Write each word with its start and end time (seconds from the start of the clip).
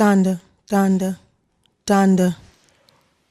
Dande, 0.00 0.38
Dande, 0.66 1.14
Dande. 1.84 2.34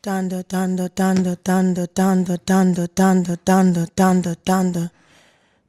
Dande, 0.04 0.44
Dande, 0.48 0.88
Dande, 0.93 1.35
Dande, 1.43 1.88
Dande, 1.95 2.38
Dande, 2.45 2.88
Dande, 2.93 3.38
Dande, 3.43 3.88
Dande, 3.95 4.35
Dande. 4.45 4.90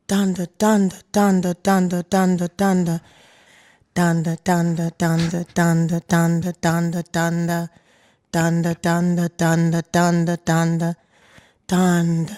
Dande, 0.07 0.47
Dande, 0.59 1.03
Dande, 1.11 1.55
Dande, 1.63 2.03
Dande, 2.03 2.49
Dande. 2.55 3.01
Dande, 3.95 4.37
Dande, 4.45 4.91
Dande, 4.99 5.45
Dande, 5.55 6.03
Dande, 6.11 6.53
Dande, 6.61 7.03
Dande. 7.11 7.69
Dande, 8.31 8.75
Dande, 8.83 9.29
Dande, 9.39 9.83
Dande, 9.91 10.37
Dande. 10.45 10.97
Dande. 11.67 12.37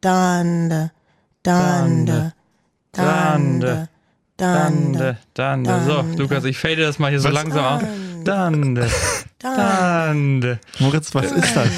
Dande. 0.00 0.90
Dande. 1.42 2.32
Dande. 2.96 3.88
Dande, 4.36 5.18
Dande. 5.32 5.80
So, 5.86 6.04
Lukas, 6.16 6.44
ich 6.44 6.58
fade 6.58 6.82
das 6.82 6.98
mal 6.98 7.10
hier 7.10 7.20
so 7.20 7.28
langsam 7.28 7.64
auf. 7.64 7.82
Dande. 8.24 8.88
Dande. 9.38 10.58
Moritz, 10.78 11.14
was 11.14 11.30
ist 11.30 11.54
das? 11.54 11.68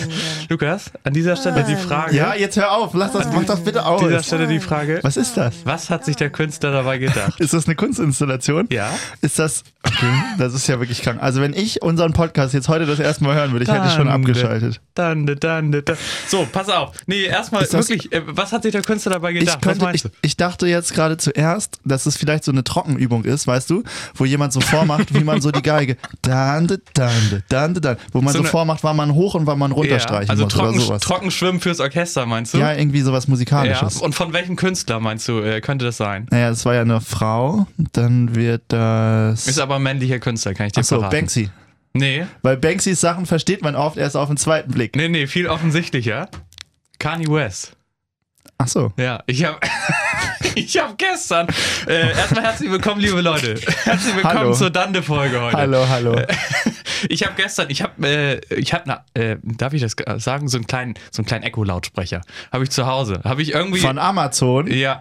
Lukas, 0.48 0.90
an 1.02 1.12
dieser 1.12 1.34
Stelle 1.34 1.64
die 1.64 1.74
Frage. 1.74 2.14
Ja, 2.14 2.34
jetzt 2.34 2.56
hör 2.56 2.70
auf, 2.72 2.94
lass 2.94 3.12
das, 3.12 3.26
mach 3.32 3.44
das 3.44 3.60
bitte 3.64 3.84
aus. 3.84 4.00
An 4.02 4.08
dieser 4.08 4.22
Stelle 4.22 4.46
die 4.46 4.60
Frage. 4.60 5.00
Was 5.02 5.16
ist 5.16 5.36
das? 5.36 5.52
Was 5.64 5.90
hat 5.90 6.04
sich 6.04 6.14
der 6.14 6.30
Künstler 6.30 6.70
dabei 6.70 6.98
gedacht? 6.98 7.40
Ist 7.40 7.52
das 7.54 7.66
eine 7.66 7.74
Kunstinstallation? 7.74 8.68
Ja. 8.70 8.90
Ist 9.20 9.38
das. 9.40 9.64
Okay, 9.84 10.12
das 10.38 10.54
ist 10.54 10.66
ja 10.68 10.78
wirklich 10.80 11.02
krank. 11.02 11.18
Also, 11.20 11.40
wenn 11.40 11.54
ich 11.54 11.82
unseren 11.82 12.12
Podcast 12.12 12.54
jetzt 12.54 12.68
heute 12.68 12.86
das 12.86 12.98
erste 13.00 13.24
Mal 13.24 13.34
hören 13.34 13.52
würde, 13.52 13.64
ich 13.64 13.70
hätte 13.70 13.88
schon 13.90 14.06
Dande. 14.06 14.12
abgeschaltet. 14.30 14.80
Dande, 14.94 15.36
Dande, 15.36 15.82
Dande. 15.82 16.00
So, 16.28 16.46
pass 16.50 16.68
auf. 16.68 16.92
Nee, 17.06 17.24
erstmal 17.24 17.62
Ist 17.62 17.74
das- 17.74 17.88
wirklich, 17.88 18.12
äh, 18.12 18.22
was 18.26 18.52
hat 18.52 18.62
sich 18.62 18.72
der 18.72 18.82
Künstler 18.82 19.12
dabei 19.12 19.32
gedacht? 19.32 19.56
Ich, 19.56 19.60
könnte, 19.62 19.80
was 19.80 19.84
meinst 19.86 20.04
ich, 20.04 20.10
du? 20.10 20.16
ich 20.22 20.36
dachte 20.36 20.66
jetzt 20.66 20.94
gerade 20.94 21.16
zuerst, 21.16 21.78
dass 21.84 22.06
es 22.06 22.16
vielleicht 22.16 22.44
so 22.44 22.52
eine 22.52 22.64
Trockenübung 22.64 23.24
ist, 23.24 23.46
weißt 23.46 23.70
du, 23.70 23.82
wo 24.14 24.24
jemand 24.24 24.52
so 24.52 24.60
vormacht, 24.60 25.14
wie 25.14 25.22
man 25.24 25.40
so 25.40 25.50
die 25.50 25.62
Geige 25.62 25.96
dande, 26.36 26.78
dande, 26.94 27.42
dande, 27.48 27.80
dande, 27.80 28.00
wo 28.12 28.20
man 28.20 28.32
So 28.32 28.38
so, 28.38 28.42
eine- 28.44 28.50
vormacht, 28.50 28.84
wann 28.84 28.96
man 28.96 29.14
hoch 29.14 29.34
und 29.34 29.46
wann 29.46 29.58
man 29.58 29.72
runterstreichen 29.72 30.30
also 30.30 30.44
muss 30.44 30.52
trocken, 30.52 30.74
oder 30.76 30.80
sowas. 30.80 31.02
Trockenschwimmen 31.02 31.60
fürs 31.60 31.80
Orchester, 31.80 32.26
meinst 32.26 32.52
du? 32.54 32.58
ja, 32.58 32.72
irgendwie 32.74 33.00
sowas 33.00 33.24
Ja, 33.24 33.30
Musikalisches. 33.30 34.00
Und 34.00 34.14
von 34.14 34.32
welchem 34.32 34.56
Künstler 34.56 35.00
meinst 35.00 35.26
du, 35.28 35.40
äh, 35.40 35.60
könnte 35.60 35.84
das 35.86 35.96
sein? 35.96 36.26
Naja, 36.30 36.50
das 36.50 36.64
war 36.66 36.74
ja 36.74 36.82
eine 36.82 37.00
Frau, 37.00 37.66
dann 37.92 38.34
wird 38.34 38.62
das. 38.68 39.46
Ist 39.46 39.58
aber 39.58 39.76
ein 39.76 39.82
männlicher 39.82 40.18
Künstler, 40.18 40.54
kann 40.54 40.66
ich 40.66 40.72
dir 40.72 40.80
Achso, 40.80 40.96
verraten. 40.96 41.16
Banksy. 41.16 41.50
Nee, 41.94 42.26
Weil 42.42 42.58
Banksys 42.58 43.00
Sachen 43.00 43.24
versteht 43.24 43.62
man 43.62 43.74
oft 43.74 43.96
erst 43.96 44.16
auf 44.16 44.28
den 44.28 44.36
zweiten 44.36 44.70
Blick. 44.72 44.94
nee, 44.96 45.08
nee, 45.08 45.26
viel 45.26 45.46
offensichtlicher. 45.46 46.28
Kanye 46.98 47.28
West. 47.28 47.72
Achso. 48.58 48.92
Ja, 48.98 49.22
ich 49.26 49.44
habe 49.44 49.58
ich 50.56 50.78
hab 50.78 50.96
gestern. 50.98 51.46
Äh, 51.86 52.10
erstmal 52.12 52.44
herzlich 52.44 52.70
willkommen, 52.70 53.00
liebe 53.00 53.20
Leute. 53.20 53.60
Herzlich 53.84 54.16
willkommen 54.16 54.38
Hallo. 54.38 54.52
zur 54.54 54.70
Dande-Folge 54.70 55.40
heute. 55.40 55.56
Hallo, 55.56 55.88
hallo. 55.88 56.16
Ich 57.10 57.24
habe 57.24 57.34
gestern, 57.36 57.68
ich 57.68 57.82
habe, 57.82 58.08
äh, 58.08 58.54
ich 58.54 58.72
habe, 58.72 59.02
äh, 59.12 59.36
darf 59.42 59.74
ich 59.74 59.82
das 59.82 59.94
sagen, 60.16 60.48
so 60.48 60.56
einen 60.56 60.66
kleinen, 60.66 60.94
so 61.10 61.20
einen 61.20 61.26
kleinen 61.26 61.44
Echo-Lautsprecher. 61.44 62.22
Habe 62.50 62.64
ich 62.64 62.70
zu 62.70 62.86
Hause. 62.86 63.20
Habe 63.22 63.42
ich 63.42 63.52
irgendwie. 63.52 63.80
Von 63.80 63.98
Amazon. 63.98 64.66
ja, 64.66 65.00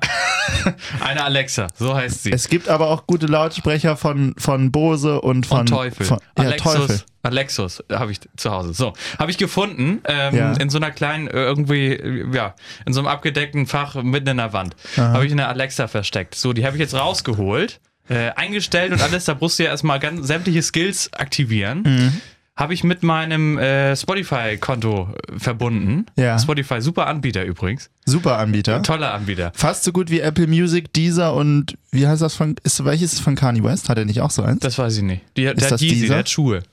eine 0.99 1.23
Alexa, 1.23 1.67
so 1.73 1.95
heißt 1.95 2.23
sie. 2.23 2.31
Es 2.31 2.49
gibt 2.49 2.67
aber 2.67 2.89
auch 2.89 3.07
gute 3.07 3.27
Lautsprecher 3.27 3.95
von, 3.95 4.35
von 4.37 4.71
Bose 4.71 5.21
und 5.21 5.45
von 5.45 5.59
Von 5.59 5.65
Teufel. 5.67 6.05
Von, 6.05 6.19
ja, 6.37 6.43
Alexus, 6.43 6.73
Teufel. 6.73 7.01
Alexus 7.25 7.83
habe 7.91 8.11
ich 8.11 8.19
zu 8.37 8.51
Hause. 8.51 8.73
So, 8.73 8.93
habe 9.19 9.31
ich 9.31 9.37
gefunden 9.37 10.01
ähm, 10.05 10.35
Ja. 10.35 10.53
in 10.53 10.69
so 10.69 10.77
einer 10.77 10.91
kleinen, 10.91 11.27
äh, 11.27 11.31
irgendwie, 11.43 11.99
ja, 12.33 12.55
in 12.85 12.93
so 12.93 12.99
einem 12.99 13.07
abgedeckten 13.07 13.65
Fach 13.67 13.95
mitten 14.01 14.27
in 14.29 14.37
der 14.37 14.53
Wand. 14.53 14.75
Habe 14.97 15.25
ich 15.25 15.31
eine 15.31 15.47
Alexa 15.47 15.87
versteckt. 15.87 16.35
So, 16.35 16.53
die 16.53 16.65
habe 16.65 16.75
ich 16.77 16.81
jetzt 16.81 16.93
rausgeholt, 16.93 17.79
äh, 18.09 18.29
eingestellt 18.35 18.91
und 18.93 19.01
alles. 19.01 19.25
Da 19.25 19.35
musst 19.39 19.59
du 19.59 19.63
ja 19.63 19.69
erstmal 19.69 19.99
ganz 19.99 20.27
sämtliche 20.27 20.61
Skills 20.61 21.11
aktivieren. 21.13 21.83
Mhm. 21.85 22.21
Habe 22.57 22.73
ich 22.73 22.85
mit 22.85 23.03
meinem 23.03 23.57
äh, 23.57 23.97
Spotify-Konto 23.97 25.09
äh, 25.33 25.39
verbunden. 25.39 26.05
Ja. 26.15 26.39
Spotify, 26.39 26.81
super 26.81 27.07
Anbieter 27.07 27.43
übrigens. 27.43 27.89
Super 28.05 28.37
Anbieter. 28.37 28.81
Toller 28.81 29.13
Anbieter. 29.13 29.51
Fast 29.55 29.83
so 29.83 29.91
gut 29.91 30.09
wie 30.09 30.21
Apple 30.21 30.47
Music, 30.47 30.93
Deezer 30.93 31.33
und 31.33 31.77
wie 31.91 32.07
heißt 32.07 32.21
das 32.21 32.35
von, 32.35 32.55
ist, 32.63 32.83
welches 32.85 33.13
ist 33.13 33.19
von 33.21 33.35
Kanye 33.35 33.61
West? 33.63 33.89
Hat 33.89 33.97
er 33.97 34.05
nicht 34.05 34.21
auch 34.21 34.31
so 34.31 34.41
eins? 34.43 34.59
Das 34.61 34.77
weiß 34.77 34.97
ich 34.97 35.03
nicht. 35.03 35.21
Die, 35.35 35.43
der 35.43 35.53
das 35.55 35.81
dieser? 35.81 36.07
der 36.07 36.17
hat 36.19 36.29
Schuhe. 36.29 36.63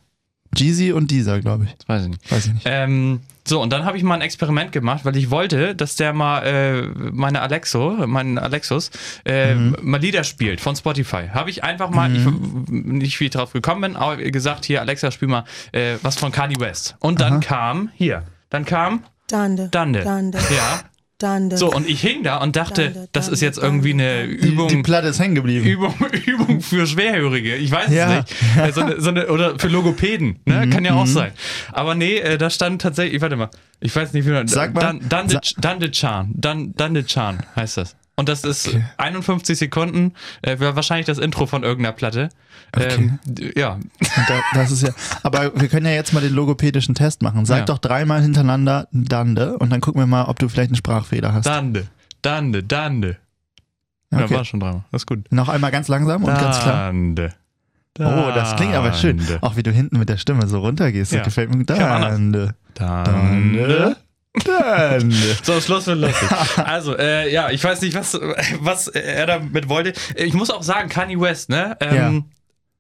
Jeezy 0.57 0.93
und 0.93 1.11
Deezer, 1.11 1.41
glaube 1.41 1.65
ich. 1.65 1.75
Das 1.77 1.89
weiß 1.89 2.03
ich 2.05 2.09
nicht. 2.11 2.31
Weiß 2.33 2.47
ich 2.47 2.53
nicht. 2.55 2.63
Ähm, 2.67 3.21
so, 3.45 3.61
und 3.61 3.73
dann 3.73 3.85
habe 3.85 3.97
ich 3.97 4.03
mal 4.05 4.15
ein 4.15 4.21
Experiment 4.21 4.71
gemacht, 4.71 5.05
weil 5.05 5.17
ich 5.17 5.31
wollte, 5.31 5.75
dass 5.75 5.97
der 5.97 6.13
mal 6.13 6.43
äh, 6.45 6.83
meine 7.11 7.41
Alexo, 7.41 8.07
meinen 8.07 8.39
Alexus, 8.39 8.91
äh, 9.25 9.55
Mhm. 9.55 9.77
mal 9.83 10.01
Lieder 10.01 10.23
spielt 10.25 10.61
von 10.61 10.77
Spotify. 10.77 11.29
Habe 11.33 11.51
ich 11.51 11.65
einfach 11.65 11.91
mal, 11.91 12.15
ich, 12.15 12.25
nicht 12.71 13.19
wie 13.19 13.25
ich 13.25 13.31
drauf 13.31 13.53
gekommen 13.53 13.81
bin, 13.81 13.97
aber 13.97 14.17
gesagt, 14.19 14.65
hier, 14.65 14.81
Alexa, 14.81 15.11
spiel 15.11 15.29
mal 15.29 15.45
äh, 15.73 15.97
was 16.03 16.17
von 16.17 16.31
Kanye 16.31 16.61
West. 16.61 16.97
Und 17.01 17.21
dann 17.21 17.41
kam, 17.41 17.91
hier, 17.95 18.23
dann 18.51 18.65
kam 18.65 19.03
Dande. 19.29 19.69
Dande. 19.71 20.03
Dande. 20.05 20.39
Ja. 20.55 20.83
So, 21.57 21.73
und 21.73 21.89
ich 21.89 22.01
hing 22.01 22.23
da 22.23 22.39
und 22.39 22.57
dachte, 22.57 23.09
das 23.13 23.29
ist 23.29 23.41
jetzt 23.41 23.59
irgendwie 23.59 23.93
eine 23.93 24.27
Dande. 24.27 24.37
Die, 24.37 24.49
Übung. 24.49 24.69
die 24.69 24.83
Platte 24.83 25.09
ist 25.09 25.19
hängen 25.21 25.35
geblieben. 25.35 25.65
Übung, 25.67 25.95
Übung 26.27 26.61
für 26.61 26.87
Schwerhörige. 26.87 27.57
Ich 27.57 27.71
weiß 27.71 27.91
Ja. 27.91 28.19
es 28.21 28.31
nicht. 28.31 28.59
Äh, 28.69 28.73
So 28.73 28.81
eine, 28.83 29.01
so 29.01 29.09
eine, 29.11 29.27
oder 29.29 29.59
für 29.59 29.69
Logopäden. 29.69 30.41
Ne? 30.45 30.69
Kann 30.71 30.85
ja 30.85 30.95
auch 30.95 31.07
sein. 31.07 31.33
Aber 31.73 31.95
nee, 31.95 32.17
äh, 32.19 32.39
da 32.39 32.51
stand 32.51 32.83
tatsächlich, 32.83 33.21
warte 33.23 33.37
mal, 33.37 33.51
ich 33.81 33.95
weiß 33.95 34.13
nicht, 34.13 34.27
wie 34.27 34.31
man. 34.31 34.49
Sag 34.49 34.75
mal. 34.75 34.81
Dan, 34.81 35.01
Dande, 35.09 35.41
Dande 35.59 35.91
Chan. 35.91 36.31
Dan, 36.35 36.75
Dande 36.77 37.05
Chan 37.07 37.39
heißt 37.57 37.77
das. 37.79 37.97
Und 38.23 38.29
das 38.29 38.45
ist 38.45 38.69
Okay. 38.69 38.85
51 38.99 39.59
Sekunden, 39.59 40.13
äh, 40.43 40.61
wäre 40.61 40.77
wahrscheinlich 40.77 41.07
das 41.07 41.19
Intro 41.19 41.47
von 41.47 41.65
irgendeiner 41.65 41.93
Platte. 41.93 42.29
Ähm, 42.79 43.19
ja. 43.57 43.81
Da, 44.29 44.41
das 44.55 44.71
ist 44.71 44.83
ja, 44.83 44.91
aber 45.25 45.51
wir 45.61 45.67
können 45.67 45.87
ja 45.87 45.93
jetzt 45.93 46.13
mal 46.13 46.21
den 46.21 46.33
logopädischen 46.33 46.95
Test 46.95 47.21
machen. 47.21 47.45
Sag 47.47 47.59
Ja. 47.59 47.65
doch 47.65 47.79
dreimal 47.79 48.23
hintereinander 48.23 48.87
Dande 48.93 49.59
und 49.59 49.71
dann 49.71 49.81
gucken 49.81 50.01
wir 50.01 50.07
mal, 50.07 50.27
ob 50.27 50.39
du 50.39 50.49
vielleicht 50.49 50.69
einen 50.71 50.77
Sprachfehler 50.77 51.35
hast. 51.35 51.47
Dande, 51.47 51.89
Dande, 52.23 52.63
Dande. 52.63 53.17
Ja, 54.13 54.21
Okay. 54.25 54.35
war 54.37 54.45
schon 54.45 54.61
dreimal. 54.61 54.85
Das 54.93 55.03
ist 55.03 55.07
gut. 55.07 55.27
Noch 55.33 55.49
einmal 55.49 55.73
ganz 55.73 55.89
langsam 55.89 56.23
und 56.23 56.33
ganz 56.33 56.61
klar. 56.61 56.87
Dande. 56.87 57.35
Oh, 57.99 58.31
das 58.35 58.55
klingt 58.55 58.75
aber 58.77 58.93
schön. 58.93 59.19
Dande. 59.19 59.39
Auch 59.43 59.57
wie 59.57 59.65
du 59.65 59.73
hinten 59.73 59.99
mit 59.99 60.09
der 60.09 60.17
Stimme 60.19 60.47
so 60.47 60.61
runtergehst. 60.61 61.11
Das 61.11 61.19
Ja. 61.19 61.25
gefällt 61.25 61.51
mir. 61.53 61.65
Anders. 61.69 62.15
Dande. 62.15 62.55
Dande. 62.75 63.97
Dande. 64.45 65.17
So, 65.43 65.61
Schluss 65.61 65.87
mit 65.87 65.99
lustig. 65.99 66.29
Also, 66.57 66.97
äh, 66.97 67.33
ja, 67.33 67.51
ich 67.51 67.63
weiß 67.63 67.83
nicht, 67.83 67.95
was, 67.95 68.19
was 68.61 68.89
er 68.89 69.27
damit 69.27 69.69
wollte. 69.69 69.93
Ich 70.17 70.33
muss 70.35 70.51
auch 70.51 70.63
sagen, 70.63 70.89
Kanye 70.89 71.21
West, 71.21 71.51
ne? 71.51 71.77
Ähm, 71.81 72.25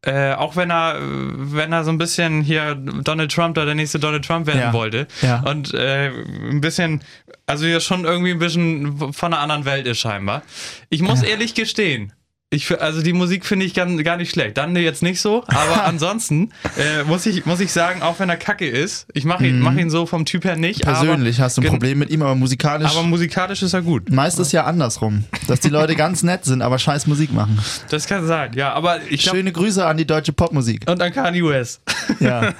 äh, 0.04 0.32
auch 0.32 0.56
wenn 0.56 0.70
er, 0.70 0.96
wenn 1.00 1.72
er 1.72 1.84
so 1.84 1.90
ein 1.90 1.98
bisschen 1.98 2.42
hier 2.42 2.74
Donald 2.74 3.30
Trump 3.32 3.54
da 3.54 3.64
der 3.64 3.74
nächste 3.76 4.00
Donald 4.00 4.24
Trump 4.24 4.46
werden 4.48 4.58
Ja. 4.60 4.72
wollte 4.72 5.06
Ja. 5.20 5.40
und 5.42 5.74
äh, 5.74 6.08
ein 6.08 6.60
bisschen, 6.60 7.02
also 7.46 7.66
ja 7.66 7.78
schon 7.78 8.04
irgendwie 8.04 8.32
ein 8.32 8.40
bisschen 8.40 9.12
von 9.12 9.32
einer 9.32 9.40
anderen 9.42 9.64
Welt 9.64 9.86
ist 9.86 9.98
scheinbar. 10.00 10.42
Ich 10.88 11.02
muss 11.02 11.22
ehrlich 11.22 11.54
gestehen, 11.54 12.12
ich, 12.52 12.80
also 12.80 13.00
die 13.00 13.14
Musik 13.14 13.46
finde 13.46 13.64
ich 13.64 13.72
gar, 13.72 13.86
gar 14.02 14.18
nicht 14.18 14.30
schlecht. 14.30 14.58
Dann 14.58 14.76
jetzt 14.76 15.02
nicht 15.02 15.20
so, 15.20 15.42
aber 15.46 15.84
ansonsten 15.84 16.50
äh, 16.76 17.02
muss 17.04 17.24
ich 17.24 17.46
muss 17.46 17.60
ich 17.60 17.72
sagen, 17.72 18.02
auch 18.02 18.18
wenn 18.18 18.28
er 18.28 18.36
Kacke 18.36 18.68
ist, 18.68 19.06
ich 19.14 19.24
mache 19.24 19.46
ihn, 19.46 19.60
mach 19.60 19.74
ihn 19.74 19.88
so 19.88 20.04
vom 20.04 20.26
Typ 20.26 20.44
her 20.44 20.56
nicht. 20.56 20.84
Mhm. 20.84 20.90
Persönlich 20.90 21.40
hast 21.40 21.56
du 21.56 21.62
ein 21.62 21.68
Problem 21.68 21.98
mit 21.98 22.10
ihm, 22.10 22.20
aber 22.20 22.34
musikalisch. 22.34 22.90
aber 22.90 23.02
musikalisch 23.04 23.62
ist 23.62 23.72
er 23.72 23.80
gut. 23.80 24.10
meist 24.10 24.38
ist 24.38 24.52
ja 24.52 24.64
andersrum. 24.64 25.24
Dass 25.48 25.60
die 25.60 25.70
Leute 25.70 25.96
ganz 25.96 26.22
nett 26.22 26.44
sind, 26.44 26.60
aber 26.62 26.78
scheiß 26.78 27.06
Musik 27.06 27.32
machen. 27.32 27.58
Das 27.88 28.06
kann 28.06 28.26
sein, 28.26 28.52
ja. 28.54 28.72
Aber 28.74 29.00
ich 29.08 29.22
glaube. 29.22 29.38
Schöne 29.38 29.52
Grüße 29.52 29.84
an 29.84 29.96
die 29.96 30.06
deutsche 30.06 30.32
Popmusik. 30.32 30.88
Und 30.88 31.00
an 31.00 31.12
Kanye 31.12 31.44
West. 31.44 31.80
Ja. 32.20 32.52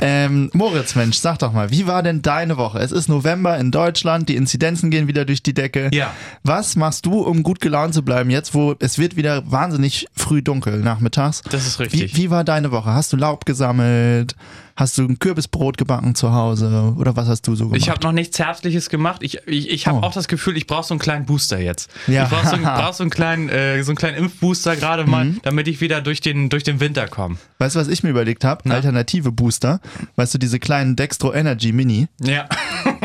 ähm, 0.00 0.50
Moritz, 0.52 0.94
Mensch, 0.94 1.16
sag 1.18 1.38
doch 1.38 1.52
mal, 1.52 1.70
wie 1.70 1.86
war 1.86 2.02
denn 2.02 2.22
deine 2.22 2.56
Woche? 2.56 2.78
Es 2.78 2.92
ist 2.92 3.08
November 3.08 3.56
in 3.58 3.70
Deutschland, 3.70 4.28
die 4.28 4.36
Inzidenzen 4.36 4.90
gehen 4.90 5.08
wieder 5.08 5.24
durch 5.24 5.42
die 5.42 5.54
Decke. 5.54 5.88
Ja. 5.92 6.12
Was 6.42 6.76
machst 6.76 7.06
du, 7.06 7.20
um 7.20 7.42
gut 7.42 7.60
gelaunt 7.60 7.94
zu 7.94 8.02
bleiben, 8.02 8.30
jetzt 8.30 8.54
wo 8.54 8.74
es 8.78 8.98
wird 8.98 9.16
wieder 9.16 9.29
wahnsinnig 9.46 10.06
früh 10.16 10.42
dunkel 10.42 10.78
nachmittags? 10.80 11.42
Das 11.50 11.66
ist 11.66 11.80
richtig. 11.80 12.14
Wie, 12.16 12.22
wie 12.24 12.30
war 12.30 12.44
deine 12.44 12.70
Woche? 12.70 12.90
Hast 12.92 13.12
du 13.12 13.16
Laub 13.16 13.46
gesammelt? 13.46 14.34
Hast 14.76 14.96
du 14.96 15.02
ein 15.02 15.18
Kürbisbrot 15.18 15.76
gebacken 15.76 16.14
zu 16.14 16.32
Hause? 16.32 16.94
Oder 16.96 17.14
was 17.14 17.28
hast 17.28 17.42
du 17.46 17.54
so 17.54 17.64
gemacht? 17.66 17.80
Ich 17.82 17.90
habe 17.90 18.00
noch 18.02 18.12
nichts 18.12 18.38
Herzliches 18.38 18.88
gemacht. 18.88 19.22
Ich, 19.22 19.46
ich, 19.46 19.68
ich 19.70 19.86
habe 19.86 19.98
Oh. 19.98 20.02
auch 20.02 20.12
das 20.12 20.26
Gefühl, 20.26 20.56
ich 20.56 20.66
brauche 20.66 20.84
so 20.86 20.94
einen 20.94 21.00
kleinen 21.00 21.26
Booster 21.26 21.60
jetzt. 21.60 21.90
Ja. 22.06 22.24
Ich 22.24 22.30
brauche 22.30 22.46
so, 22.46 22.54
einen- 22.54 22.64
brauch 22.64 22.94
so 22.94 23.02
einen 23.02 23.10
kleinen, 23.10 23.48
äh, 23.50 23.82
so 23.82 23.90
einen 23.90 23.96
kleinen 23.98 24.16
Impfbooster 24.16 24.76
gerade 24.76 25.04
mal, 25.04 25.26
Mhm. 25.26 25.40
damit 25.42 25.68
ich 25.68 25.82
wieder 25.82 26.00
durch 26.00 26.22
den, 26.22 26.48
durch 26.48 26.62
den 26.62 26.80
Winter 26.80 27.06
komme. 27.08 27.36
weißt 27.58 27.76
du, 27.76 27.80
was 27.80 27.88
ich 27.88 28.02
mir 28.02 28.10
überlegt 28.10 28.42
habe? 28.44 28.70
Alternative 28.70 29.32
Booster. 29.32 29.80
Weißt 30.16 30.32
du, 30.32 30.38
diese 30.38 30.58
kleinen 30.58 30.96
Dextro 30.96 31.34
Energy 31.34 31.72
Mini. 31.72 32.08
Ja. 32.22 32.46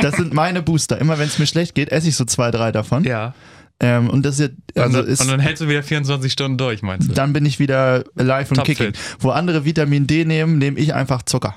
Das 0.02 0.16
sind 0.16 0.34
meine 0.34 0.62
Booster. 0.62 0.98
Immer 1.00 1.20
wenn 1.20 1.28
es 1.28 1.40
mir 1.40 1.48
schlecht 1.48 1.76
geht, 1.76 1.90
esse 1.92 2.08
ich 2.08 2.16
so 2.16 2.24
zwei, 2.24 2.52
drei 2.52 2.72
davon. 2.72 3.04
ja. 3.04 3.34
Ähm, 3.82 4.10
und 4.10 4.26
das 4.26 4.40
ist 4.40 4.54
ja, 4.76 4.84
also 4.84 5.00
und, 5.00 5.08
ist, 5.08 5.22
und 5.22 5.28
dann 5.30 5.40
hältst 5.42 5.62
du 5.62 5.68
wieder 5.68 5.84
24 5.84 6.32
Stunden 6.32 6.58
durch, 6.58 6.82
meinst 6.82 7.10
du? 7.10 7.14
dann 7.14 7.34
bin 7.34 7.46
ich 7.46 7.60
wieder 7.60 8.04
live 8.16 8.50
und 8.52 8.58
Topfit. 8.58 8.78
kicking. 8.78 8.94
Wo 9.20 9.32
andere 9.32 9.66
Vitamin 9.66 10.08
D 10.08 10.24
nehmen, 10.26 10.58
nehme 10.60 10.80
ich 10.80 10.94
einfach 10.94 11.24
Zucker. 11.24 11.56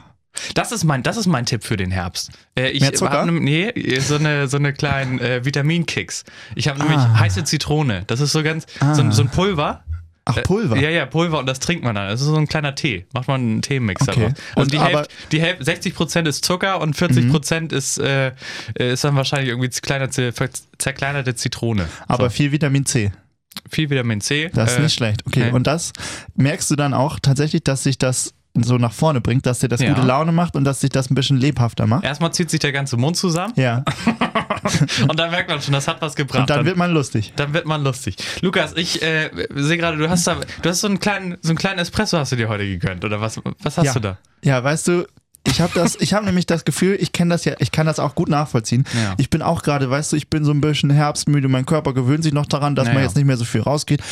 Das 0.55 0.73
ist 0.73 0.85
mein, 0.85 1.03
das 1.03 1.17
ist 1.17 1.27
mein 1.27 1.47
Tipp 1.47 1.65
für 1.65 1.77
den 1.77 1.91
Herbst. 1.91 2.31
Äh, 2.57 2.71
ich 2.71 2.81
Mehr 2.81 2.93
Zucker? 2.93 3.25
ne, 3.27 3.33
nee, 3.41 3.99
so 4.01 4.17
eine, 4.17 4.47
so 4.49 4.57
eine 4.57 4.73
kleinen 4.73 5.19
äh, 5.21 5.45
Vitamin-Kicks. 5.45 6.25
Ich 6.55 6.69
habe 6.69 6.79
nämlich 6.81 6.99
Ah. 6.99 7.19
heiße 7.21 7.45
Zitrone. 7.45 8.03
Das 8.07 8.21
ist 8.21 8.33
so 8.33 8.43
ganz, 8.43 8.67
so, 8.95 9.03
ein- 9.03 9.13
so 9.13 9.23
ein 9.23 9.29
Pulver. 9.31 9.85
Ach, 10.31 10.43
Pulver. 10.43 10.77
Äh, 10.77 10.83
ja, 10.83 10.91
ja, 10.91 11.07
Pulver 11.07 11.39
und 11.39 11.47
das 11.47 11.59
trinkt 11.61 11.85
man 11.85 11.95
dann. 11.95 12.09
Das 12.09 12.21
ist 12.21 12.27
so 12.27 12.37
ein 12.37 12.47
kleiner 12.47 12.75
Tee. 12.75 13.07
Macht 13.15 13.29
man 13.29 13.41
einen 13.41 13.63
Teemix 13.63 14.03
Okay. 14.09 14.21
daraus. 14.21 14.33
Also 14.55 14.61
Und 14.63 14.73
die 14.73 14.81
Hälfte, 14.81 15.09
die 15.33 15.41
Hälfte, 15.41 15.65
60% 15.65 16.27
ist 16.29 16.45
Zucker 16.45 16.81
und 16.81 16.97
40% 16.97 17.73
ist, 17.73 17.99
äh, 17.99 18.33
ist 18.79 19.05
dann 19.05 19.17
wahrscheinlich 19.17 19.49
irgendwie 19.49 19.71
zerkleinerte, 19.71 20.33
zerkleinerte 20.79 21.35
Zitrone. 21.35 21.89
Aber 22.07 22.25
so. 22.25 22.31
viel 22.37 22.53
Vitamin 22.53 22.85
C. 22.87 23.13
viel 23.71 23.91
Vitamin 23.91 24.21
C. 24.21 24.51
Das 24.53 24.73
ist 24.73 24.79
Äh, 24.79 24.83
nicht 24.83 24.95
schlecht. 24.95 25.27
Okay. 25.27 25.45
nee. 25.47 25.51
Und 25.51 25.67
das 25.67 25.93
merkst 26.37 26.71
du 26.71 26.77
dann 26.77 26.95
auch 26.95 27.19
tatsächlich, 27.21 27.65
dass 27.65 27.83
sich 27.83 27.99
das 27.99 28.35
so 28.63 28.77
nach 28.79 28.93
vorne 28.93 29.21
bringt, 29.21 29.47
dass 29.47 29.59
dir 29.61 29.69
das 29.69 29.81
Ja. 29.81 29.93
gute 29.93 30.07
Laune 30.07 30.33
macht 30.33 30.57
und 30.57 30.65
dass 30.65 30.81
sich 30.81 30.91
das 30.91 31.11
ein 31.11 31.15
bisschen 31.15 31.37
lebhafter 31.39 31.87
macht. 31.87 32.05
Erstmal 32.05 32.33
zieht 32.33 32.51
sich 32.51 32.61
der 32.61 32.73
ganze 32.73 32.97
Mund 32.97 33.17
zusammen 33.17 33.53
Ja. 33.57 33.85
und 35.09 35.19
dann 35.19 35.31
merkt 35.31 35.49
man 35.51 35.61
schon, 35.61 35.73
das 35.75 35.89
hat 35.89 36.01
was 36.03 36.15
gebracht. 36.15 36.41
Und 36.41 36.51
dann 36.51 36.65
wird 36.65 36.77
man 36.77 36.91
lustig. 36.93 37.33
Dann 37.37 37.53
wird 37.55 37.67
man 37.67 37.83
lustig. 37.83 38.17
Lukas, 38.41 38.73
ich 38.77 39.03
äh, 39.03 39.31
sehe 39.55 39.77
gerade, 39.79 39.97
du 39.97 40.09
hast 40.09 40.27
da, 40.27 40.37
du 40.63 40.69
hast 40.69 40.81
so 40.81 40.87
einen 40.89 41.01
kleinen, 41.01 41.37
so 41.43 41.51
einen 41.51 41.59
kleinen 41.59 41.79
Espresso 41.79 42.19
hast 42.19 42.33
du 42.33 42.37
dir 42.37 42.49
heute 42.49 42.67
gegönnt 42.67 43.05
oder 43.05 43.21
was? 43.21 43.41
Was 43.63 43.79
hast 43.79 43.87
Ja. 43.87 43.93
du 43.95 44.01
da? 44.01 44.19
Ja, 44.43 44.63
weißt 44.63 44.89
du, 44.89 45.07
ich 45.47 45.61
habe 45.61 45.73
das, 45.75 45.97
ich 46.01 46.13
habe 46.15 46.27
nämlich 46.27 46.47
das 46.47 46.65
Gefühl, 46.65 46.97
ich 47.01 47.13
kenne 47.13 47.31
das 47.35 47.45
ja, 47.45 47.55
ich 47.59 47.73
kann 47.73 47.87
das 47.87 47.99
auch 47.99 48.15
gut 48.15 48.29
nachvollziehen. 48.29 48.85
Ja. 48.95 49.15
Ich 49.19 49.31
bin 49.31 49.41
auch 49.43 49.63
gerade, 49.63 49.89
weißt 49.89 50.13
du, 50.13 50.17
ich 50.17 50.29
bin 50.29 50.45
so 50.45 50.51
ein 50.53 50.61
bisschen 50.61 50.91
herbstmüde, 50.91 51.49
mein 51.49 51.65
Körper 51.65 51.95
gewöhnt 51.95 52.23
sich 52.23 52.33
noch 52.35 52.47
daran, 52.47 52.75
dass 52.75 52.87
man 52.87 52.95
Naja. 52.97 53.07
jetzt 53.07 53.17
nicht 53.17 53.25
mehr 53.25 53.37
so 53.37 53.45
viel 53.45 53.63
rausgeht, 53.63 54.03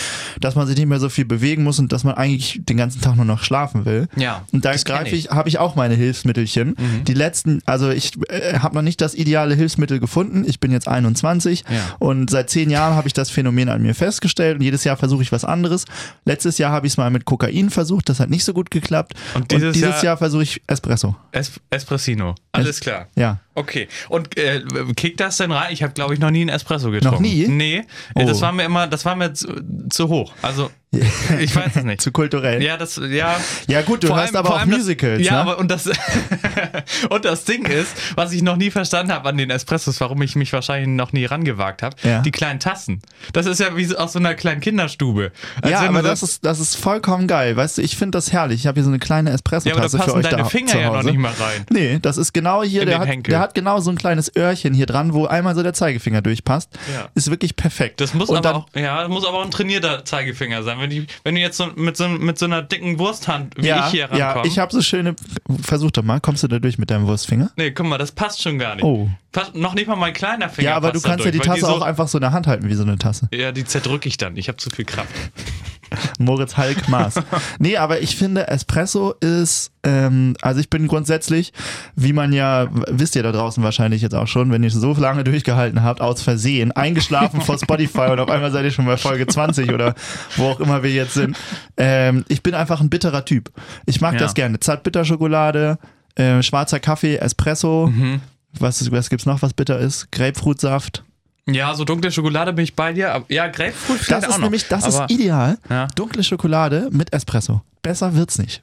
dass 0.41 0.55
man 0.55 0.67
sich 0.67 0.77
nicht 0.77 0.87
mehr 0.87 0.99
so 1.01 1.09
viel 1.09 1.25
bewegen 1.25 1.63
muss 1.63 1.79
und 1.79 1.93
dass 1.93 2.05
man 2.05 2.15
eigentlich 2.15 2.61
den 2.65 2.77
ganzen 2.77 3.01
Tag 3.01 3.17
nur 3.17 3.25
noch 3.25 3.43
schlafen 3.43 3.85
will. 3.85 4.09
Ja, 4.17 4.45
Und 4.53 4.65
da 4.65 4.75
greife 4.77 5.15
ich, 5.15 5.31
habe 5.31 5.49
ich 5.49 5.59
auch 5.59 5.77
meine 5.77 5.95
Hilfsmittelchen. 5.95 6.69
Mhm. 6.69 7.05
Die 7.07 7.15
letzten, 7.15 7.61
also 7.67 7.91
ich 7.91 8.13
äh, 8.29 8.59
habe 8.61 8.75
noch 8.75 8.83
nicht 8.83 9.01
das 9.01 9.15
ideale 9.15 9.55
Hilfsmittel 9.55 10.01
gefunden. 10.01 10.45
Ich 10.47 10.61
bin 10.61 10.73
jetzt 10.73 10.89
21 10.89 11.65
Ja. 11.69 11.97
und 11.99 12.31
seit 12.31 12.51
zehn 12.51 12.71
Jahren 12.71 12.95
habe 12.95 13.09
ich 13.09 13.15
das 13.15 13.31
Phänomen 13.31 13.69
an 13.69 13.83
mir 13.83 13.95
festgestellt 13.95 14.57
und 14.59 14.63
jedes 14.63 14.85
Jahr 14.85 14.97
versuche 14.97 15.23
ich 15.23 15.33
was 15.33 15.45
anderes. 15.45 15.85
Letztes 16.25 16.59
Jahr 16.59 16.73
habe 16.73 16.87
ich 16.87 16.95
es 16.95 16.97
mal 16.97 17.11
mit 17.11 17.25
Kokain 17.25 17.71
versucht, 17.71 18.09
das 18.09 18.21
hat 18.21 18.31
nicht 18.31 18.45
so 18.45 18.53
gut 18.55 18.71
geklappt. 18.71 19.15
Und 19.35 19.51
dieses 19.51 19.73
dieses 19.75 19.97
Jahr- 19.97 20.05
Jahr, 20.05 20.17
versuche 20.17 20.43
ich 20.45 20.63
Espresso. 20.69 21.16
Es 21.33 21.61
Espressino. 21.71 22.35
Alles 22.53 22.81
klar. 22.81 23.09
Ja. 23.17 23.41
Okay. 23.55 23.89
Und 24.09 24.37
äh, 24.39 24.63
kickt 24.97 25.21
das 25.21 25.37
denn 25.39 25.51
rein? 25.53 25.73
Ich 25.73 25.83
habe, 25.83 25.93
glaube 25.93 26.15
ich, 26.15 26.21
noch 26.21 26.31
nie 26.31 26.41
einen 26.43 26.51
Espresso 26.51 26.91
getrunken. 26.91 27.15
Noch 27.17 27.21
nie? 27.21 27.47
Nee. 27.49 27.85
Äh, 28.15 28.25
Das 28.27 28.39
Oh. 28.39 28.43
war 28.43 28.53
mir 28.53 28.65
immer, 28.65 28.87
das 28.87 29.05
war 29.05 29.17
mir 29.17 29.33
zu, 29.35 29.49
zu 29.91 30.09
hoch. 30.09 30.33
Also, 30.43 30.71
ich 31.41 31.55
weiß 31.55 31.77
es 31.77 31.85
nicht. 31.85 32.01
Zu 32.01 32.13
kulturell. 32.13 32.63
Ja, 32.63 32.77
das, 32.77 33.01
ja. 33.11 33.37
Ja, 33.67 33.83
gut, 33.83 34.03
du 34.03 34.09
Vor 34.09 34.17
hörst 34.17 34.35
allem- 34.35 34.47
aber 34.47 34.55
auch 34.57 34.59
das- 34.61 34.69
Musicals. 34.69 35.25
Ja, 35.25 35.33
ne? 35.33 35.39
aber 35.41 35.59
und 35.59 35.71
das, 35.71 35.87
und 37.11 37.25
das 37.25 37.45
Ding 37.45 37.67
ist, 37.67 37.93
was 38.15 38.33
ich 38.33 38.43
noch 38.43 38.57
nie 38.57 38.71
verstanden 38.71 39.13
habe 39.13 39.29
an 39.29 39.37
den 39.37 39.51
Espressos, 39.51 40.01
warum 40.01 40.21
ich 40.23 40.37
mich 40.37 40.53
wahrscheinlich 40.53 40.89
noch 40.89 41.13
nie 41.13 41.25
rangewagt 41.25 41.83
habe, 41.83 41.97
Ja. 42.03 42.21
die 42.23 42.31
kleinen 42.31 42.61
Tassen. 42.61 43.03
Das 43.33 43.47
ist 43.47 43.61
ja 43.61 43.77
wie 43.77 43.95
aus 43.97 44.13
so 44.13 44.19
einer 44.19 44.35
kleinen 44.35 44.61
Kinderstube. 44.61 45.33
Als 45.63 45.71
ja, 45.73 45.81
aber 45.81 46.03
das 46.03 46.23
ist, 46.23 46.45
das 46.45 46.61
ist 46.61 46.77
vollkommen 46.77 47.27
geil. 47.27 47.57
Weißt 47.57 47.79
du, 47.79 47.83
ich 47.83 47.97
finde 47.97 48.17
das 48.17 48.33
herrlich. 48.33 48.61
Ich 48.61 48.67
habe 48.67 48.75
hier 48.77 48.85
so 48.85 48.91
eine 48.91 48.99
kleine 48.99 49.31
ja, 49.31 49.37
aber 49.37 49.43
da 49.81 49.87
Espresso-Tasse 49.87 49.91
für 49.99 50.05
passen 50.05 50.17
euch 50.19 50.25
deine 50.29 50.43
da 50.43 50.49
Finger 50.49 50.79
ja 50.81 50.91
noch 50.93 51.03
nicht 51.03 51.19
mal 51.19 51.33
rein. 51.39 51.65
Nee, 51.71 51.99
das 52.01 52.17
ist 52.17 52.33
genau 52.33 52.63
hier, 52.63 52.83
In 52.83 52.89
der 52.89 52.99
hat, 52.99 53.09
Henkel. 53.09 53.31
der 53.33 53.41
hat 53.41 53.55
genau 53.55 53.81
so 53.81 53.91
ein 53.91 53.97
kleines 53.97 54.31
Öhrchen 54.37 54.75
hier 54.75 54.87
dran, 54.87 55.13
wo 55.15 55.27
einmal 55.27 55.55
so 55.55 55.63
der 55.63 55.73
Zeigefinger 55.75 56.23
durchpasst. 56.23 56.71
Ja. 56.95 57.09
Ist 57.15 57.31
wirklich 57.31 57.57
perfekt. 57.57 58.01
Das 58.01 58.15
muss 58.15 58.29
Und 58.29 58.37
aber 58.39 58.43
dann, 58.49 58.57
auch, 58.57 58.67
ja, 58.75 59.09
muss 59.09 59.27
aber 59.27 59.39
auch 59.39 59.45
ein 59.45 59.51
trainierter 59.51 60.05
Zeigefinger 60.05 60.63
sein. 60.63 60.79
Wenn, 60.81 60.86
die, 60.89 61.07
wenn 61.25 61.35
du 61.35 61.41
jetzt 61.41 61.57
so 61.57 61.67
mit, 61.77 61.97
so 61.97 62.09
mit 62.09 62.39
so 62.39 62.47
einer 62.47 62.63
dicken 62.63 62.99
Wursthand 62.99 63.57
wie 63.57 63.67
ja, 63.67 63.87
ich 63.87 63.93
hier 63.93 64.09
ja, 64.15 64.29
rankomme. 64.29 64.47
ich 64.47 64.59
habe 64.59 64.73
so 64.73 64.83
schöne. 64.83 65.15
Versuch 65.63 65.91
doch 65.91 66.03
mal, 66.03 66.21
kommst 66.21 66.43
du 66.43 66.49
da 66.49 66.59
durch 66.59 66.79
mit 66.79 66.91
deinem 66.91 67.07
Wurstfinger? 67.07 67.51
nee, 67.57 67.71
guck 67.71 67.87
mal, 67.87 67.99
das 67.99 68.13
passt 68.13 68.43
schon 68.43 68.59
gar 68.59 68.75
nicht. 68.75 68.85
Oh. 68.85 69.09
Passt, 69.33 69.55
noch 69.55 69.75
nicht 69.75 69.87
mal 69.87 69.97
mein 69.97 70.13
kleiner 70.13 70.49
Finger. 70.49 70.71
Ja, 70.71 70.77
aber 70.77 70.93
du 70.93 71.01
kannst 71.01 71.25
ja 71.25 71.31
die 71.31 71.39
Tasse 71.39 71.61
so, 71.61 71.67
auch 71.67 71.83
einfach 71.83 72.09
so 72.09 72.19
in 72.19 72.23
der 72.23 72.33
Hand 72.33 72.47
halten 72.47 72.69
wie 72.69 72.75
so 72.75 72.83
eine 72.83 72.99
Tasse. 72.99 73.29
Ja, 73.33 73.53
die 73.53 73.65
zerdrücke 73.65 74.09
ich 74.09 74.17
dann. 74.17 74.37
Ich 74.37 74.49
habe 74.49 74.57
zu 74.57 74.71
viel 74.71 74.85
Kraft. 74.85 75.13
Moritz 76.19 76.57
Hulk 76.57 76.89
Maß. 76.89 77.15
nee, 77.59 77.77
aber 77.77 78.01
ich 78.01 78.17
finde, 78.17 78.49
Espresso 78.49 79.13
ist, 79.21 79.71
ähm, 79.83 80.35
also 80.43 80.61
ich 80.61 80.71
bin 80.71 80.87
grundsätzlich, 80.89 81.53
wie 81.95 82.13
man 82.13 82.33
ja, 82.33 82.67
wisst 82.89 83.17
ihr 83.17 83.23
da 83.23 83.33
draußen 83.33 83.63
wahrscheinlich 83.63 84.03
jetzt 84.03 84.15
auch 84.15 84.27
schon, 84.27 84.51
wenn 84.53 84.63
ihr 84.63 84.71
so 84.71 84.93
lange 84.95 85.25
durchgehalten 85.25 85.83
habt, 85.83 86.01
aus 86.01 86.23
Versehen, 86.23 86.73
eingeschlafen 86.73 87.41
vor 87.41 87.59
Spotify 87.59 88.11
und 88.11 88.21
auf 88.21 88.31
einmal 88.31 88.51
seid 88.51 88.65
ihr 88.65 88.71
schon 88.73 88.87
bei 88.87 88.97
Folge 88.97 89.27
20 89.27 89.73
oder 89.73 89.95
wo 90.37 90.47
auch 90.51 90.61
immer 90.61 90.83
wir 90.83 90.93
jetzt 90.93 91.15
sind. 91.15 91.37
Ähm, 91.77 92.25
ich 92.29 92.43
bin 92.43 92.55
einfach 92.55 92.81
ein 92.81 92.91
bitterer 92.91 93.25
Typ. 93.25 93.51
Ich 93.87 94.01
mag 94.01 94.15
Ja. 94.15 94.21
das 94.21 94.35
gerne. 94.35 94.59
Zartbitterschokolade, 94.61 95.79
äh, 96.17 96.43
schwarzer 96.43 96.81
Kaffee, 96.81 97.17
Espresso. 97.17 97.89
Mhm. 97.89 98.21
Was, 98.59 98.91
was 98.91 99.11
gibt's 99.11 99.27
noch, 99.27 99.43
was 99.43 99.53
bitter 99.53 99.79
ist? 99.79 100.11
Grapefruitsaft. 100.13 101.05
Ja, 101.49 101.75
so 101.75 101.85
dunkle 101.85 102.11
Schokolade 102.11 102.53
bin 102.53 102.65
ich 102.65 102.75
bei 102.75 102.93
dir. 102.93 103.25
Ja, 103.29 103.47
Grapefruit 103.47 104.01
vielleicht 104.01 104.11
Das 104.11 104.25
auch 104.25 104.29
ist 104.31 104.37
noch. 104.39 104.43
nämlich, 104.45 104.67
das 104.69 104.85
aber, 104.85 105.05
ist 105.07 105.11
ideal. 105.13 105.59
Ja. 105.71 105.87
Dunkle 105.95 106.25
Schokolade 106.25 106.89
mit 106.91 107.13
Espresso. 107.13 107.63
Besser 107.83 108.15
wird's 108.15 108.39
nicht. 108.39 108.61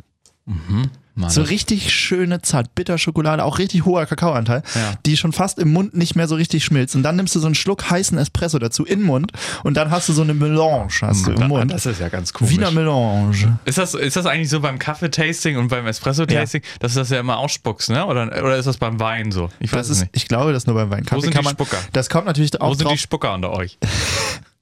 Mann, 1.15 1.29
So 1.29 1.43
richtig 1.43 1.93
schöne 1.93 2.41
Zartbitterschokolade, 2.41 3.43
auch 3.43 3.59
richtig 3.59 3.85
hoher 3.85 4.05
Kakaoanteil, 4.07 4.63
Ja. 4.73 4.93
die 5.05 5.15
schon 5.15 5.31
fast 5.31 5.59
im 5.59 5.71
Mund 5.71 5.95
nicht 5.95 6.15
mehr 6.15 6.27
so 6.27 6.35
richtig 6.35 6.65
schmilzt. 6.65 6.95
Und 6.95 7.03
dann 7.03 7.15
nimmst 7.15 7.35
du 7.35 7.39
so 7.39 7.45
einen 7.45 7.53
Schluck 7.55 7.89
heißen 7.89 8.17
Espresso 8.17 8.57
dazu 8.57 8.83
in 8.83 8.99
den 8.99 9.05
Mund 9.07 9.31
und 9.63 9.75
dann 9.77 9.91
hast 9.91 10.09
du 10.09 10.13
so 10.13 10.23
eine 10.23 10.33
Melange 10.33 10.89
hast 11.01 11.27
du 11.27 11.31
im 11.33 11.47
Mund. 11.47 11.71
Das 11.71 11.85
ist 11.85 11.99
ja 11.99 12.09
ganz 12.09 12.33
komisch. 12.33 12.53
Wiener 12.53 12.71
Melange. 12.71 13.59
Ist 13.65 13.77
das, 13.77 13.93
ist 13.93 14.15
das 14.15 14.25
eigentlich 14.25 14.49
so 14.49 14.59
beim 14.59 14.79
Kaffee-Tasting 14.79 15.57
und 15.57 15.67
beim 15.67 15.85
Espresso-Tasting, 15.85 16.61
dass 16.79 16.93
du 16.93 16.99
das 16.99 17.09
ja 17.11 17.19
immer 17.19 17.37
ausspuckst, 17.37 17.89
ne? 17.91 18.05
Oder, 18.05 18.27
oder 18.43 18.57
ist 18.57 18.65
das 18.65 18.77
beim 18.77 18.99
Wein 18.99 19.31
so? 19.31 19.49
Ich 19.59 19.71
weiß 19.71 19.79
Das 19.81 19.89
es 19.89 19.97
ist, 19.97 20.01
nicht. 20.03 20.15
ich 20.15 20.27
glaube, 20.27 20.51
das 20.53 20.65
nur 20.65 20.75
beim 20.75 20.89
Wein. 20.89 21.05
Kaffee 21.05 21.21
sind 21.21 21.33
kann 21.33 21.41
die 21.43 21.45
man, 21.45 21.53
Spucker? 21.53 21.77
Das 21.93 22.09
kommt 22.09 22.25
natürlich 22.25 22.53
Wo 22.53 22.65
auch 22.65 22.73
sind 22.75 22.85
drauf. 22.85 22.93
die 22.93 22.99
Spucker 22.99 23.33
unter 23.33 23.51
euch? 23.51 23.77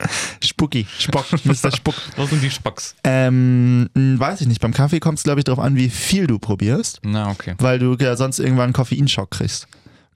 Spucki, 0.44 0.88
Spock, 1.00 1.26
Mr. 1.46 1.72
Spuck. 1.72 1.96
Wo 2.16 2.26
sind 2.26 2.42
die 2.44 2.50
Spocks? 2.50 2.96
Ähm, 3.04 3.90
weiß 3.94 4.42
ich 4.42 4.48
nicht. 4.48 4.62
Beim 4.62 4.74
Kaffee 4.74 5.00
kommt 5.00 5.18
es, 5.18 5.24
glaube 5.24 5.40
ich, 5.40 5.44
darauf 5.44 5.64
an, 5.64 5.76
wie 5.76 5.90
viel 5.90 6.28
du 6.28 6.40
probierst, 6.40 7.00
Na, 7.04 7.30
okay. 7.30 7.56
weil 7.60 7.80
du 7.80 7.96
ja 8.00 8.16
sonst 8.16 8.40
irgendwann 8.40 8.66
einen 8.66 8.74
Koffeinschock 8.74 9.32
kriegst. 9.32 9.68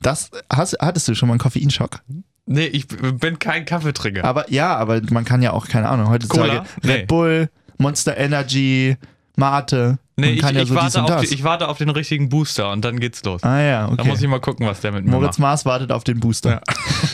Das 0.02 0.30
hast, 0.52 0.78
hattest 0.80 1.08
du 1.08 1.16
schon 1.16 1.28
mal 1.28 1.34
einen 1.34 1.40
Koffeinschock? 1.40 2.02
Nee, 2.46 2.68
ich 2.68 2.88
bin 2.88 3.40
kein 3.40 3.66
Kaffeetrinker. 3.66 4.24
Aber 4.24 4.52
ja, 4.52 4.76
aber 4.76 5.02
man 5.10 5.26
kann 5.26 5.42
ja 5.42 5.52
auch, 5.52 5.68
keine 5.68 5.90
Ahnung, 5.90 6.10
heutzutage 6.10 6.50
Cola? 6.50 6.66
Nee. 6.84 6.92
Red 6.92 7.08
Bull, 7.08 7.50
Monster 7.80 8.16
Energy, 8.18 8.98
Mate. 9.36 9.98
nee, 10.16 10.34
ich, 10.34 10.42
ja 10.42 10.52
ich, 10.52 10.68
so 10.70 10.76
warte 10.76 11.04
auf 11.04 11.22
die, 11.22 11.34
ich 11.34 11.44
warte 11.44 11.68
auf 11.68 11.78
den 11.80 11.90
richtigen 11.90 12.30
Booster 12.30 12.72
und 12.72 12.86
dann 12.86 13.00
geht's 13.00 13.24
los. 13.24 13.44
ah 13.44 13.60
ja, 13.60 13.88
Da 13.88 14.04
muss 14.04 14.16
okay. 14.16 14.26
ich 14.26 14.30
mal 14.30 14.40
gucken, 14.40 14.68
was 14.68 14.80
der 14.82 14.92
mit 14.92 15.06
mir 15.06 15.12
Moritz 15.12 15.40
macht. 15.40 15.64
Maß 15.64 15.66
wartet 15.66 15.92
auf 15.92 16.04
den 16.04 16.20
Booster. 16.20 16.62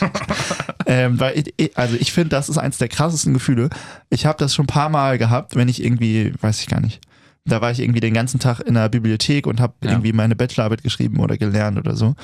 ähm, 0.92 1.18
weil 1.20 1.42
ich, 1.56 1.76
also 1.76 1.96
ich 1.98 2.12
finde, 2.12 2.30
das 2.30 2.48
ist 2.48 2.58
eins 2.58 2.78
der 2.78 2.88
krassesten 2.88 3.32
Gefühle. 3.34 3.70
Ich 4.10 4.26
habe 4.26 4.38
das 4.38 4.54
schon 4.54 4.64
ein 4.64 4.66
paar 4.68 4.88
Mal 4.88 5.18
gehabt, 5.18 5.56
wenn 5.56 5.68
ich 5.68 5.82
irgendwie, 5.82 6.32
weiß 6.40 6.60
ich 6.60 6.66
gar 6.68 6.80
nicht. 6.80 7.00
Da 7.44 7.60
war 7.60 7.70
ich 7.72 7.80
irgendwie 7.80 8.00
den 8.00 8.14
ganzen 8.14 8.38
Tag 8.38 8.60
in 8.60 8.74
der 8.74 8.88
Bibliothek 8.88 9.46
und 9.46 9.60
habe 9.60 9.74
Ja. 9.82 9.90
irgendwie 9.90 10.12
meine 10.12 10.36
Bachelorarbeit 10.36 10.82
geschrieben 10.82 11.18
oder 11.20 11.36
gelernt 11.36 11.78
oder 11.78 11.96
so. 11.96 12.14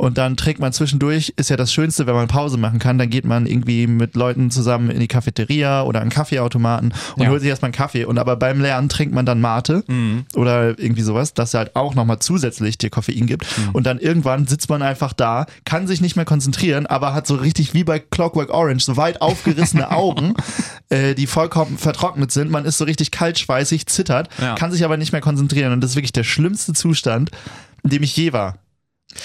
Und 0.00 0.16
dann 0.16 0.38
trinkt 0.38 0.60
man 0.60 0.72
zwischendurch, 0.72 1.34
ist 1.36 1.50
ja 1.50 1.56
das 1.58 1.74
Schönste, 1.74 2.06
wenn 2.06 2.14
man 2.14 2.26
Pause 2.26 2.56
machen 2.56 2.78
kann, 2.78 2.96
dann 2.96 3.10
geht 3.10 3.26
man 3.26 3.44
irgendwie 3.44 3.86
mit 3.86 4.14
Leuten 4.16 4.50
zusammen 4.50 4.88
in 4.88 4.98
die 4.98 5.08
Cafeteria 5.08 5.82
oder 5.82 6.00
einen 6.00 6.08
Kaffeeautomaten 6.08 6.94
und 7.16 7.22
Ja. 7.22 7.28
holt 7.28 7.40
sich 7.42 7.50
erstmal 7.50 7.66
einen 7.68 7.74
Kaffee. 7.74 8.06
Und 8.06 8.16
aber 8.18 8.36
beim 8.36 8.62
Lernen 8.62 8.88
trinkt 8.88 9.14
man 9.14 9.26
dann 9.26 9.42
Mate 9.42 9.84
Mhm. 9.88 10.24
oder 10.34 10.78
irgendwie 10.78 11.02
sowas, 11.02 11.34
das 11.34 11.52
halt 11.52 11.76
auch 11.76 11.94
nochmal 11.94 12.18
zusätzlich 12.18 12.78
dir 12.78 12.88
Koffein 12.88 13.26
gibt. 13.26 13.44
Mhm. 13.58 13.70
Und 13.74 13.84
dann 13.86 13.98
irgendwann 13.98 14.46
sitzt 14.46 14.70
man 14.70 14.80
einfach 14.80 15.12
da, 15.12 15.44
kann 15.66 15.86
sich 15.86 16.00
nicht 16.00 16.16
mehr 16.16 16.24
konzentrieren, 16.24 16.86
aber 16.86 17.12
hat 17.12 17.26
so 17.26 17.34
richtig 17.34 17.74
wie 17.74 17.84
bei 17.84 17.98
Clockwork 17.98 18.48
Orange 18.54 18.84
so 18.84 18.96
weit 18.96 19.20
aufgerissene 19.20 19.90
Augen, 19.90 20.32
äh, 20.88 21.14
die 21.14 21.26
vollkommen 21.26 21.76
vertrocknet 21.76 22.32
sind. 22.32 22.50
Man 22.50 22.64
ist 22.64 22.78
so 22.78 22.84
richtig 22.86 23.10
kaltschweißig, 23.10 23.86
zittert, 23.86 24.30
Ja. 24.40 24.54
kann 24.54 24.72
sich 24.72 24.82
aber 24.82 24.96
nicht 24.96 25.12
mehr 25.12 25.20
konzentrieren. 25.20 25.74
Und 25.74 25.82
das 25.82 25.90
ist 25.90 25.96
wirklich 25.96 26.12
der 26.12 26.24
schlimmste 26.24 26.72
Zustand, 26.72 27.30
in 27.82 27.90
dem 27.90 28.02
ich 28.02 28.16
je 28.16 28.32
war. 28.32 28.56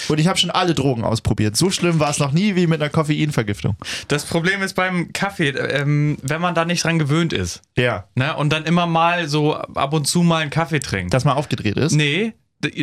Und 0.08 0.18
ich 0.18 0.26
habe 0.26 0.38
schon 0.38 0.50
alle 0.50 0.74
Drogen 0.74 1.04
ausprobiert. 1.04 1.56
So 1.56 1.70
schlimm 1.70 2.00
war 2.00 2.10
es 2.10 2.18
noch 2.18 2.32
nie 2.32 2.56
wie 2.56 2.66
mit 2.66 2.80
einer 2.80 2.90
Koffeinvergiftung. 2.90 3.76
Das 4.08 4.24
Problem 4.24 4.62
ist 4.62 4.74
beim 4.74 5.12
Kaffee, 5.12 5.50
ähm, 5.50 6.18
wenn 6.22 6.40
man 6.40 6.54
da 6.54 6.64
nicht 6.64 6.82
dran 6.84 6.98
gewöhnt 6.98 7.32
ist 7.32 7.62
Ja. 7.76 8.04
ne? 8.14 8.34
und 8.36 8.52
dann 8.52 8.64
immer 8.64 8.86
mal 8.86 9.28
so 9.28 9.54
ab 9.54 9.92
und 9.92 10.06
zu 10.06 10.22
mal 10.22 10.42
einen 10.42 10.50
Kaffee 10.50 10.80
trinkt. 10.80 11.14
Dass 11.14 11.24
man 11.24 11.36
aufgedreht 11.36 11.76
ist. 11.76 11.92
Nee, 11.92 12.34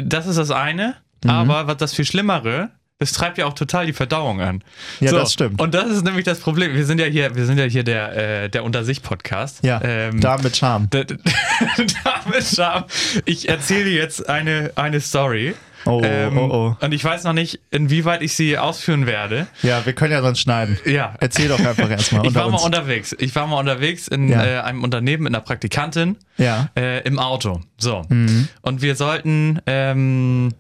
das 0.04 0.28
ist 0.28 0.38
das 0.38 0.52
eine. 0.52 0.96
Mhm. 1.24 1.30
Aber 1.30 1.68
was 1.68 1.78
das 1.78 1.94
viel 1.94 2.06
Schlimmere, 2.06 2.70
das 3.00 3.12
treibt 3.12 3.38
ja 3.38 3.46
auch 3.48 3.54
total 3.54 3.86
die 3.86 3.94
Verdauung 3.94 4.40
an. 4.40 4.64
Ja, 5.02 5.12
das 5.12 5.34
stimmt. 5.34 5.60
Und 5.62 5.74
das 5.74 5.90
ist 5.90 6.04
nämlich 6.06 6.24
das 6.24 6.40
Problem. 6.40 6.74
Wir 6.74 6.86
sind 6.86 7.00
ja 7.00 7.06
hier, 7.06 7.36
wir 7.36 7.46
sind 7.46 7.58
ja 7.58 7.66
hier 7.66 7.84
der, 7.84 8.44
äh, 8.46 8.50
der 8.50 8.64
Unter-sich-Podcast. 8.64 9.60
Ja, 9.64 9.82
Ähm, 9.84 10.22
da 10.22 10.38
mit 10.38 10.56
Charme. 10.56 10.90
d- 10.90 11.04
d- 11.06 11.18
damit 12.04 12.44
Scham. 12.46 12.86
Ich 13.26 13.50
erzähle 13.50 13.90
jetzt 13.90 14.30
eine, 14.30 14.72
eine 14.76 15.02
Story. 15.02 15.54
Oh, 15.86 16.02
Ähm, 16.04 16.38
oh, 16.38 16.76
oh. 16.80 16.86
Und 16.86 16.94
ich 16.94 17.04
weiß 17.04 17.24
noch 17.26 17.34
nicht, 17.34 17.60
inwieweit 17.72 18.22
ich 18.22 18.36
sie 18.36 18.58
ausführen 18.58 19.06
werde. 19.06 19.48
Ja, 19.62 19.86
wir 19.86 19.94
können 19.94 20.12
ja 20.14 20.22
sonst 20.22 20.40
schneiden. 20.40 20.78
Ja. 20.86 21.16
Erzähl 21.20 21.50
doch 21.50 21.60
einfach 21.60 21.90
erstmal. 21.90 22.26
Ich 22.26 22.34
war 22.36 22.48
mal 22.50 22.56
uns. 22.56 22.64
unterwegs. 22.66 23.16
Ich 23.20 23.36
war 23.36 23.48
mal 23.48 23.60
unterwegs 23.60 24.08
in 24.08 24.30
Ja. 24.30 24.44
äh, 24.46 24.60
einem 24.62 24.84
Unternehmen 24.84 25.24
mit 25.24 25.34
einer 25.34 25.42
Praktikantin 25.44 26.18
Ja. 26.38 26.70
äh, 26.78 27.02
im 27.08 27.20
Auto. 27.20 27.62
So. 27.78 28.04
Mhm. 28.10 28.48
Und 28.62 28.82
wir 28.82 28.96
sollten, 28.96 29.60
ähm, 29.68 30.54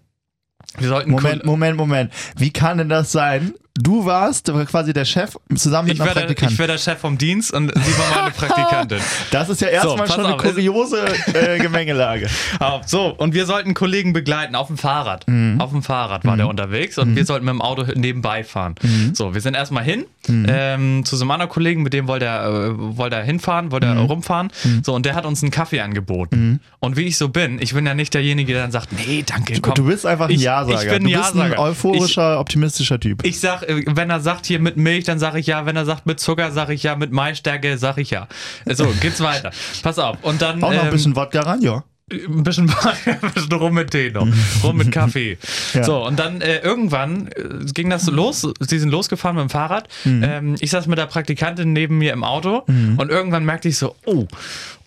wir 0.77 0.87
sollten 0.87 1.11
Moment, 1.11 1.45
Moment, 1.45 1.77
Moment. 1.77 2.11
Wie 2.37 2.51
kann 2.51 2.77
denn 2.79 2.89
das 2.89 3.11
sein? 3.11 3.53
Du 3.75 4.05
warst 4.05 4.51
quasi 4.67 4.93
der 4.93 5.05
Chef 5.05 5.35
zusammen 5.55 5.87
mit 5.87 5.95
Ich 5.95 6.01
einer 6.01 6.09
wäre 6.15 6.19
der, 6.27 6.29
ich 6.29 6.35
Praktikantin. 6.37 6.57
wär 6.59 6.67
der 6.67 6.77
Chef 6.77 6.99
vom 6.99 7.17
Dienst 7.17 7.51
und 7.53 7.71
sie 7.73 7.97
war 7.97 8.21
meine 8.21 8.31
Praktikantin. 8.37 8.99
Das 9.31 9.49
ist 9.49 9.61
ja 9.61 9.69
erstmal 9.69 9.97
pass 9.97 10.13
schon 10.13 10.25
eine 10.25 10.35
auf, 10.35 10.43
es- 10.43 10.51
kuriose 10.53 11.03
äh, 11.33 11.57
Gemengelage. 11.59 12.29
Auf, 12.59 12.83
so, 12.87 13.07
und 13.07 13.33
wir 13.33 13.45
sollten 13.47 13.69
einen 13.69 13.73
Kollegen 13.73 14.13
begleiten 14.13 14.55
auf 14.55 14.67
dem 14.67 14.77
Fahrrad. 14.77 15.27
Mhm. 15.27 15.59
Auf 15.59 15.71
dem 15.71 15.81
Fahrrad 15.81 16.23
war 16.25 16.37
der 16.37 16.47
unterwegs 16.47 16.97
und 16.99 17.15
wir 17.15 17.25
sollten 17.25 17.45
mit 17.45 17.53
dem 17.53 17.61
Auto 17.61 17.85
nebenbei 17.95 18.43
fahren. 18.43 18.75
Mhm. 18.81 19.15
So, 19.15 19.33
wir 19.33 19.41
sind 19.41 19.55
erstmal 19.55 19.83
hin 19.83 20.05
ähm, 20.29 21.03
zu 21.03 21.15
so 21.17 21.23
einem 21.23 21.31
anderen 21.31 21.51
Kollegen, 21.51 21.81
mit 21.83 21.93
dem 21.93 22.07
wollte 22.07 22.25
er, 22.25 22.45
äh, 22.45 22.71
wollte 22.97 23.15
er 23.15 23.23
hinfahren, 23.23 23.71
wollte 23.71 23.87
Mhm. 23.87 23.97
er 23.97 24.03
rumfahren. 24.03 24.51
So, 24.83 24.93
und 24.93 25.05
der 25.05 25.15
hat 25.15 25.25
uns 25.25 25.41
einen 25.41 25.51
Kaffee 25.51 25.81
angeboten. 25.81 26.61
Und 26.79 26.95
wie 26.95 27.03
ich 27.07 27.17
so 27.17 27.29
bin, 27.29 27.59
ich 27.61 27.73
bin 27.73 27.85
ja 27.85 27.93
nicht 27.95 28.13
derjenige, 28.13 28.53
der 28.53 28.61
dann 28.63 28.71
sagt, 28.71 28.89
nee, 28.93 29.23
danke, 29.25 29.59
komm. 29.61 29.73
Du 29.73 29.85
bist 29.85 30.05
einfach 30.05 30.25
ein 30.29 30.31
ich, 30.35 30.41
Ja-Sager. 30.41 30.81
Ich 30.83 30.89
bin 30.89 31.07
ein 31.07 31.11
du 31.11 31.17
bist 31.17 31.33
ein 31.33 31.37
Ja-Sager. 31.39 31.59
euphorischer, 31.61 32.39
optimistischer 32.39 32.99
Typ. 32.99 33.25
Ich, 33.25 33.31
ich 33.33 33.39
sag, 33.63 33.69
äh, 33.69 33.83
wenn 33.87 34.09
er 34.09 34.19
sagt 34.19 34.45
hier 34.45 34.59
mit 34.59 34.77
Milch, 34.77 35.05
dann 35.05 35.19
sage 35.19 35.39
ich 35.39 35.47
ja. 35.47 35.65
Wenn 35.65 35.75
er 35.75 35.85
sagt 35.85 36.05
mit 36.05 36.19
Zucker, 36.19 36.51
sage 36.51 36.73
ich 36.73 36.83
ja. 36.83 36.95
Mit 36.95 37.11
Maisstärke, 37.11 37.77
sage 37.77 38.01
ich 38.01 38.11
ja. 38.11 38.27
So, 38.65 38.87
geht's 39.01 39.21
weiter. 39.21 39.51
Pass 39.81 39.99
auf. 39.99 40.17
Und 40.21 40.41
dann. 40.41 40.63
Auch 40.63 40.71
noch 40.71 40.79
ein 40.79 40.85
ähm, 40.85 40.91
bisschen 40.91 41.15
Wodka 41.15 41.41
ran, 41.41 41.61
ja. 41.61 41.83
ein 42.11 42.43
bisschen, 42.43 42.69
ein 43.05 43.31
bisschen 43.33 43.53
rum 43.53 43.73
mit 43.73 43.91
Tee 43.91 44.11
noch, 44.11 44.27
rum 44.63 44.77
mit 44.77 44.91
Kaffee. 44.91 45.37
Ja. 45.73 45.83
So, 45.83 46.05
und 46.05 46.19
dann 46.19 46.41
äh, 46.41 46.59
irgendwann 46.59 47.27
äh, 47.27 47.65
ging 47.73 47.89
das 47.89 48.07
los. 48.07 48.47
Sie 48.59 48.79
sind 48.79 48.89
losgefahren 48.89 49.35
mit 49.35 49.43
dem 49.43 49.49
Fahrrad. 49.49 49.87
Mhm. 50.03 50.23
Ähm, 50.23 50.55
ich 50.59 50.71
saß 50.71 50.87
mit 50.87 50.97
der 50.97 51.07
Praktikantin 51.07 51.73
neben 51.73 51.97
mir 51.97 52.13
im 52.13 52.23
Auto 52.23 52.63
und 52.67 53.09
irgendwann 53.09 53.45
merkte 53.45 53.69
ich 53.69 53.77
so, 53.77 53.95
oh, 54.05 54.27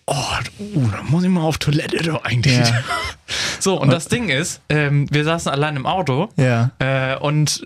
oh, 0.05 0.13
oh 0.75 0.89
da 0.91 1.03
muss 1.03 1.23
ich 1.23 1.29
mal 1.29 1.41
auf 1.41 1.57
Toilette 1.57 1.97
doch 2.03 2.23
eigentlich. 2.23 2.57
Ja. 2.57 2.65
So, 3.59 3.81
und 3.81 3.91
das 3.91 4.07
Ding 4.07 4.29
ist, 4.29 4.61
ähm, 4.69 5.07
wir 5.11 5.25
saßen 5.25 5.51
allein 5.51 5.75
im 5.75 5.85
Auto 5.85 6.29
Ja. 6.37 6.71
äh, 6.79 7.17
und 7.17 7.65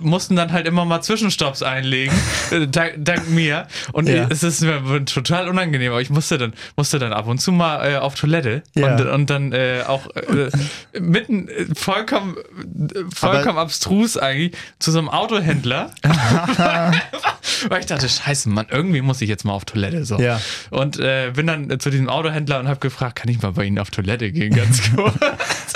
mussten 0.00 0.36
dann 0.36 0.52
halt 0.52 0.66
immer 0.66 0.84
mal 0.84 1.02
Zwischenstopps 1.02 1.62
einlegen, 1.62 2.14
äh, 2.50 2.66
dank, 2.68 2.94
dank 2.98 3.28
mir. 3.28 3.66
Und 3.92 4.08
Ja. 4.08 4.26
es 4.30 4.42
ist 4.42 4.62
mir 4.62 5.04
total 5.04 5.48
unangenehm, 5.48 5.90
aber 5.92 6.00
ich 6.00 6.08
musste 6.08 6.38
dann, 6.38 6.52
musste 6.76 6.98
dann 6.98 7.12
ab 7.12 7.26
und 7.26 7.38
zu 7.40 7.50
mal 7.52 7.84
äh, 7.92 7.96
auf 7.96 8.14
Toilette 8.14 8.62
Ja. 8.74 8.94
und, 8.94 9.06
und 9.06 9.28
dann 9.30 9.52
äh, 9.52 9.82
auch 9.86 10.06
äh, 10.14 10.50
mitten 11.00 11.48
äh, 11.48 11.66
vollkommen, 11.74 12.36
äh, 12.36 13.00
vollkommen 13.14 13.58
abstrus 13.58 14.16
eigentlich 14.16 14.52
zu 14.78 14.92
so 14.92 14.98
einem 14.98 15.08
Autohändler. 15.08 15.90
Weil 17.68 17.80
ich 17.80 17.86
dachte, 17.86 18.08
scheiße, 18.08 18.48
Mann, 18.48 18.66
irgendwie 18.70 19.00
muss 19.02 19.20
ich 19.20 19.28
jetzt 19.28 19.44
mal 19.44 19.52
auf 19.52 19.64
Toilette. 19.64 20.04
So. 20.04 20.18
Ja. 20.18 20.40
Und 20.70 20.98
äh, 20.98 21.32
bin 21.34 21.46
dann 21.46 21.70
äh, 21.70 21.78
zu 21.78 21.90
diesem 21.90 22.08
Autohändler 22.08 22.60
und 22.60 22.68
habe 22.68 22.80
gefragt, 22.80 23.16
kann 23.16 23.28
ich 23.28 23.40
mal 23.42 23.52
bei 23.52 23.64
Ihnen 23.64 23.78
auf 23.78 23.90
Toilette 23.90 24.30
gehen, 24.32 24.54
ganz 24.54 24.80
kurz. 24.94 25.14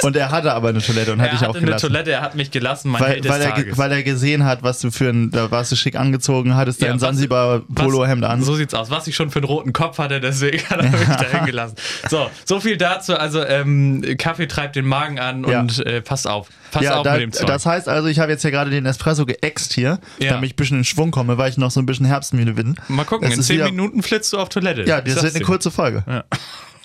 Und 0.03 0.17
er 0.17 0.31
hatte 0.31 0.53
aber 0.53 0.69
eine 0.71 0.81
Toilette 0.81 1.13
und 1.13 1.21
hat 1.21 1.29
er 1.29 1.33
dich 1.33 1.41
hatte 1.41 1.51
auch 1.51 1.55
eine 1.57 1.65
gelassen. 1.67 1.87
Toilette, 1.89 2.13
er 2.13 2.21
hat 2.23 2.35
mich 2.35 2.51
gelassen, 2.51 2.91
mein 2.91 3.03
Weil, 3.03 3.11
Held 3.13 3.25
des 3.25 3.33
weil, 3.33 3.41
er, 3.41 3.53
ge- 3.53 3.63
Tages. 3.65 3.79
weil 3.79 3.93
er 3.93 3.96
gesehen 4.03 4.45
hat, 4.45 4.63
was 4.63 4.81
du 4.81 4.91
für 4.91 5.09
ein, 5.11 5.31
da 5.31 5.51
warst 5.51 5.73
du 5.73 5.77
schick 5.77 5.97
angezogen, 5.97 6.55
hattest 6.57 6.81
Ja, 6.83 6.89
dein 6.89 6.99
Sansibar-Polohemd 6.99 8.23
was- 8.23 8.31
an. 8.31 8.43
So 8.43 8.55
sieht's 8.55 8.75
aus. 8.75 8.91
Was 8.91 9.07
ich 9.07 9.15
schon 9.17 9.31
für 9.31 9.39
einen 9.41 9.47
roten 9.47 9.73
Kopf 9.73 9.99
hatte, 9.99 10.21
deswegen 10.21 10.59
hat 10.71 10.79
er 10.83 10.91
mich 10.91 11.07
dahin 11.09 11.47
gelassen. 11.47 11.77
So, 12.09 12.31
so 12.45 12.61
viel 12.61 12.77
dazu. 12.77 13.15
Also 13.17 13.45
ähm, 13.45 14.03
Kaffee 14.19 14.47
treibt 14.47 14.77
den 14.77 14.87
Magen 14.87 15.19
an 15.19 15.45
Ja. 15.49 15.61
und 15.61 15.85
äh, 15.87 16.01
passt 16.01 16.27
auf. 16.27 16.49
Passt 16.73 16.85
ja, 16.85 16.97
auf 16.97 17.05
da, 17.05 17.13
mit 17.15 17.23
dem 17.23 17.33
Zeug. 17.33 17.47
das 17.47 17.65
heißt 17.67 17.89
also, 17.89 18.09
ich 18.09 18.19
habe 18.19 18.33
jetzt 18.33 18.43
ja 18.43 18.51
gerade 18.51 18.71
den 18.71 18.87
Espresso 18.87 19.25
geäxt 19.27 19.73
hier, 19.73 19.99
Ja. 20.19 20.33
damit 20.33 20.49
ich 20.49 20.55
ein 20.55 20.57
bisschen 20.57 20.79
in 20.79 20.85
Schwung 20.85 21.11
komme, 21.11 21.39
weil 21.39 21.51
ich 21.51 21.57
noch 21.59 21.71
so 21.71 21.81
ein 21.81 21.87
bisschen 21.87 22.07
Herbstmühle 22.07 22.53
bin. 22.55 22.77
Mal 22.89 23.05
gucken, 23.05 23.27
Das 23.29 23.35
in 23.35 23.41
ist 23.41 23.47
10 23.47 23.57
wieder- 23.57 23.65
Minuten 23.67 24.03
flitzt 24.03 24.33
du 24.33 24.39
auf 24.39 24.49
Toilette. 24.49 24.83
Ja, 24.85 25.01
das 25.01 25.23
wird 25.23 25.35
eine 25.37 25.45
kurze 25.45 25.71
Folge. 25.71 26.05
Ja. 26.07 26.25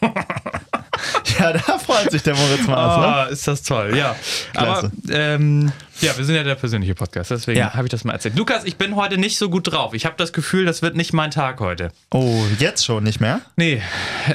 da 1.37 1.77
freut 1.77 2.11
sich 2.11 2.23
der 2.23 2.35
Moritz 2.35 2.67
Maas, 2.67 2.97
ne? 2.97 3.05
Ah, 3.07 3.23
ist 3.25 3.47
das 3.47 3.63
toll, 3.63 3.95
ja. 3.95 4.15
Klasse. 4.53 4.91
Aber 5.07 5.15
ähm, 5.15 5.71
ja, 5.99 6.17
wir 6.17 6.25
sind 6.25 6.35
ja 6.35 6.43
der 6.43 6.55
persönliche 6.55 6.95
Podcast, 6.95 7.31
deswegen 7.31 7.59
Ja. 7.59 7.73
habe 7.73 7.85
ich 7.85 7.91
das 7.91 8.03
mal 8.03 8.13
erzählt. 8.13 8.35
Lukas, 8.37 8.63
ich 8.65 8.77
bin 8.77 8.95
heute 8.95 9.17
nicht 9.17 9.37
so 9.37 9.49
gut 9.49 9.71
drauf. 9.71 9.93
Ich 9.93 10.05
habe 10.05 10.15
das 10.17 10.33
Gefühl, 10.33 10.65
das 10.65 10.81
wird 10.81 10.95
nicht 10.95 11.13
mein 11.13 11.31
Tag 11.31 11.59
heute. 11.59 11.91
Oh, 12.11 12.43
jetzt 12.59 12.85
schon 12.85 13.03
nicht 13.03 13.19
mehr? 13.21 13.41
Nee, 13.55 13.81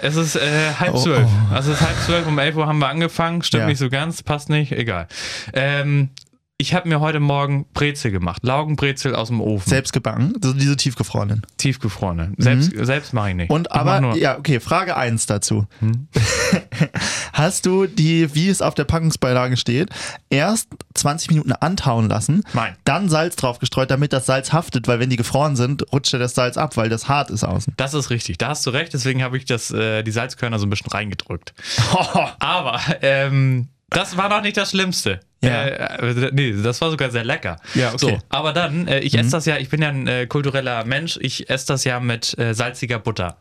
es 0.02 0.16
ist 0.16 0.36
äh, 0.36 0.72
halb 0.78 0.94
Oh, 0.94 1.02
zwölf. 1.02 1.26
oh. 1.26 1.54
Also 1.54 1.72
es 1.72 1.80
ist 1.80 1.86
halb 1.86 1.96
zwölf, 2.04 2.26
um 2.26 2.38
elf 2.38 2.56
Uhr 2.56 2.66
haben 2.66 2.78
wir 2.78 2.88
angefangen. 2.88 3.42
Stimmt 3.42 3.62
Ja. 3.62 3.66
nicht 3.68 3.78
so 3.78 3.88
ganz, 3.88 4.22
passt 4.22 4.48
nicht, 4.48 4.72
egal. 4.72 5.08
Ähm, 5.52 6.10
ich 6.58 6.72
habe 6.72 6.88
mir 6.88 7.00
heute 7.00 7.20
Morgen 7.20 7.66
Brezel 7.74 8.10
gemacht. 8.10 8.42
Laugenbrezel 8.42 9.14
aus 9.14 9.28
dem 9.28 9.42
Ofen. 9.42 9.68
Selbst 9.68 9.92
gebacken, 9.92 10.32
diese 10.40 10.74
tiefgefrorenen. 10.76 11.42
Tiefgefrorene. 11.58 12.32
Selbst, 12.38 12.72
selbst 12.74 13.12
mache 13.12 13.30
ich 13.30 13.36
nicht. 13.36 13.50
Und 13.50 13.68
Ich 13.68 13.72
aber, 13.72 13.98
Hm? 13.98 14.18
ja, 14.18 14.38
okay, 14.38 14.58
Frage 14.60 14.96
1 14.96 15.26
dazu. 15.26 15.66
Hast 17.34 17.66
du 17.66 17.86
die, 17.86 18.34
wie 18.34 18.48
es 18.48 18.62
auf 18.62 18.74
der 18.74 18.84
Packungsbeilage 18.84 19.58
steht, 19.58 19.90
erst 20.30 20.68
20 20.94 21.28
Minuten 21.30 21.52
antauen 21.52 22.08
lassen, 22.08 22.42
Nein. 22.54 22.74
dann 22.84 23.10
Salz 23.10 23.36
drauf 23.36 23.58
gestreut, 23.58 23.90
damit 23.90 24.14
das 24.14 24.24
Salz 24.24 24.54
haftet, 24.54 24.88
weil 24.88 24.98
wenn 24.98 25.10
die 25.10 25.16
gefroren 25.16 25.56
sind, 25.56 25.84
rutscht 25.92 26.14
ja 26.14 26.18
das 26.18 26.34
Salz 26.34 26.56
ab, 26.56 26.78
weil 26.78 26.88
das 26.88 27.06
hart 27.06 27.28
ist 27.30 27.44
außen. 27.44 27.74
Das 27.76 27.92
ist 27.92 28.08
richtig, 28.08 28.38
da 28.38 28.48
hast 28.48 28.64
du 28.64 28.70
recht, 28.70 28.94
deswegen 28.94 29.22
habe 29.22 29.36
ich 29.36 29.44
das, 29.44 29.70
äh, 29.72 30.02
die 30.02 30.10
Salzkörner 30.10 30.58
so 30.58 30.64
ein 30.66 30.70
bisschen 30.70 30.90
reingedrückt. 30.90 31.52
Aber 32.38 32.80
ähm, 33.02 33.68
das 33.90 34.16
war 34.16 34.28
noch 34.28 34.42
nicht 34.42 34.56
das 34.56 34.70
Schlimmste. 34.70 35.20
Ja. 35.42 35.64
Äh, 35.66 36.30
nee, 36.32 36.54
das 36.62 36.80
war 36.80 36.90
sogar 36.90 37.10
sehr 37.10 37.24
lecker. 37.24 37.56
Ja, 37.74 37.88
okay. 37.88 37.98
So, 37.98 38.18
aber 38.28 38.52
dann, 38.52 38.88
äh, 38.88 39.00
ich 39.00 39.16
esse 39.16 39.30
das 39.30 39.46
ja, 39.46 39.58
ich 39.58 39.68
bin 39.68 39.82
ja 39.82 39.88
ein 39.90 40.06
äh, 40.06 40.26
kultureller 40.26 40.84
Mensch, 40.84 41.18
ich 41.20 41.48
esse 41.50 41.66
das 41.68 41.84
ja 41.84 42.00
mit 42.00 42.36
äh, 42.38 42.54
salziger 42.54 42.98
Butter. 42.98 43.36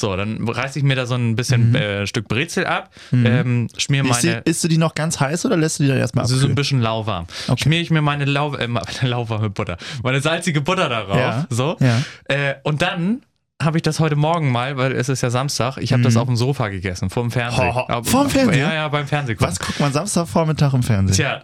So, 0.00 0.14
dann 0.14 0.46
reiße 0.48 0.78
ich 0.78 0.84
mir 0.84 0.94
da 0.94 1.06
so 1.06 1.16
ein 1.16 1.34
bisschen 1.34 1.74
äh, 1.74 2.06
Stück 2.06 2.28
Brezel 2.28 2.66
ab, 2.66 2.90
ähm, 3.10 3.66
schmier 3.76 4.04
Ist, 4.08 4.22
die, 4.22 4.26
meine. 4.28 4.40
isst 4.42 4.62
du 4.62 4.68
die 4.68 4.78
noch 4.78 4.94
ganz 4.94 5.18
heiß 5.18 5.44
oder 5.46 5.56
lässt 5.56 5.80
du 5.80 5.82
die 5.82 5.88
dann 5.88 5.98
erstmal 5.98 6.22
Also 6.22 6.36
so 6.36 6.46
ein 6.46 6.54
bisschen 6.54 6.80
lauwarm. 6.80 7.26
Okay. 7.48 7.64
Schmier 7.64 7.80
ich 7.80 7.90
mir 7.90 8.00
meine, 8.00 8.24
Lau 8.24 8.54
äh, 8.54 8.68
meine 8.68 8.86
lauwarme 9.02 9.50
Butter, 9.50 9.76
meine 10.04 10.20
salzige 10.20 10.60
Butter 10.60 10.88
darauf. 10.88 11.16
Ja, 11.16 11.46
So. 11.50 11.76
ja. 11.80 12.00
Und 12.62 12.80
dann 12.82 13.22
habe 13.60 13.76
ich 13.78 13.82
das 13.82 13.98
heute 13.98 14.14
Morgen 14.14 14.52
mal, 14.52 14.76
weil 14.76 14.92
es 14.92 15.08
ist 15.08 15.20
ja 15.22 15.30
Samstag, 15.30 15.78
ich 15.78 15.92
habe 15.92 16.02
das 16.02 16.16
auf 16.16 16.26
dem 16.26 16.36
Sofa 16.36 16.68
gegessen, 16.68 17.10
vor 17.10 17.24
dem 17.24 17.32
Fernseher. 17.32 17.64
Mhm. 17.72 17.74
Ho, 17.74 17.88
ho. 17.88 18.02
Vorm 18.04 18.30
Fernseher? 18.30 18.68
Ja, 18.68 18.74
ja, 18.74 18.88
beim 18.88 19.06
Fernsehen. 19.06 19.36
gucken. 19.36 19.50
Was 19.52 19.58
guckt 19.58 19.80
man 19.80 19.92
Samstagvormittag 19.92 20.74
im 20.74 20.82
Fernsehen? 20.84 21.16
Tja, 21.16 21.42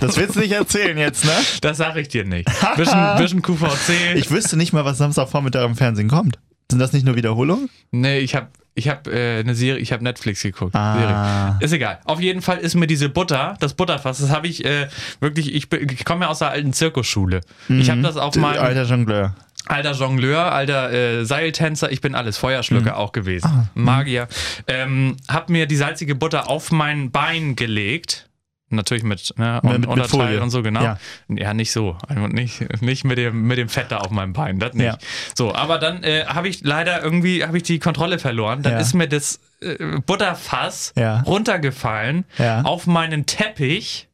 Das 0.00 0.16
willst 0.16 0.36
du 0.36 0.40
nicht 0.40 0.52
erzählen 0.52 0.96
jetzt, 0.96 1.24
ne? 1.24 1.32
das 1.62 1.78
sage 1.78 2.00
ich 2.00 2.08
dir 2.08 2.24
nicht. 2.24 2.48
Bisschen, 2.76 3.16
bisschen 3.18 3.42
QVC. 3.42 4.14
Ich 4.14 4.30
wüsste 4.30 4.56
nicht 4.56 4.72
mal, 4.72 4.84
was 4.84 4.98
Samstagvormittag 4.98 5.64
im 5.64 5.74
Fernsehen 5.74 6.08
kommt. 6.08 6.38
Sind 6.70 6.78
das 6.78 6.92
nicht 6.92 7.04
nur 7.04 7.16
Wiederholungen? 7.16 7.68
nee, 7.90 8.18
ich 8.20 8.36
habe 8.36 8.46
ich 8.76 8.88
hab, 8.88 9.08
äh, 9.08 9.40
eine 9.40 9.56
Serie, 9.56 9.80
ich 9.82 9.92
habe 9.92 10.04
Netflix 10.04 10.42
geguckt. 10.42 10.76
Ah. 10.76 11.56
Ist 11.60 11.72
egal. 11.72 11.98
Auf 12.04 12.20
jeden 12.20 12.40
Fall 12.40 12.58
ist 12.58 12.76
mir 12.76 12.86
diese 12.86 13.08
Butter, 13.08 13.56
das 13.58 13.74
Butterfass, 13.74 14.18
das 14.18 14.30
habe 14.30 14.46
ich 14.46 14.64
äh, 14.64 14.86
wirklich, 15.18 15.52
ich, 15.52 15.70
ich 15.72 16.04
komme 16.04 16.24
ja 16.26 16.30
aus 16.30 16.38
der 16.38 16.50
alten 16.50 16.72
Zirkusschule. 16.72 17.40
Ich 17.68 17.90
habe 17.90 18.00
das 18.00 18.16
auf 18.16 18.36
Mhm. 18.36 18.42
meinem... 18.42 18.62
Alter 18.62 18.84
Jongleur. 18.84 19.34
Alter 19.66 19.92
Jongleur, 19.92 20.52
alter 20.52 20.92
äh, 20.92 21.24
Seiltänzer, 21.24 21.92
ich 21.92 22.00
bin 22.00 22.14
alles, 22.14 22.38
Feuerschlucker 22.38 22.96
auch 22.96 23.12
gewesen, 23.12 23.68
Magier. 23.74 24.26
Ähm, 24.66 25.16
hab 25.28 25.48
mir 25.48 25.66
die 25.66 25.76
salzige 25.76 26.14
Butter 26.14 26.48
auf 26.48 26.72
mein 26.72 27.10
Bein 27.10 27.56
gelegt. 27.56 28.26
Natürlich 28.72 29.02
mit, 29.02 29.34
ne, 29.36 29.58
Mit- 29.64 29.72
und 29.74 29.80
mit 29.80 29.88
Unterteil 29.90 30.08
Folie. 30.28 30.40
und 30.42 30.50
so, 30.50 30.62
genau. 30.62 30.80
Ja. 30.82 30.98
Ja, 31.28 31.54
nicht 31.54 31.72
so. 31.72 31.96
Also 32.06 32.28
nicht, 32.28 32.80
nicht 32.82 33.04
mit, 33.04 33.18
dem, 33.18 33.42
mit 33.48 33.58
dem 33.58 33.68
Fett 33.68 33.86
da 33.90 33.98
auf 33.98 34.10
meinem 34.10 34.32
Bein, 34.32 34.60
das 34.60 34.74
nicht. 34.74 34.86
Ja. 34.86 34.98
So, 35.36 35.52
aber 35.54 35.78
dann 35.78 36.04
äh, 36.04 36.24
habe 36.26 36.48
ich 36.48 36.62
leider 36.62 37.02
irgendwie 37.02 37.44
habe 37.44 37.56
ich 37.56 37.64
die 37.64 37.80
Kontrolle 37.80 38.20
verloren. 38.20 38.62
Dann 38.62 38.74
Ja. 38.74 38.78
ist 38.78 38.94
mir 38.94 39.08
das 39.08 39.40
äh, 39.60 39.74
Butterfass 40.06 40.94
runtergefallen 41.26 42.24
auf 42.64 42.86
meinen 42.86 43.26
Teppich 43.26 44.08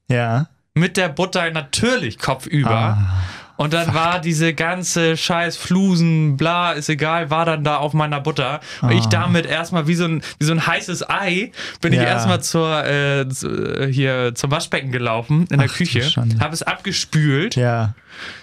mit 0.74 0.96
der 0.96 1.08
Butter 1.10 1.50
natürlich 1.50 2.18
kopfüber. 2.18 2.70
Ah, 2.98 3.12
Und 3.56 3.72
dann 3.72 3.94
war 3.94 4.20
diese 4.20 4.52
ganze 4.54 5.16
Scheiß 5.16 5.56
Flusen, 5.56 6.36
bla, 6.36 6.72
ist 6.72 6.88
egal, 6.88 7.30
war 7.30 7.44
dann 7.46 7.64
da 7.64 7.76
auf 7.78 7.92
meiner 7.94 8.20
Butter. 8.20 8.60
Und 8.82 8.92
ich 8.92 9.06
damit 9.06 9.46
erstmal 9.46 9.86
wie 9.86 9.94
so 9.94 10.04
ein, 10.04 10.22
wie 10.38 10.44
so 10.44 10.52
ein 10.52 10.66
heißes 10.66 11.08
Ei 11.08 11.52
bin 11.80 11.92
ich 11.92 12.00
Ah. 12.00 12.02
Ja. 12.02 12.08
erstmal 12.08 12.42
zur, 12.42 12.84
äh, 12.84 13.28
zu, 13.28 13.48
äh, 13.48 13.92
hier 13.92 14.34
zum 14.34 14.50
Waschbecken 14.50 14.92
gelaufen 14.92 15.46
in 15.50 15.58
der 15.58 15.68
Ach, 15.70 15.74
Küche, 15.74 16.02
habe 16.40 16.52
es 16.54 16.62
abgespült. 16.62 17.56
Ja. 17.56 17.94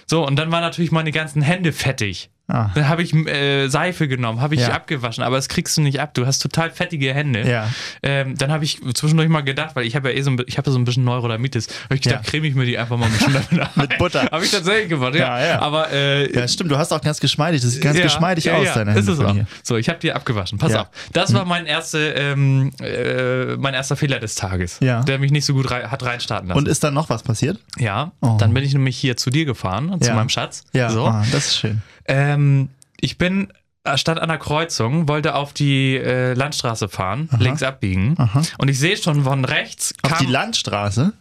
So, 0.06 0.26
und 0.26 0.36
dann 0.36 0.50
waren 0.52 0.62
natürlich 0.62 0.90
meine 0.92 1.12
ganzen 1.12 1.42
Hände 1.42 1.72
fettig. 1.72 2.30
Ah. 2.46 2.70
Dann 2.74 2.88
habe 2.90 3.02
ich 3.02 3.14
äh, 3.14 3.68
Seife 3.68 4.06
genommen, 4.06 4.42
habe 4.42 4.54
ich 4.54 4.60
Ja. 4.60 4.68
abgewaschen, 4.74 5.24
aber 5.24 5.36
das 5.36 5.48
kriegst 5.48 5.78
du 5.78 5.80
nicht 5.80 5.98
ab. 6.00 6.12
Du 6.12 6.26
hast 6.26 6.40
total 6.40 6.70
fettige 6.70 7.14
Hände. 7.14 7.48
Ja. 7.48 7.70
Ähm, 8.02 8.36
dann 8.36 8.52
habe 8.52 8.64
ich 8.64 8.80
zwischendurch 8.92 9.30
mal 9.30 9.40
gedacht, 9.40 9.74
weil 9.76 9.86
ich 9.86 9.96
habe 9.96 10.10
ja 10.10 10.18
eh 10.18 10.20
so 10.22 10.30
ein, 10.30 10.42
ich 10.46 10.58
habe 10.58 10.70
so 10.70 10.78
ein 10.78 10.84
bisschen 10.84 11.04
Neurodermitis, 11.04 11.68
habe 11.84 11.94
ich 11.94 12.02
gedacht, 12.02 12.24
Ja. 12.26 12.30
creme 12.30 12.44
ich 12.44 12.54
mir 12.54 12.66
die 12.66 12.76
einfach 12.76 12.98
mal 12.98 13.06
ein 13.06 13.12
bisschen 13.12 13.32
damit. 13.50 13.76
Mit 13.76 13.98
Butter. 13.98 14.28
Habe 14.30 14.44
ich 14.44 14.50
tatsächlich 14.50 14.90
gemacht, 14.90 15.14
ja. 15.14 15.38
Ja, 15.40 15.46
ja. 15.46 15.58
Aber 15.62 15.90
äh, 15.90 16.30
Ja, 16.34 16.46
stimmt, 16.46 16.70
du 16.70 16.76
hast 16.76 16.92
auch 16.92 17.00
ganz 17.00 17.18
geschmeidig. 17.18 17.62
Das 17.62 17.70
sieht 17.72 17.82
ganz 17.82 17.98
geschmeidig 17.98 18.50
aus, 18.50 18.74
deine 18.74 18.90
ist 18.90 18.96
Hände 18.98 19.12
es 19.12 19.18
von 19.18 19.40
auch. 19.40 19.46
So, 19.62 19.76
ich 19.78 19.88
habe 19.88 19.98
die 20.00 20.12
abgewaschen. 20.12 20.58
Pass 20.58 20.74
auf. 20.74 20.88
Das 21.14 21.32
war 21.32 21.46
mein 21.46 21.64
erster, 21.64 22.14
ähm, 22.14 22.72
äh, 22.80 23.56
mein 23.56 23.72
erster 23.74 23.96
Fehler 23.96 24.18
des 24.20 24.34
Tages, 24.34 24.80
der 24.80 25.18
mich 25.18 25.30
nicht 25.30 25.46
so 25.46 25.54
gut 25.54 25.70
rei 25.70 25.84
hat 25.84 26.02
reinstarten 26.02 26.48
lassen. 26.48 26.58
Und 26.58 26.68
ist 26.68 26.84
dann 26.84 26.92
noch 26.94 27.08
was 27.08 27.22
passiert? 27.22 27.58
ja, 27.78 28.12
Oh. 28.20 28.36
dann 28.38 28.52
bin 28.54 28.64
ich 28.64 28.72
nämlich 28.74 28.96
hier 28.98 29.16
zu 29.16 29.30
dir 29.30 29.44
gefahren, 29.46 29.98
zu 30.00 30.12
meinem 30.12 30.28
Schatz. 30.28 30.64
Ja, 30.74 30.90
So. 30.90 31.06
ah, 31.06 31.24
das 31.32 31.46
ist 31.46 31.56
schön. 31.58 31.80
Ähm, 32.06 32.68
ich 33.00 33.18
bin 33.18 33.52
äh, 33.84 33.96
stand 33.98 34.20
an 34.20 34.28
der 34.28 34.38
Kreuzung, 34.38 35.08
wollte 35.08 35.34
auf 35.34 35.52
die 35.52 35.96
äh, 35.96 36.32
Landstraße 36.34 36.88
fahren, 36.88 37.28
links 37.38 37.62
abbiegen. 37.62 38.14
Aha. 38.18 38.42
Und 38.58 38.68
ich 38.68 38.78
sehe 38.78 38.96
schon 38.96 39.24
von 39.24 39.44
rechts 39.44 39.94
Auf 40.02 40.12
kam, 40.12 40.26
die 40.26 40.32
Landstraße? 40.32 41.12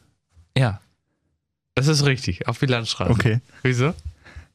ja, 0.58 0.80
Das 1.76 1.88
ist 1.88 2.06
richtig, 2.06 2.48
auf 2.48 2.60
die 2.60 2.68
Landstraße. 2.68 3.12
Okay. 3.12 3.42
Wieso? 3.64 3.94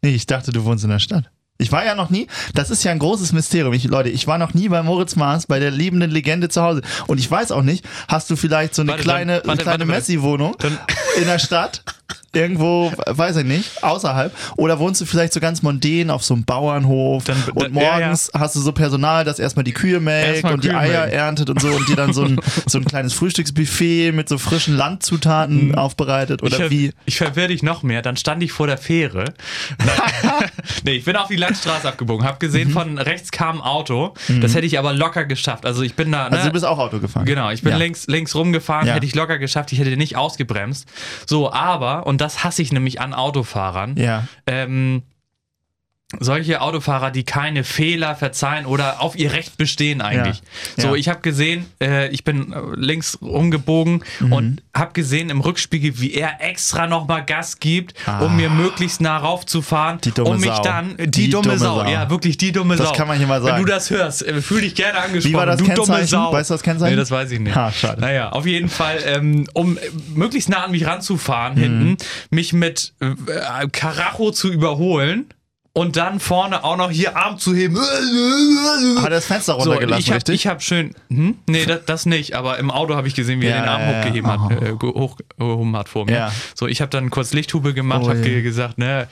Nee, 0.03 0.11
ich 0.15 0.27
dachte, 0.27 0.53
du 0.53 0.65
wohnst 0.65 0.85
in 0.85 0.91
der 0.91 1.01
Stadt. 1.01 1.31
Ich 1.61 1.73
war 1.73 1.85
ja 1.85 1.97
noch 1.97 2.09
nie, 2.09 2.29
das 2.55 2.71
ist 2.71 2.85
ja 2.85 2.93
ein 2.93 3.01
großes 3.01 3.33
Mysterium. 3.33 3.73
Ich, 3.75 3.83
Leute, 3.83 4.11
ich 4.11 4.29
war 4.29 4.39
noch 4.39 4.55
nie 4.55 4.69
bei 4.69 4.81
Moritz 4.85 5.17
Maas, 5.17 5.47
bei 5.47 5.59
der 5.59 5.73
liebenden 5.73 6.09
Legende 6.13 6.49
zu 6.49 6.63
Hause. 6.63 6.83
Und 7.09 7.19
ich 7.19 7.29
weiß 7.29 7.51
auch 7.51 7.63
nicht, 7.63 7.85
hast 8.07 8.31
du 8.31 8.37
vielleicht 8.37 8.77
so 8.77 8.83
eine 8.83 8.93
Warte, 8.93 9.03
kleine, 9.03 9.39
dann- 9.41 9.49
warte, 9.49 9.63
eine 9.63 9.79
kleine. 9.79 9.85
Messi-Wohnung 9.87 10.55
in 11.19 11.25
der 11.27 11.41
Stadt? 11.41 11.83
Irgendwo, 12.35 12.93
weiß 13.07 13.37
ich 13.37 13.45
nicht, 13.45 13.83
außerhalb. 13.83 14.33
Oder 14.57 14.79
wohnst 14.79 15.01
du 15.01 15.07
vielleicht 15.07 15.33
so 15.33 15.41
ganz 15.41 15.63
mondän 15.63 16.11
auf 16.11 16.23
so 16.23 16.35
einem 16.35 16.45
Bauernhof 16.45 17.25
Dann- 17.25 17.43
und 17.55 17.63
dann- 17.63 17.75
ja, 17.75 17.91
morgens 17.99 18.31
hast 18.37 18.55
du 18.55 18.61
so 18.61 18.73
Personal, 18.73 19.25
das 19.25 19.39
erstmal 19.39 19.65
die 19.65 19.73
Kühe 19.73 19.99
melkt 19.99 20.45
und 20.45 20.63
die 20.63 20.69
Kühe 20.69 20.79
Eier 20.79 21.01
melken. 21.03 21.19
erntet 21.19 21.51
und 21.51 21.61
so 21.61 21.69
und 21.69 21.89
dir 21.89 21.97
dann 21.97 22.13
so 22.13 22.25
ein, 22.25 22.39
so 22.67 22.79
ein 22.79 22.85
kleines 22.85 23.15
Frühstücksbuffet 23.15 24.13
mit 24.13 24.29
so 24.29 24.37
frischen 24.39 24.77
Landzutaten 24.77 25.75
aufbereitet 25.75 26.43
oder 26.43 26.59
Mhm. 26.59 26.65
ich, 26.67 26.71
wie? 26.71 26.93
Ich 27.07 27.17
verwirre 27.17 27.49
dich 27.49 27.63
noch 27.63 27.83
mehr. 27.83 28.03
Dann 28.03 28.17
stand 28.17 28.43
ich 28.43 28.53
vor 28.53 28.67
der 28.67 28.79
Fähre. 28.79 29.25
Nee, 30.85 30.93
ich 30.93 31.05
bin 31.05 31.17
auf 31.17 31.29
die 31.29 31.37
Landstraße 31.37 31.89
abgebogen. 31.89 32.27
Hab 32.27 32.37
Mhm. 32.37 32.39
gesehen, 32.47 32.71
von 32.71 32.99
rechts 32.99 33.31
kam 33.31 33.57
ein 33.57 33.63
Auto. 33.63 34.15
Das 34.41 34.55
hätte 34.55 34.67
ich 34.67 34.79
aber 34.79 34.93
locker 34.93 35.25
geschafft. 35.25 35.67
Also 35.67 35.83
ich 35.83 35.95
bin 35.95 36.13
da. 36.13 36.29
Ne, 36.29 36.37
Also 36.37 36.47
du 36.49 36.53
bist 36.53 36.65
auch 36.65 36.79
Auto 36.79 36.99
gefahren. 37.01 37.25
Genau, 37.27 37.51
ich 37.51 37.63
bin 37.63 37.73
Ja. 37.73 37.79
links, 37.79 38.07
links 38.07 38.35
rumgefahren, 38.35 38.87
Ja. 38.87 38.95
hätte 38.95 39.07
ich 39.07 39.15
locker 39.15 39.39
geschafft, 39.39 39.73
ich 39.73 39.79
hätte 39.79 39.97
nicht 39.97 40.17
ausgebremst. 40.17 40.87
So, 41.27 41.53
aber, 41.53 41.98
und 41.99 42.21
das 42.21 42.45
hasse 42.45 42.63
ich 42.63 42.73
nämlich 42.73 43.01
an 43.01 43.15
Autofahrern, 43.15 43.97
Ja. 43.97 44.25
ähm, 44.47 45.03
solche 46.21 46.63
Autofahrer, 46.63 47.11
die 47.11 47.23
keine 47.25 47.65
Fehler 47.65 48.17
verzeihen 48.17 48.65
oder 48.65 49.03
auf 49.03 49.15
ihr 49.15 49.33
Recht 49.33 49.59
bestehen 49.59 50.01
eigentlich. 50.01 50.41
Ja. 50.77 50.83
So, 50.83 50.89
Ja. 50.89 50.95
ich 50.95 51.09
habe 51.11 51.21
gesehen, 51.21 51.67
äh, 51.83 52.09
ich 52.09 52.25
bin 52.25 52.51
äh, 52.53 52.57
links 52.77 53.19
rumgebogen 53.21 54.03
Mhm. 54.21 54.33
und 54.33 54.63
habe 54.75 54.95
gesehen 54.95 55.29
im 55.29 55.41
Rückspiegel, 55.43 56.01
wie 56.01 56.15
er 56.15 56.41
extra 56.41 56.87
nochmal 56.87 57.27
Gas 57.27 57.61
gibt, 57.61 57.93
Ah. 58.07 58.21
um 58.21 58.37
mir 58.37 58.49
möglichst 58.49 59.03
nah 59.03 59.19
raufzufahren, 59.19 60.01
Die 60.01 60.13
dumme 60.13 60.31
um 60.31 60.41
mich 60.41 60.49
Sau. 60.51 60.63
dann 60.63 60.97
die, 60.97 61.11
Die 61.11 61.29
dumme, 61.31 61.43
dumme 61.45 61.59
Sau. 61.59 61.81
Sau. 61.81 61.91
ja 61.91 62.09
wirklich 62.09 62.39
die 62.39 62.53
dumme 62.53 62.77
Das 62.77 62.89
Sau. 62.89 62.95
kann 62.95 63.07
man 63.07 63.19
hier 63.19 63.27
mal 63.27 63.43
sagen. 63.43 63.57
Wenn 63.59 63.67
du 63.67 63.71
das 63.71 63.91
hörst, 63.91 64.27
äh, 64.27 64.41
fühl 64.41 64.63
dich 64.63 64.75
gerne 64.75 64.99
angesprochen. 65.01 65.31
Wie 65.31 65.37
war 65.37 65.45
das 65.45 65.59
du 65.61 65.67
dumme? 65.75 66.07
Sau. 66.07 66.33
Weißt 66.33 66.49
du 66.49 66.55
das 66.55 66.63
Kennzeichen? 66.63 66.95
Nee, 66.95 67.01
das 67.01 67.11
weiß 67.11 67.31
ich 67.33 67.41
nicht. 67.41 67.55
Ha, 67.55 67.71
schade. 67.71 68.01
Naja, 68.01 68.31
auf 68.31 68.47
jeden 68.47 68.71
Fall, 68.71 68.99
ähm, 69.05 69.47
um 69.53 69.77
äh, 69.77 69.81
möglichst 70.15 70.49
nah 70.49 70.65
an 70.65 70.71
mich 70.71 70.87
ranzufahren 70.87 71.55
Mhm. 71.57 71.61
hinten, 71.61 71.97
mich 72.31 72.55
mit 72.55 72.95
äh, 73.01 73.11
Karacho 73.71 74.31
zu 74.31 74.51
überholen 74.51 75.27
und 75.75 75.97
dann 75.97 76.19
vorne 76.19 76.65
auch 76.65 76.77
noch 76.77 76.91
hier 76.91 77.17
Arm 77.17 77.39
zu 77.39 77.55
heben. 77.55 77.77
Hat 77.79 79.05
er 79.05 79.11
das 79.11 79.27
Fenster 79.27 79.55
So, 79.55 79.71
runtergelassen, 79.71 80.01
ich 80.01 80.09
habe 80.09 80.17
richtig? 80.17 80.35
ich 80.35 80.47
hab 80.47 80.63
schön, 80.63 80.95
hm? 81.09 81.37
nee, 81.47 81.65
das, 81.67 81.85
das 81.87 82.07
nicht, 82.07 82.35
aber 82.35 82.59
im 82.59 82.71
Auto 82.71 82.97
habe 82.97 83.07
ich 83.07 83.15
gesehen, 83.15 83.41
wie 83.41 83.47
er 83.47 83.57
Ja, 83.57 83.63
den 83.63 83.69
Arm 83.69 83.81
ja, 83.83 83.91
ja. 83.93 83.99
hochgeheben 84.01 84.31
hat, 84.31 84.41
Oh. 84.41 84.51
äh, 84.53 84.77
ge- 84.77 84.95
hochgehoben 84.95 85.77
hat 85.77 85.89
vor 85.89 86.07
mir. 86.07 86.13
Ja. 86.13 86.33
So, 86.55 86.67
ich 86.67 86.81
habe 86.81 86.91
dann 86.91 87.11
kurz 87.11 87.33
Lichthube 87.33 87.75
gemacht, 87.75 88.03
Oh, 88.05 88.09
habe 88.09 88.19
ja. 88.19 88.25
ge 88.25 88.43
gesagt, 88.43 88.79
ne, 88.79 89.07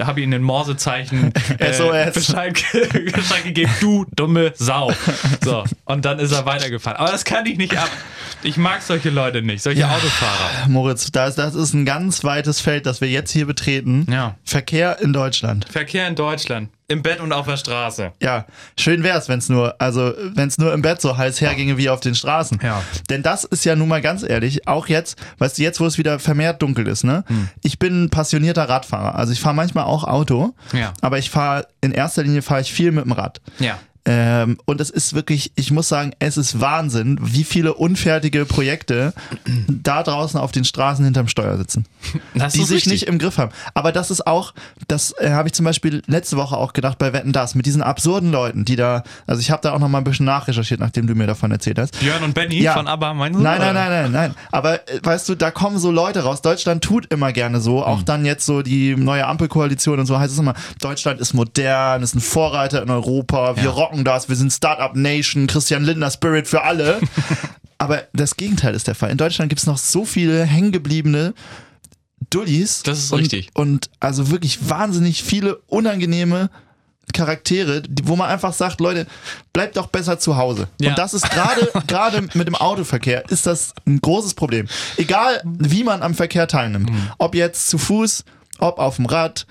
habe 0.00 0.20
ihm 0.20 0.32
ein 0.32 0.42
Morsezeichen 0.42 1.32
äh, 1.58 1.72
SOS. 1.72 2.14
Bescheid, 2.14 2.54
Bescheid 3.12 3.44
gegeben, 3.44 3.72
du 3.80 4.06
dumme 4.14 4.52
Sau. 4.56 4.92
So, 5.44 5.64
und 5.86 6.04
dann 6.04 6.18
ist 6.18 6.32
er 6.32 6.46
weitergefahren. 6.46 6.98
Aber 6.98 7.10
das 7.10 7.24
kann 7.24 7.46
ich 7.46 7.56
nicht 7.58 7.76
ab. 7.76 7.90
Ich 8.42 8.56
mag 8.58 8.82
solche 8.82 9.10
Leute 9.10 9.42
nicht, 9.42 9.62
solche 9.62 9.88
Autofahrer. 9.88 10.68
Moritz, 10.68 11.10
das, 11.10 11.34
das 11.36 11.54
ist 11.54 11.72
ein 11.74 11.84
ganz 11.84 12.22
weites 12.22 12.60
Feld, 12.60 12.86
das 12.86 13.00
wir 13.00 13.08
jetzt 13.08 13.30
hier 13.32 13.46
betreten. 13.46 14.06
Ja. 14.10 14.36
Verkehr 14.44 14.98
in 15.00 15.12
Deutschland. 15.12 15.66
Verkehr 15.70 15.95
in 16.04 16.14
Deutschland, 16.14 16.68
im 16.88 17.02
Bett 17.02 17.20
und 17.20 17.32
auf 17.32 17.46
der 17.46 17.56
Straße. 17.56 18.12
Ja, 18.20 18.44
schön 18.78 19.02
wär's, 19.02 19.28
wenn's 19.28 19.48
nur, 19.48 19.74
also 19.80 20.12
wenn's 20.34 20.58
nur 20.58 20.72
im 20.74 20.82
Bett 20.82 21.00
so 21.00 21.16
heiß 21.16 21.40
herginge 21.40 21.76
wie 21.78 21.88
auf 21.88 22.00
den 22.00 22.14
Straßen. 22.14 22.58
Ja. 22.62 22.82
Denn 23.08 23.22
das 23.22 23.44
ist 23.44 23.64
ja 23.64 23.74
nun 23.76 23.88
mal 23.88 24.02
ganz 24.02 24.22
ehrlich, 24.22 24.68
auch 24.68 24.86
jetzt, 24.88 25.18
weißt 25.38 25.58
du, 25.58 25.62
jetzt, 25.62 25.80
wo 25.80 25.86
es 25.86 25.96
wieder 25.98 26.18
vermehrt 26.18 26.60
dunkel 26.60 26.86
ist, 26.86 27.04
ne? 27.04 27.24
Hm. 27.28 27.48
Ich 27.62 27.78
bin 27.78 28.04
ein 28.04 28.10
passionierter 28.10 28.68
Radfahrer. 28.68 29.14
Also 29.14 29.32
ich 29.32 29.40
fahre 29.40 29.54
manchmal 29.54 29.84
auch 29.84 30.04
Auto, 30.04 30.54
Ja. 30.72 30.92
aber 31.00 31.18
ich 31.18 31.30
fahre 31.30 31.66
in 31.80 31.92
erster 31.92 32.22
Linie 32.22 32.42
fahre 32.42 32.60
ich 32.60 32.72
viel 32.72 32.92
mit 32.92 33.04
dem 33.04 33.12
Rad. 33.12 33.40
Ja. 33.58 33.78
Ähm, 34.08 34.56
und 34.66 34.80
es 34.80 34.90
ist 34.90 35.14
wirklich, 35.14 35.50
ich 35.56 35.72
muss 35.72 35.88
sagen, 35.88 36.12
es 36.20 36.36
ist 36.36 36.60
Wahnsinn, 36.60 37.18
wie 37.20 37.42
viele 37.42 37.74
unfertige 37.74 38.44
Projekte 38.46 39.12
da 39.68 40.02
draußen 40.04 40.38
auf 40.38 40.52
den 40.52 40.64
Straßen 40.64 41.04
hinterm 41.04 41.26
Steuer 41.28 41.56
sitzen 41.56 41.86
Das 42.34 42.52
die 42.52 42.60
sich 42.60 42.76
richtig. 42.76 42.92
nicht 42.92 43.02
im 43.08 43.18
Griff 43.18 43.36
haben. 43.38 43.50
Aber 43.74 43.90
das 43.90 44.12
ist 44.12 44.26
auch, 44.26 44.54
das 44.86 45.12
äh, 45.18 45.30
habe 45.30 45.48
ich 45.48 45.54
zum 45.54 45.64
Beispiel 45.64 46.02
letzte 46.06 46.36
Woche 46.36 46.56
auch 46.56 46.72
gedacht 46.72 46.98
bei 46.98 47.12
Wetten 47.12 47.32
das, 47.32 47.56
mit 47.56 47.66
diesen 47.66 47.82
absurden 47.82 48.30
Leuten, 48.30 48.64
die 48.64 48.76
da, 48.76 49.02
also 49.26 49.40
ich 49.40 49.50
habe 49.50 49.60
da 49.62 49.72
auch 49.72 49.80
noch 49.80 49.88
mal 49.88 49.98
ein 49.98 50.04
bisschen 50.04 50.26
nachrecherchiert, 50.26 50.78
nachdem 50.78 51.08
du 51.08 51.14
mir 51.16 51.26
davon 51.26 51.50
erzählt 51.50 51.78
hast. 51.78 51.98
Björn 51.98 52.22
und 52.22 52.32
Benny 52.34 52.62
Ja. 52.62 52.74
von 52.74 52.86
ABBA, 52.86 53.12
meinst 53.14 53.38
du? 53.40 53.42
Nein, 53.42 53.58
nein, 53.58 53.74
nein, 53.74 53.90
nein, 53.90 54.12
nein. 54.12 54.34
Aber 54.52 54.88
äh, 54.88 55.00
weißt 55.02 55.28
du, 55.28 55.34
da 55.34 55.50
kommen 55.50 55.78
so 55.78 55.90
Leute 55.90 56.22
raus. 56.22 56.42
Deutschland 56.42 56.84
tut 56.84 57.06
immer 57.12 57.32
gerne 57.32 57.60
so. 57.60 57.84
Auch 57.84 57.98
Hm. 57.98 58.04
dann 58.04 58.24
jetzt 58.24 58.46
so 58.46 58.62
die 58.62 58.94
neue 58.94 59.26
Ampelkoalition 59.26 59.98
und 59.98 60.06
so 60.06 60.18
heißt 60.18 60.32
es 60.32 60.38
immer, 60.38 60.54
Deutschland 60.80 61.20
ist 61.20 61.34
modern, 61.34 62.02
ist 62.04 62.14
ein 62.14 62.20
Vorreiter 62.20 62.82
in 62.82 62.90
Europa, 62.90 63.56
wir 63.56 63.64
Ja. 63.64 63.70
rocken 63.70 63.95
das, 64.04 64.28
wir 64.28 64.36
sind 64.36 64.52
Startup 64.52 64.94
Nation, 64.96 65.46
Christian 65.46 65.84
Lindner 65.84 66.10
Spirit 66.10 66.48
für 66.48 66.62
alle. 66.62 67.00
Aber 67.78 68.04
das 68.14 68.36
Gegenteil 68.36 68.74
ist 68.74 68.86
der 68.88 68.94
Fall. 68.94 69.10
In 69.10 69.18
Deutschland 69.18 69.48
gibt 69.50 69.60
es 69.60 69.66
noch 69.66 69.78
so 69.78 70.04
viele 70.04 70.44
hängengebliebene 70.44 71.34
Dullis. 72.30 72.82
Das 72.82 72.98
ist 72.98 73.12
und, 73.12 73.20
richtig. 73.20 73.50
Und 73.54 73.90
also 74.00 74.30
wirklich 74.30 74.68
wahnsinnig 74.68 75.22
viele 75.22 75.56
unangenehme 75.66 76.50
Charaktere, 77.12 77.82
die, 77.82 78.08
wo 78.08 78.16
man 78.16 78.28
einfach 78.28 78.52
sagt, 78.52 78.80
Leute, 78.80 79.06
bleibt 79.52 79.76
doch 79.76 79.86
besser 79.86 80.18
zu 80.18 80.36
Hause. 80.36 80.68
Ja. 80.80 80.90
Und 80.90 80.98
das 80.98 81.14
ist 81.14 81.30
gerade 81.30 81.70
gerade 81.86 82.22
mit 82.34 82.48
dem 82.48 82.56
Autoverkehr 82.56 83.24
ist 83.30 83.46
das 83.46 83.74
ein 83.86 84.00
großes 84.00 84.34
Problem. 84.34 84.66
Egal 84.96 85.40
wie 85.44 85.84
man 85.84 86.02
am 86.02 86.14
Verkehr 86.14 86.48
teilnimmt, 86.48 86.90
Mhm. 86.90 87.10
ob 87.18 87.34
jetzt 87.34 87.68
zu 87.68 87.78
Fuß, 87.78 88.24
ob 88.58 88.78
auf 88.78 88.96
dem 88.96 89.06
Rad, 89.06 89.46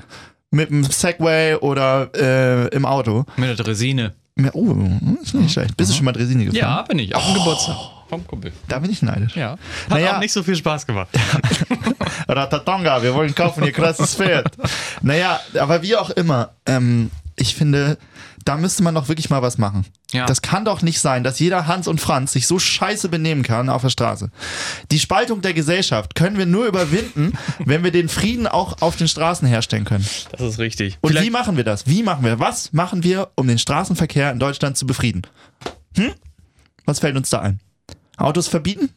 mit 0.51 0.69
dem 0.69 0.84
Segway 0.84 1.55
oder 1.55 2.10
äh, 2.15 2.67
im 2.75 2.86
Auto. 2.86 3.25
Mit 3.38 3.49
der 3.49 3.55
Dresine. 3.55 4.13
Oh, 4.54 4.76
ist 5.24 5.34
nicht 5.34 5.54
schlecht. 5.54 5.78
Bist 5.78 5.91
du 5.91 5.95
schon 5.95 6.04
mal 6.06 6.12
Dresini 6.12 6.43
gefahren? 6.45 6.60
Ja, 6.60 6.82
bin 6.82 7.00
ich. 7.00 7.15
Auf 7.15 7.24
dem 7.24 7.36
Geburtstag. 7.36 7.78
Vom 8.10 8.28
Kumpel. 8.28 8.52
Da 8.67 8.80
bin 8.80 8.91
ich 8.91 9.02
neidisch. 9.02 9.34
Ja. 9.36 9.52
Hat 9.52 9.60
Naja. 9.89 10.15
auch 10.15 10.19
nicht 10.19 10.34
so 10.34 10.43
viel 10.43 10.58
Spaß 10.58 10.86
gemacht. 10.86 11.08
Ratatonga, 12.28 13.02
wir 13.02 13.13
wollen 13.13 13.34
kaufen, 13.34 13.63
ihr 13.63 13.71
krasses 13.71 14.15
Pferd. 14.15 14.52
naja, 15.02 15.39
aber 15.58 15.82
wie 15.82 15.95
auch 15.95 16.10
immer, 16.10 16.50
ähm, 16.65 17.12
ich 17.38 17.56
finde, 17.56 17.98
da 18.45 18.58
müsste 18.58 18.84
man 18.84 18.95
doch 18.95 19.08
wirklich 19.10 19.29
mal 19.29 19.41
was 19.41 19.58
machen. 19.58 19.86
Ja. 20.12 20.25
Das 20.27 20.41
kann 20.41 20.65
doch 20.65 20.81
nicht 20.81 20.99
sein, 21.01 21.23
dass 21.23 21.39
jeder 21.39 21.67
Hans 21.67 21.88
und 21.88 21.99
Franz 21.99 22.31
sich 22.31 22.45
so 22.47 22.60
scheiße 22.60 23.10
benehmen 23.10 23.41
kann 23.43 23.69
auf 23.69 23.81
der 23.81 23.89
Straße. 23.89 24.29
Die 24.91 24.99
Spaltung 24.99 25.41
der 25.41 25.53
Gesellschaft 25.53 26.15
können 26.15 26.38
wir 26.38 26.45
nur 26.45 26.67
überwinden, 26.67 27.34
wenn 27.65 27.84
wir 27.84 27.91
den 27.91 28.08
Frieden 28.08 28.45
auch 28.47 28.81
auf 28.81 28.95
den 28.95 29.08
Straßen 29.08 29.47
herstellen 29.47 29.84
können. 29.84 30.05
Das 30.31 30.41
ist 30.41 30.60
richtig. 30.60 30.97
Und 31.01 31.10
Vielleicht- 31.10 31.25
wie 31.25 31.31
machen 31.31 31.58
wir 31.58 31.63
das? 31.63 31.88
Wie 31.88 32.03
machen 32.03 32.23
wir? 32.23 32.39
Was 32.39 32.71
machen 32.71 33.03
wir, 33.03 33.31
um 33.36 33.47
den 33.47 33.58
Straßenverkehr 33.60 34.31
in 34.31 34.39
Deutschland 34.39 34.77
zu 34.77 34.86
befrieden? 34.86 35.23
Hm? 35.97 36.12
Was 36.86 36.99
fällt 36.99 37.17
uns 37.17 37.29
da 37.31 37.39
ein? 37.41 37.60
Autos 38.17 38.47
verbieten? 38.47 38.89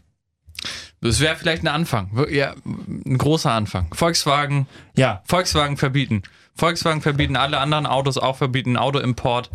Das 1.01 1.21
wäre 1.21 1.37
vielleicht 1.37 1.63
ein 1.63 1.69
Anfang. 1.69 2.11
Ja, 2.31 2.55
ein 2.67 3.19
großer 3.19 3.53
Anfang. 3.53 3.87
Volkswagen, 3.95 4.67
Ja. 4.97 5.23
Volkswagen 5.27 5.77
verbieten. 5.77 6.23
Volkswagen 6.57 7.03
verbieten, 7.03 7.37
alle 7.37 7.59
anderen 7.59 7.87
Autos 7.87 8.19
auch 8.19 8.37
verbieten, 8.37 8.77
Autoimport, 8.77 9.49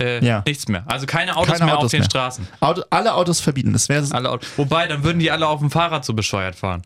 äh, 0.00 0.24
Ja. 0.24 0.42
nichts 0.44 0.66
mehr. 0.66 0.82
Also 0.86 1.06
keine 1.06 1.36
Autos 1.36 1.52
Keine 1.52 1.66
mehr 1.66 1.74
auf 1.74 1.80
Autos 1.80 1.90
den 1.92 2.00
mehr. 2.00 2.10
Straßen. 2.10 2.48
Auto, 2.60 2.82
alle 2.90 3.14
Autos 3.14 3.40
verbieten. 3.40 3.72
Das 3.72 3.88
wäre 3.88 4.02
Autos. 4.28 4.48
Wobei, 4.56 4.88
dann 4.88 5.04
würden 5.04 5.20
die 5.20 5.30
alle 5.30 5.46
auf 5.46 5.60
dem 5.60 5.70
Fahrrad 5.70 6.04
so 6.04 6.14
bescheuert 6.14 6.56
fahren. 6.56 6.82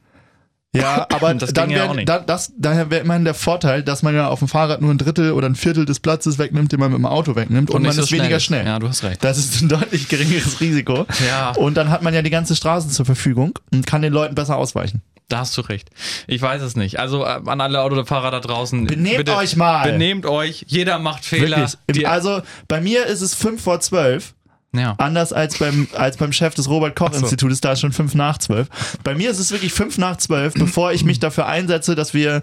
Ja, 0.75 1.07
aber 1.13 1.35
Das 1.35 1.53
dann 1.53 1.69
ging 1.69 1.77
ja 1.79 1.93
da, 2.05 2.19
das, 2.19 2.53
daher 2.57 2.91
wäre 2.91 3.03
immerhin 3.03 3.25
der 3.25 3.35
Vorteil, 3.35 3.83
dass 3.83 4.03
man 4.03 4.15
ja 4.15 4.29
auf 4.29 4.39
dem 4.39 4.49
Fahrrad 4.49 4.81
nur 4.81 4.91
ein 4.91 4.99
Drittel 4.99 5.33
oder 5.33 5.47
ein 5.49 5.55
Viertel 5.55 5.85
des 5.85 6.01
Platzes 6.01 6.39
wegnimmt, 6.39 6.73
den 6.73 6.81
man 6.81 6.91
mit 6.91 6.99
dem 6.99 7.07
Auto 7.07 7.37
wegnimmt 7.37 7.71
und, 7.71 7.83
man 7.83 7.91
nicht 7.91 7.97
so 7.97 8.03
ist 8.03 8.13
weniger 8.13 8.37
ist. 8.37 8.45
schnell. 8.45 8.65
Ja, 8.65 8.79
du 8.79 8.89
hast 8.89 9.03
recht. 9.03 9.23
Das 9.23 9.37
ist 9.37 9.61
ein 9.61 9.69
deutlich 9.69 10.09
geringeres 10.09 10.61
Risiko. 10.61 11.07
Ja. 11.27 11.51
Und 11.51 11.77
dann 11.77 11.91
hat 11.91 12.03
man 12.03 12.15
ja 12.15 12.23
die 12.23 12.31
ganze 12.31 12.57
Straße 12.57 12.89
zur 12.89 13.05
Verfügung 13.05 13.59
und 13.71 13.87
kann 13.87 14.03
den 14.03 14.13
Leuten 14.13 14.35
besser 14.35 14.57
ausweichen. 14.57 15.03
Da 15.29 15.39
hast 15.39 15.57
du 15.57 15.63
recht. 15.63 15.91
Ich 16.27 16.43
weiß 16.43 16.61
es 16.61 16.77
nicht. 16.77 16.99
Also 16.99 17.25
äh, 17.25 17.41
an 17.47 17.61
alle 17.61 17.81
Autofahrer 17.81 18.31
da 18.31 18.41
draußen. 18.41 18.87
Benehmt 18.87 19.29
euch 19.31 19.57
mal. 19.57 19.91
Benehmt 19.91 20.27
euch. 20.27 20.65
Jeder 20.69 20.99
macht 20.99 21.25
Fehler. 21.25 21.71
Wirklich. 21.87 22.09
Also 22.09 22.43
bei 22.69 22.81
mir 22.81 23.07
ist 23.07 23.23
es 23.23 23.35
fünf 23.35 23.63
vor 23.63 23.81
zwölf. 23.81 24.35
Ja. 24.75 24.95
Anders 24.99 25.33
als 25.33 25.59
beim, 25.59 25.87
als 25.95 26.17
beim 26.17 26.33
Chef 26.33 26.55
des 26.55 26.69
Robert-Koch-Institutes, 26.69 27.61
da 27.61 27.73
ist 27.73 27.81
schon 27.81 27.93
fünf 27.93 28.15
nach 28.15 28.39
zwölf. 28.39 28.69
Bei 29.05 29.15
mir 29.15 29.31
ist 29.31 29.39
es 29.39 29.53
wirklich 29.53 29.73
fünf 29.73 29.99
nach 29.99 30.17
zwölf, 30.17 30.55
bevor 30.55 30.93
ich 30.93 31.05
mich 31.05 31.19
dafür 31.19 31.47
einsetze, 31.47 31.95
dass 31.95 32.15
wir 32.15 32.41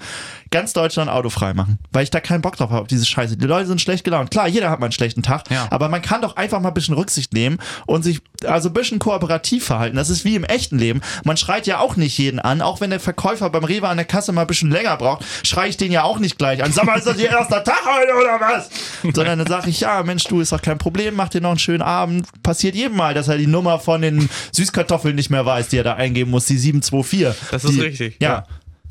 ganz 0.52 0.74
Deutschland 0.74 1.10
autofrei 1.10 1.54
machen. 1.54 1.80
Weil 1.92 2.04
ich 2.04 2.10
da 2.10 2.20
keinen 2.20 2.42
Bock 2.42 2.56
drauf 2.58 2.70
habe, 2.72 2.82
auf 2.82 2.88
diese 2.88 3.06
Scheiße. 3.06 3.38
Die 3.38 3.46
Leute 3.46 3.68
sind 3.68 3.82
schlecht 3.82 4.04
gelaunt. 4.04 4.32
Klar, 4.32 4.48
jeder 4.48 4.70
hat 4.70 4.80
mal 4.80 4.86
einen 4.88 4.92
schlechten 4.94 5.22
Tag, 5.24 5.50
Ja. 5.52 5.68
aber 5.70 5.90
man 5.90 6.02
kann 6.02 6.22
doch 6.22 6.36
einfach 6.36 6.60
mal 6.60 6.70
ein 6.70 6.74
bisschen 6.74 6.96
Rücksicht 6.96 7.34
nehmen 7.34 7.58
und 7.86 8.04
sich 8.04 8.22
also 8.46 8.70
ein 8.70 8.74
bisschen 8.74 9.00
kooperativ 9.00 9.66
verhalten. 9.66 9.96
Das 9.96 10.10
ist 10.10 10.26
wie 10.26 10.36
im 10.36 10.44
echten 10.44 10.80
Leben. 10.80 11.02
Man 11.24 11.38
schreit 11.38 11.68
ja 11.68 11.80
auch 11.80 11.96
nicht 11.96 12.18
jeden 12.18 12.40
an, 12.40 12.62
auch 12.62 12.82
wenn 12.82 12.90
der 12.90 13.00
Verkäufer 13.00 13.50
beim 13.50 13.64
Rewe 13.64 13.88
an 13.88 13.98
der 13.98 14.06
Kasse 14.06 14.32
mal 14.32 14.42
ein 14.42 14.48
bisschen 14.48 14.72
länger 14.72 14.98
braucht, 14.98 15.24
schreie 15.46 15.70
ich 15.70 15.78
den 15.78 15.92
ja 15.92 16.04
auch 16.04 16.20
nicht 16.20 16.38
gleich 16.38 16.64
an. 16.64 16.72
Sag 16.72 16.86
mal, 16.86 16.98
ist 16.98 17.08
das 17.08 17.18
Ihr 17.18 17.30
erster 17.30 17.64
Tag 17.64 17.82
heute 17.86 18.14
oder 18.14 18.40
was? 18.40 18.70
Sondern 19.14 19.40
dann 19.40 19.48
sage 19.48 19.70
ich, 19.70 19.82
ja, 19.82 20.02
Mensch, 20.04 20.24
du, 20.26 20.40
ist 20.42 20.52
doch 20.52 20.62
kein 20.62 20.78
Problem, 20.78 21.16
mach 21.16 21.30
dir 21.30 21.42
noch 21.42 21.50
einen 21.52 21.60
schönen 21.60 21.82
Abend. 21.82 22.28
Passiert 22.44 22.76
jedem 22.76 22.98
mal, 22.98 23.14
dass 23.14 23.28
er 23.28 23.38
die 23.38 23.48
Nummer 23.48 23.80
von 23.80 24.02
den 24.02 24.30
Süßkartoffeln 24.52 25.16
nicht 25.16 25.30
mehr 25.30 25.46
weiß, 25.46 25.68
die 25.70 25.78
er 25.78 25.84
da 25.84 25.94
eingeben 25.96 26.32
muss, 26.32 26.46
die 26.46 26.58
724. 26.58 27.50
Das 27.52 27.64
ist 27.64 27.74
die, 27.76 27.82
richtig, 27.82 28.18
Ja. 28.22 28.46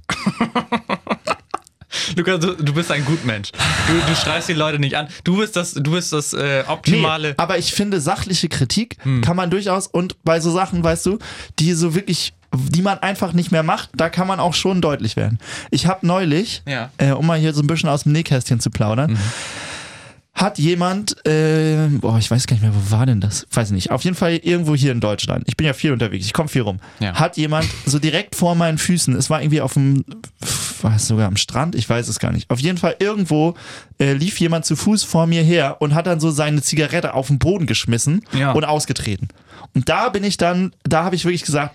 Lukas, 2.16 2.40
du, 2.40 2.54
du 2.54 2.72
bist 2.72 2.90
ein 2.90 3.04
Gutmensch. 3.04 3.50
Du, 3.52 3.92
du 4.08 4.14
schreist 4.16 4.48
die 4.48 4.52
Leute 4.54 4.78
nicht 4.78 4.94
an. 4.96 5.08
Du 5.24 5.36
bist 5.38 5.56
das, 5.56 5.74
du 5.74 5.90
bist 5.92 6.12
das 6.12 6.32
äh, 6.32 6.64
optimale. 6.66 7.28
Nee, 7.30 7.34
aber 7.36 7.58
ich 7.58 7.72
finde, 7.72 8.00
sachliche 8.00 8.48
Kritik 8.48 8.96
kann 9.22 9.36
man 9.36 9.50
durchaus 9.50 9.86
und 9.86 10.22
bei 10.24 10.40
so 10.40 10.50
Sachen, 10.50 10.82
weißt 10.82 11.06
du, 11.06 11.18
die 11.58 11.72
so 11.72 11.94
wirklich, 11.94 12.34
die 12.54 12.82
man 12.82 12.98
einfach 12.98 13.32
nicht 13.32 13.50
mehr 13.52 13.62
macht, 13.62 13.90
da 13.94 14.08
kann 14.08 14.26
man 14.26 14.40
auch 14.40 14.54
schon 14.54 14.80
deutlich 14.80 15.16
werden. 15.16 15.38
Ich 15.70 15.86
habe 15.86 16.06
neulich, 16.06 16.62
Ja. 16.66 16.90
äh, 16.98 17.10
um 17.12 17.26
mal 17.26 17.38
hier 17.38 17.52
so 17.54 17.60
ein 17.62 17.66
bisschen 17.66 17.88
aus 17.88 18.04
dem 18.04 18.12
Nähkästchen 18.12 18.60
zu 18.60 18.70
plaudern, 18.70 19.18
hat 20.38 20.58
jemand, 20.58 21.16
äh, 21.26 21.88
boah, 22.00 22.16
ich 22.18 22.30
weiß 22.30 22.46
gar 22.46 22.54
nicht 22.54 22.62
mehr, 22.62 22.72
wo 22.74 22.90
war 22.90 23.06
denn 23.06 23.20
das? 23.20 23.46
Weiß 23.52 23.70
nicht. 23.72 23.90
Auf 23.90 24.04
jeden 24.04 24.16
Fall 24.16 24.36
irgendwo 24.36 24.74
hier 24.74 24.92
in 24.92 25.00
Deutschland. 25.00 25.44
Ich 25.48 25.56
bin 25.56 25.66
ja 25.66 25.72
viel 25.72 25.92
unterwegs, 25.92 26.24
ich 26.26 26.32
komme 26.32 26.48
viel 26.48 26.62
rum. 26.62 26.78
Ja. 27.00 27.14
Hat 27.14 27.36
jemand 27.36 27.66
so 27.86 27.98
direkt 27.98 28.36
vor 28.36 28.54
meinen 28.54 28.78
Füßen, 28.78 29.14
es 29.16 29.30
war 29.30 29.42
irgendwie 29.42 29.60
auf 29.60 29.74
dem, 29.74 30.04
war 30.82 30.94
es 30.96 31.08
sogar 31.08 31.26
am 31.26 31.36
Strand, 31.36 31.74
ich 31.74 31.88
weiß 31.88 32.06
es 32.08 32.18
gar 32.20 32.32
nicht. 32.32 32.48
Auf 32.50 32.60
jeden 32.60 32.78
Fall 32.78 32.96
irgendwo 33.00 33.54
äh, 33.98 34.12
lief 34.12 34.38
jemand 34.38 34.64
zu 34.64 34.76
Fuß 34.76 35.02
vor 35.02 35.26
mir 35.26 35.42
her 35.42 35.76
und 35.80 35.94
hat 35.94 36.06
dann 36.06 36.20
so 36.20 36.30
seine 36.30 36.62
Zigarette 36.62 37.14
auf 37.14 37.26
den 37.26 37.38
Boden 37.38 37.66
geschmissen 37.66 38.22
Ja. 38.32 38.52
und 38.52 38.64
ausgetreten. 38.64 39.28
Und 39.74 39.88
da 39.88 40.08
bin 40.08 40.22
ich 40.24 40.36
dann, 40.36 40.72
da 40.84 41.02
habe 41.04 41.16
ich 41.16 41.24
wirklich 41.24 41.44
gesagt, 41.44 41.74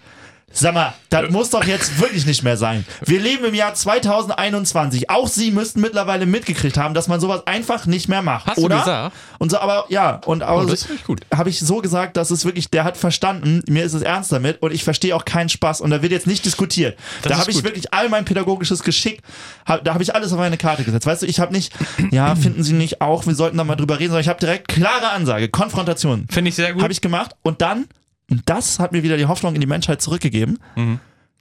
Sag 0.55 0.73
mal, 0.75 0.93
das 1.09 1.31
muss 1.31 1.49
doch 1.49 1.63
jetzt 1.65 1.99
wirklich 1.99 2.25
nicht 2.25 2.43
mehr 2.43 2.57
sein. 2.57 2.85
Wir 3.05 3.19
leben 3.19 3.43
im 3.45 3.55
Jahr 3.55 3.73
2021. 3.73 5.09
Auch 5.09 5.27
Sie 5.27 5.51
müssten 5.51 5.81
mittlerweile 5.81 6.25
mitgekriegt 6.25 6.77
haben, 6.77 6.93
dass 6.93 7.07
man 7.07 7.19
sowas 7.19 7.45
einfach 7.47 7.85
nicht 7.87 8.07
mehr 8.07 8.21
macht. 8.21 8.45
Hast 8.47 8.57
du 8.59 8.65
oder? 8.65 8.79
gesagt? 8.79 9.15
Und 9.39 9.49
so, 9.51 9.57
aber 9.57 9.85
ja, 9.89 10.21
und 10.25 10.43
aber 10.43 10.61
Oh, 10.61 10.65
das 10.65 10.87
gut. 11.05 11.21
habe 11.35 11.49
ich 11.49 11.59
so 11.59 11.77
gesagt, 11.77 12.17
dass 12.17 12.31
es 12.31 12.45
wirklich, 12.45 12.69
der 12.69 12.83
hat 12.83 12.97
verstanden, 12.97 13.61
mir 13.67 13.83
ist 13.83 13.93
es 13.93 14.01
ernst 14.03 14.31
damit 14.31 14.61
und 14.61 14.71
ich 14.71 14.83
verstehe 14.83 15.15
auch 15.15 15.25
keinen 15.25 15.49
Spaß 15.49 15.81
und 15.81 15.89
da 15.89 16.01
wird 16.01 16.11
jetzt 16.11 16.27
nicht 16.27 16.45
diskutiert. 16.45 16.97
Das 17.23 17.31
da 17.31 17.37
habe 17.39 17.51
ich 17.51 17.63
wirklich 17.63 17.93
all 17.93 18.09
mein 18.09 18.23
pädagogisches 18.25 18.83
Geschick, 18.83 19.21
hab, 19.65 19.83
da 19.83 19.93
habe 19.93 20.03
ich 20.03 20.13
alles 20.13 20.31
auf 20.33 20.39
eine 20.39 20.57
Karte 20.57 20.83
gesetzt. 20.83 21.05
Weißt 21.05 21.23
du, 21.23 21.25
ich 21.25 21.39
habe 21.39 21.51
nicht, 21.51 21.73
ja, 22.11 22.35
finden 22.35 22.63
Sie 22.63 22.73
nicht 22.73 23.01
auch, 23.01 23.25
wir 23.25 23.35
sollten 23.35 23.57
da 23.57 23.63
mal 23.63 23.75
drüber 23.75 23.95
reden, 23.99 24.09
sondern 24.11 24.21
ich 24.21 24.29
habe 24.29 24.39
direkt 24.39 24.67
klare 24.67 25.09
Ansage, 25.09 25.49
Konfrontation. 25.49 26.27
Finde 26.29 26.49
ich 26.49 26.55
sehr 26.55 26.73
gut. 26.73 26.83
Habe 26.83 26.93
ich 26.93 27.01
gemacht 27.01 27.31
und 27.41 27.61
dann, 27.61 27.85
und 28.29 28.41
das 28.45 28.79
hat 28.79 28.91
mir 28.91 29.03
wieder 29.03 29.17
die 29.17 29.25
Hoffnung 29.25 29.53
in 29.55 29.61
die 29.61 29.67
Menschheit 29.67 30.01
zurückgegeben. 30.01 30.59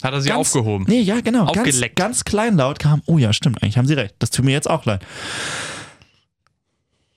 Hat 0.02 0.12
er 0.12 0.20
sie 0.20 0.28
Ganz, 0.30 0.40
aufgehoben. 0.40 0.84
Nee, 0.88 1.00
ja, 1.00 1.20
genau. 1.20 1.46
Ganz, 1.46 1.58
Aufgeleckt. 1.58 1.96
ganz 1.96 2.24
kleinlaut 2.24 2.78
kam, 2.80 3.02
oh 3.06 3.18
ja, 3.18 3.32
stimmt, 3.32 3.62
eigentlich 3.62 3.78
haben 3.78 3.86
Sie 3.86 3.94
recht. 3.94 4.14
Das 4.18 4.30
tut 4.30 4.44
mir 4.44 4.50
jetzt 4.52 4.68
auch 4.68 4.84
leid. 4.84 5.04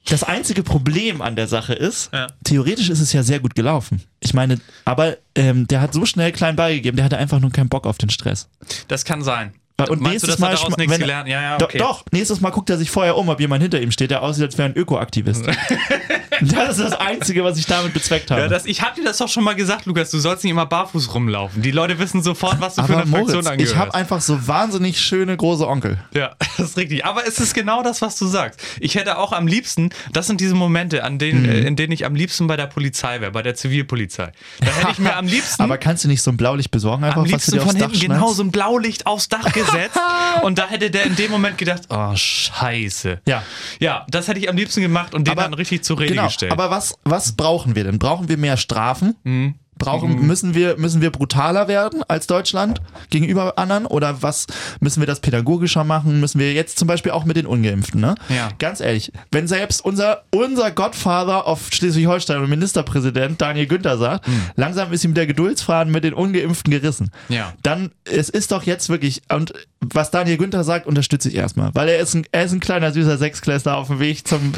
Das 0.08 0.24
einzige 0.24 0.62
Problem 0.62 1.24
an 1.24 1.36
der 1.36 1.48
Sache 1.48 1.74
ist, 1.74 2.12
Ja. 2.14 2.28
theoretisch 2.44 2.90
ist 2.90 3.00
es 3.00 3.12
ja 3.12 3.24
sehr 3.24 3.40
gut 3.40 3.56
gelaufen. 3.56 4.04
Ich 4.20 4.36
meine, 4.36 4.60
aber 4.86 5.18
ähm, 5.34 5.66
der 5.66 5.82
hat 5.82 5.94
so 5.94 6.06
schnell 6.06 6.32
klein 6.32 6.56
beigegeben, 6.56 6.96
der 6.96 7.06
hatte 7.06 7.18
einfach 7.18 7.40
nur 7.40 7.50
keinen 7.52 7.70
Bock 7.70 7.88
auf 7.88 7.98
den 7.98 8.12
Stress. 8.12 8.48
Das 8.88 9.04
kann 9.04 9.24
sein. 9.24 9.54
Und 9.78 10.00
Meinst 10.02 10.24
du, 10.24 10.28
nächstes 10.28 10.30
dass 10.38 10.40
Mal 10.70 10.78
wenn- 10.78 11.00
gelernt? 11.00 11.28
Ja, 11.28 11.42
ja, 11.42 11.58
okay. 11.62 11.78
Doch, 11.80 12.04
nächstes 12.12 12.40
Mal 12.40 12.50
guckt 12.52 12.70
er 12.70 12.78
sich 12.78 12.90
vorher 12.90 13.18
um, 13.18 13.28
ob 13.28 13.42
jemand 13.42 13.62
hinter 13.62 13.82
ihm 13.82 13.92
steht, 13.92 14.10
der 14.10 14.22
aussieht, 14.22 14.44
als 14.46 14.58
wäre 14.58 14.70
ein 14.70 14.76
Ökoaktivist. 14.78 15.46
das 16.42 16.78
ist 16.78 16.92
das 16.92 16.94
Einzige, 16.94 17.44
was 17.44 17.58
ich 17.58 17.66
damit 17.66 17.94
bezweckt 17.94 18.32
habe. 18.32 18.42
Ja, 18.42 18.48
das, 18.48 18.66
ich 18.66 18.82
habe 18.82 18.96
dir 18.96 19.04
das 19.04 19.18
doch 19.18 19.28
schon 19.28 19.44
mal 19.44 19.54
gesagt, 19.56 19.86
Lukas. 19.86 20.12
Du 20.12 20.20
sollst 20.20 20.44
nicht 20.44 20.52
immer 20.52 20.66
barfuß 20.66 21.14
rumlaufen. 21.14 21.62
Die 21.62 21.72
Leute 21.72 22.00
wissen 22.00 22.24
sofort, 22.24 22.62
was 22.62 22.76
du 22.76 22.84
für 22.84 22.94
aber 22.94 23.02
eine 23.02 23.12
Fraktion 23.12 23.34
Moritz, 23.34 23.48
angehörst. 23.48 23.74
ich 23.74 23.78
habe 23.78 23.94
einfach 23.94 24.22
so 24.22 24.48
wahnsinnig 24.48 25.00
schöne 25.00 25.36
große 25.36 25.68
Onkel. 25.68 25.98
Ja, 26.14 26.36
das 26.58 26.70
ist 26.70 26.78
richtig. 26.78 27.06
Aber 27.06 27.28
es 27.28 27.40
ist 27.40 27.54
genau 27.54 27.84
das, 27.84 28.02
was 28.02 28.18
du 28.18 28.28
sagst. 28.28 28.62
Ich 28.80 28.96
hätte 28.96 29.18
auch 29.18 29.34
am 29.34 29.46
liebsten, 29.48 29.90
das 30.14 30.28
sind 30.28 30.40
diese 30.40 30.56
Momente, 30.56 31.04
an 31.04 31.20
denen, 31.20 31.44
Mhm. 31.44 31.50
äh, 31.50 31.60
in 31.62 31.76
denen 31.76 31.92
ich 31.92 32.06
am 32.06 32.16
liebsten 32.16 32.48
bei 32.48 32.56
der 32.56 32.68
Polizei 32.68 33.20
wäre, 33.20 33.32
bei 33.32 33.42
der 33.42 33.56
Zivilpolizei. 33.56 34.32
Da 34.62 34.66
hätte 34.68 34.92
ich 34.92 35.00
mir 35.00 35.16
am 35.18 35.28
liebsten. 35.28 35.62
Aber 35.62 35.78
kannst 35.78 36.06
du 36.06 36.08
nicht 36.08 36.22
so 36.22 36.32
ein 36.32 36.38
Blaulicht 36.38 36.72
besorgen, 36.72 37.04
einfach 37.04 37.24
am 37.24 37.32
was 37.32 37.46
du 37.46 37.52
dir 37.52 37.58
aufs 37.62 37.72
von 37.72 37.80
Dach 37.80 37.88
hinten 37.90 38.00
schneidest? 38.06 38.22
genau 38.22 38.34
so 38.34 38.44
ein 38.44 38.52
Blaulicht 38.52 39.06
aufs 39.06 39.28
Dach 39.28 39.52
gesetzt 39.66 40.00
und 40.44 40.58
da 40.58 40.68
hätte 40.68 40.92
der 40.92 41.06
in 41.06 41.16
dem 41.16 41.32
Moment 41.32 41.58
gedacht, 41.58 41.84
oh 41.90 42.16
scheiße. 42.16 43.22
Ja. 43.28 43.44
Ja, 43.80 44.06
das 44.10 44.28
hätte 44.28 44.40
ich 44.40 44.50
am 44.50 44.56
liebsten 44.56 44.82
gemacht 44.82 45.14
und 45.14 45.28
den 45.28 45.36
dann 45.36 45.54
richtig 45.54 45.84
zur 45.84 46.00
Rede 46.00 46.12
genau, 46.12 46.26
gestellt. 46.26 46.52
Aber 46.52 46.70
was, 46.70 46.96
was 47.04 47.36
brauchen 47.36 47.76
wir 47.76 47.84
denn? 47.84 48.00
Brauchen 48.00 48.30
wir 48.30 48.38
mehr 48.38 48.58
Strafen? 48.58 49.16
Mhm. 49.24 49.56
Brauchen, 49.78 50.26
müssen, 50.26 50.56
wir, 50.56 50.78
müssen 50.78 51.02
wir 51.02 51.12
brutaler 51.12 51.68
werden 51.68 52.02
als 52.08 52.28
Deutschland 52.28 52.82
gegenüber 53.10 53.58
anderen? 53.58 53.86
Oder 53.86 54.22
was 54.22 54.48
müssen 54.80 55.02
wir 55.02 55.08
das 55.08 55.20
pädagogischer 55.20 55.84
machen? 55.84 56.20
Müssen 56.20 56.40
wir 56.40 56.54
jetzt 56.54 56.80
zum 56.80 56.88
Beispiel 56.88 57.12
auch 57.12 57.26
mit 57.26 57.36
den 57.36 57.46
Ungeimpften, 57.46 58.00
ne? 58.00 58.16
Ja. 58.30 58.50
Ganz 58.58 58.80
ehrlich, 58.80 59.12
wenn 59.32 59.48
selbst 59.48 59.84
unser, 59.84 60.24
unser 60.32 60.72
Godfather 60.72 61.46
auf 61.46 61.70
Schleswig-Holstein 61.72 62.42
und 62.42 62.50
Ministerpräsident 62.50 63.42
Daniel 63.42 63.68
Günther 63.68 63.98
sagt, 63.98 64.26
langsam 64.56 64.94
ist 64.94 65.04
ihm 65.04 65.14
der 65.14 65.28
Geduldsfaden 65.28 65.92
mit 65.92 66.04
den 66.04 66.14
Ungeimpften 66.14 66.72
gerissen. 66.72 67.12
Ja. 67.28 67.54
Dann, 67.62 67.92
es 68.06 68.30
ist 68.30 68.52
doch 68.52 68.64
jetzt 68.64 68.90
wirklich, 68.90 69.24
und 69.32 69.54
was 69.94 70.12
Daniel 70.12 70.38
Günther 70.38 70.64
sagt, 70.64 70.88
unterstütze 70.88 71.30
ich 71.30 71.36
erstmal. 71.36 71.72
Weil 71.74 71.90
er 71.90 72.00
ist 72.00 72.14
ein, 72.14 72.26
er 72.32 72.46
ist 72.46 72.52
ein 72.54 72.60
kleiner 72.60 72.92
süßer 72.92 73.18
Sechsklässler 73.18 73.78
auf 73.78 73.88
dem 73.88 74.00
Weg 74.00 74.28
zum, 74.28 74.54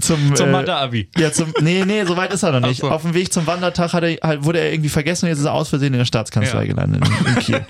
zum, 0.00 0.34
Zum 0.34 0.48
äh, 0.48 0.52
Mathe-Abi. 0.52 1.08
ja, 1.18 1.32
zum, 1.32 1.52
nee, 1.60 1.84
nee, 1.86 2.04
so 2.04 2.16
weit 2.16 2.32
ist 2.32 2.42
er 2.42 2.52
noch 2.58 2.66
nicht. 2.66 2.80
So. 2.80 2.90
Auf 2.90 3.02
dem 3.02 3.14
Weg 3.14 3.32
zum 3.32 3.46
Wandertag 3.46 3.92
hat 3.92 4.02
er, 4.04 4.44
wurde 4.44 4.60
er 4.60 4.72
irgendwie 4.72 4.88
vergessen 4.88 5.26
und 5.26 5.30
jetzt 5.30 5.38
ist 5.40 5.44
er 5.46 5.52
aus 5.54 5.68
Versehen 5.68 5.92
in 5.92 5.98
der 5.98 6.04
Staatskanzlei 6.06 6.62
Ja. 6.62 6.66
gelandet 6.68 7.02
in, 7.06 7.26
in 7.34 7.38
Kiel. 7.40 7.60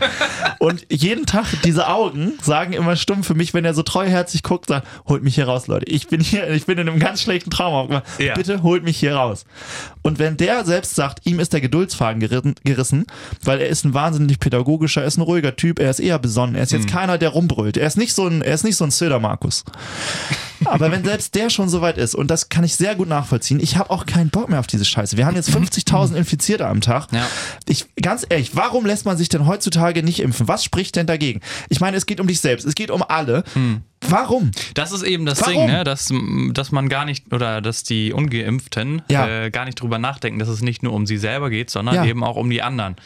und 0.58 0.86
jeden 0.90 1.26
Tag, 1.26 1.46
diese 1.64 1.88
Augen 1.88 2.32
sagen 2.42 2.72
immer 2.72 2.96
stumm 2.96 3.24
für 3.24 3.34
mich, 3.34 3.54
wenn 3.54 3.64
er 3.64 3.74
so 3.74 3.82
treuherzig 3.82 4.42
guckt, 4.42 4.68
sagt, 4.68 4.86
holt 5.08 5.22
mich 5.22 5.34
hier 5.34 5.46
raus, 5.46 5.66
Leute. 5.66 5.86
Ich 5.86 6.08
bin 6.08 6.20
hier, 6.20 6.48
ich 6.50 6.66
bin 6.66 6.78
in 6.78 6.88
einem 6.88 6.98
ganz 6.98 7.22
schlechten 7.22 7.50
Traum. 7.50 8.00
Ja. 8.18 8.34
Bitte 8.34 8.62
holt 8.62 8.84
mich 8.84 8.98
hier 8.98 9.14
raus. 9.14 9.44
Und 10.02 10.18
wenn 10.18 10.36
der 10.36 10.64
selbst 10.64 10.94
sagt, 10.94 11.26
ihm 11.26 11.40
ist 11.40 11.52
der 11.52 11.60
Geduldsfaden 11.60 12.20
geritten, 12.20 12.54
gerissen, 12.64 13.06
weil 13.44 13.60
er 13.60 13.68
ist 13.68 13.84
ein 13.84 13.94
wahnsinnig 13.94 14.38
pädagogischer, 14.40 15.02
er 15.02 15.06
ist 15.06 15.16
ein 15.18 15.22
ruhiger 15.22 15.56
Typ, 15.56 15.78
er 15.78 15.90
ist 15.90 16.00
eher 16.00 16.18
besonnen, 16.18 16.54
er 16.54 16.62
ist 16.62 16.72
Mhm. 16.72 16.78
jetzt 16.80 16.88
keiner, 17.00 17.16
der 17.16 17.30
rumbrüllt. 17.30 17.78
Er 17.78 17.86
ist 17.86 17.96
nicht 17.96 18.14
so 18.14 18.26
ein, 18.26 18.42
er 18.42 18.54
ist 18.54 18.64
nicht 18.64 18.76
so 18.76 18.84
ein 18.84 18.90
Söder 18.90 19.20
Markus. 19.20 19.64
Aber 20.66 20.92
wenn 20.92 21.02
selbst 21.02 21.34
der 21.34 21.48
schon 21.48 21.70
so 21.70 21.80
weit 21.80 21.96
ist, 21.96 22.14
und 22.14 22.30
das 22.30 22.50
kann 22.50 22.64
ich 22.64 22.76
sehr 22.76 22.94
gut 22.94 23.08
nachvollziehen, 23.08 23.58
ich 23.60 23.78
habe 23.78 23.88
auch 23.88 24.04
keinen 24.04 24.28
Bock 24.28 24.50
mehr 24.50 24.60
auf 24.60 24.66
diese 24.66 24.84
Scheiße. 24.84 25.16
Wir 25.16 25.24
haben 25.24 25.34
jetzt 25.34 25.48
50.000 25.48 26.14
Infizierte 26.14 26.66
am 26.66 26.82
Tag. 26.82 27.06
Ja. 27.12 27.26
Ich, 27.66 27.86
ganz 28.00 28.26
ehrlich, 28.28 28.54
warum 28.54 28.84
lässt 28.84 29.06
man 29.06 29.16
sich 29.16 29.30
denn 29.30 29.46
heutzutage 29.46 30.02
nicht 30.02 30.20
impfen? 30.20 30.48
Was 30.48 30.62
spricht 30.62 30.96
denn 30.96 31.06
dagegen? 31.06 31.40
Ich 31.70 31.80
meine, 31.80 31.96
es 31.96 32.04
geht 32.04 32.20
um 32.20 32.26
dich 32.26 32.40
selbst, 32.40 32.66
es 32.66 32.74
geht 32.74 32.90
um 32.90 33.02
alle. 33.02 33.44
Warum? 34.08 34.50
Das 34.74 34.92
ist 34.92 35.02
eben 35.02 35.26
das 35.26 35.40
Warum? 35.42 35.52
Ding, 35.54 35.66
ne? 35.66 35.84
dass, 35.84 36.12
dass 36.52 36.72
man 36.72 36.88
gar 36.88 37.04
nicht, 37.04 37.32
oder 37.32 37.60
dass 37.60 37.82
die 37.84 38.12
Ungeimpften 38.12 39.02
Ja. 39.10 39.28
äh, 39.44 39.50
gar 39.50 39.66
nicht 39.66 39.80
drüber 39.80 39.98
nachdenken, 39.98 40.38
dass 40.38 40.48
es 40.48 40.62
nicht 40.62 40.82
nur 40.82 40.94
um 40.94 41.06
sie 41.06 41.18
selber 41.18 41.50
geht, 41.50 41.70
sondern 41.70 41.96
Ja. 41.96 42.04
eben 42.06 42.24
auch 42.24 42.36
um 42.36 42.48
die 42.48 42.62
anderen. 42.62 42.96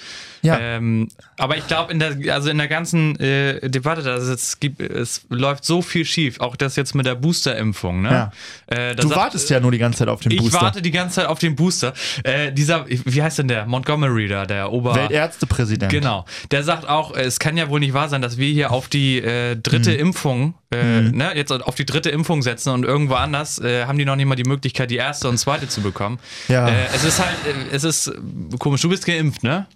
Ja. 0.43 0.59
Ähm, 0.61 1.09
aber 1.39 1.57
ich 1.57 1.67
glaube, 1.67 1.91
in 1.93 1.99
der, 1.99 2.17
also 2.35 2.51
in 2.51 2.59
der 2.59 2.69
ganzen 2.69 3.19
äh, 3.19 3.69
Debatte, 3.69 4.11
also 4.13 4.33
es, 4.33 4.61
gibt, 4.61 4.81
es 4.81 5.27
läuft 5.31 5.65
so 5.65 5.81
viel 5.83 6.05
schief, 6.05 6.39
auch 6.41 6.55
das 6.55 6.77
jetzt 6.77 6.95
mit 6.95 7.07
der 7.07 7.15
Boosterimpfung. 7.15 8.03
Ne? 8.03 8.11
Ja. 8.11 8.77
Äh, 8.91 8.95
Du 8.95 9.09
sagt- 9.09 9.17
wartest 9.21 9.51
ja 9.51 9.59
nur 9.61 9.73
die 9.73 9.79
ganze 9.79 10.01
Zeit 10.01 10.09
auf 10.09 10.21
den 10.21 10.33
ich 10.33 10.39
Booster. 10.39 10.61
warte 10.61 10.83
die 10.83 10.91
ganze 10.91 11.17
Zeit 11.17 11.27
auf 11.27 11.39
den 11.39 11.57
Booster. 11.57 11.93
Äh, 12.25 12.53
dieser, 12.53 12.87
wie 12.89 13.23
heißt 13.23 13.39
denn 13.39 13.49
der? 13.49 13.67
Montgomery 13.67 14.29
da, 14.29 14.45
der 14.47 14.71
Ober. 14.71 14.95
Weltärztepräsident. 14.95 15.91
Genau. 15.91 16.25
Der 16.51 16.63
sagt 16.63 16.89
auch, 16.89 17.17
äh, 17.17 17.23
es 17.23 17.39
kann 17.39 17.57
ja 17.57 17.69
wohl 17.71 17.81
nicht 17.81 17.95
wahr 17.95 18.09
sein, 18.11 18.21
dass 18.23 18.37
wir 18.37 18.51
hier 18.53 18.71
auf 18.71 18.89
die 18.89 19.19
äh, 19.19 19.57
dritte 19.57 19.93
Mhm. 19.93 19.99
Impfung, 19.99 20.55
äh, 20.75 21.03
ne, 21.03 21.33
jetzt 21.35 21.53
auf 21.53 21.75
die 21.75 21.87
dritte 21.87 22.11
Impfung 22.11 22.43
setzen 22.43 22.71
und 22.71 22.85
irgendwo 22.85 23.15
anders 23.15 23.59
äh, 23.59 23.87
haben 23.87 23.99
die 23.99 24.05
noch 24.05 24.17
nicht 24.17 24.27
mal 24.27 24.35
die 24.35 24.45
Möglichkeit, 24.45 24.91
die 24.91 24.97
erste 24.97 25.29
und 25.29 25.39
zweite 25.39 25.69
zu 25.69 25.81
bekommen. 25.81 26.19
Ja. 26.49 26.69
Äh, 26.69 26.87
es 26.95 27.05
ist 27.05 27.19
halt, 27.19 27.37
äh, 27.47 27.75
es 27.75 27.85
ist 27.85 28.13
komisch. 28.59 28.83
Du 28.83 28.89
bist 28.89 29.07
geimpft, 29.07 29.43
ne? 29.43 29.67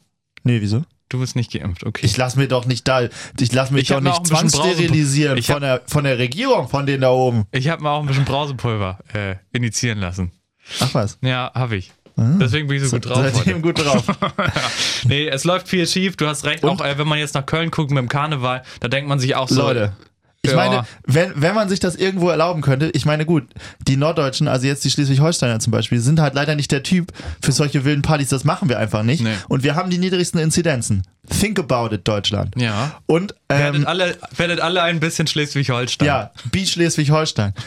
Nee, 0.43 0.61
wieso? 0.61 0.85
Du 1.09 1.21
bist 1.21 1.37
nicht 1.37 1.53
geimpft, 1.53 1.85
okay. 1.85 2.05
Ich 2.05 2.17
lass 2.19 2.37
mir 2.37 2.49
doch 2.49 2.67
nicht 2.67 2.87
da, 2.87 3.03
ich 3.03 3.53
lass 3.53 3.71
mich 3.71 3.83
Ich 3.83 3.89
doch 3.89 4.01
nicht 4.01 4.27
zwangssterilisieren 4.27 5.43
von 5.43 5.63
der, 5.63 5.81
von 5.87 6.05
der 6.05 6.19
Regierung, 6.19 6.69
von 6.69 6.85
denen 6.85 7.01
da 7.01 7.11
oben. 7.11 7.47
Ich 7.51 7.69
habe 7.69 7.83
mir 7.83 7.91
auch 7.91 8.01
ein 8.01 8.07
bisschen 8.07 8.27
Brausepulver 8.27 8.99
äh, 9.15 9.37
initiieren 9.53 10.01
lassen. 10.01 10.33
Ach 10.81 10.93
was. 10.93 11.19
Ja, 11.23 11.51
habe 11.55 11.77
ich. 11.77 11.93
Deswegen 12.19 12.67
bin 12.67 12.79
ich 12.79 12.89
so 12.89 12.97
gut 12.97 13.07
drauf. 13.07 13.25
Seitdem 13.33 13.63
gut 13.63 13.79
drauf. 13.79 14.05
Nee, 15.05 15.29
es 15.29 15.45
läuft 15.45 15.69
viel 15.69 15.87
schief. 15.87 16.17
Du 16.17 16.27
hast 16.27 16.45
recht. 16.45 16.65
Und? 16.65 16.71
Auch 16.71 16.85
äh, 16.85 16.99
wenn 16.99 17.07
man 17.07 17.19
jetzt 17.19 17.35
nach 17.35 17.47
Köln 17.47 17.71
guckt 17.71 17.93
mit 17.93 17.99
dem 17.99 18.09
Karneval, 18.09 18.65
da 18.81 18.89
denkt 18.89 19.09
man 19.09 19.21
sich 19.21 19.37
auch 19.37 19.49
so. 19.49 19.63
Leute. 19.63 19.93
Ich 20.42 20.53
Ja. 20.53 20.57
meine, 20.57 20.85
wenn, 21.05 21.33
wenn 21.35 21.55
man 21.57 21.68
sich 21.68 21.81
das 21.81 21.96
irgendwo 21.96 22.29
erlauben 22.31 22.62
könnte, 22.62 22.90
ich 22.94 23.05
meine, 23.05 23.27
gut, 23.27 23.44
die 23.88 23.96
Norddeutschen, 23.96 24.46
also 24.46 24.68
jetzt 24.68 24.85
die 24.85 24.90
Schleswig-Holsteiner 24.90 25.59
zum 25.59 25.72
Beispiel, 25.72 25.98
sind 25.98 26.20
halt 26.20 26.35
leider 26.35 26.55
nicht 26.55 26.70
der 26.70 26.85
Typ 26.85 27.12
für 27.42 27.51
solche 27.51 27.85
wilden 27.85 28.03
Partys, 28.03 28.29
das 28.29 28.44
machen 28.44 28.68
wir 28.68 28.79
einfach 28.79 29.03
nicht. 29.03 29.20
Nee. 29.22 29.35
Und 29.48 29.64
wir 29.64 29.74
haben 29.74 29.90
die 29.90 29.98
niedrigsten 29.98 30.40
Inzidenzen. 30.40 31.03
Think 31.40 31.59
about 31.59 31.92
it, 31.92 32.07
Deutschland. 32.07 32.55
Ja. 32.57 32.92
Und, 33.07 33.35
Werdet, 33.48 33.81
ähm, 33.83 33.87
alle, 33.88 34.16
werdet 34.37 34.61
alle 34.61 34.83
ein 34.83 35.01
bisschen 35.01 35.27
Schleswig-Holstein. 35.27 36.07
ja, 36.07 36.31
Beach 36.53 36.70
Schleswig-Holstein. 36.70 37.53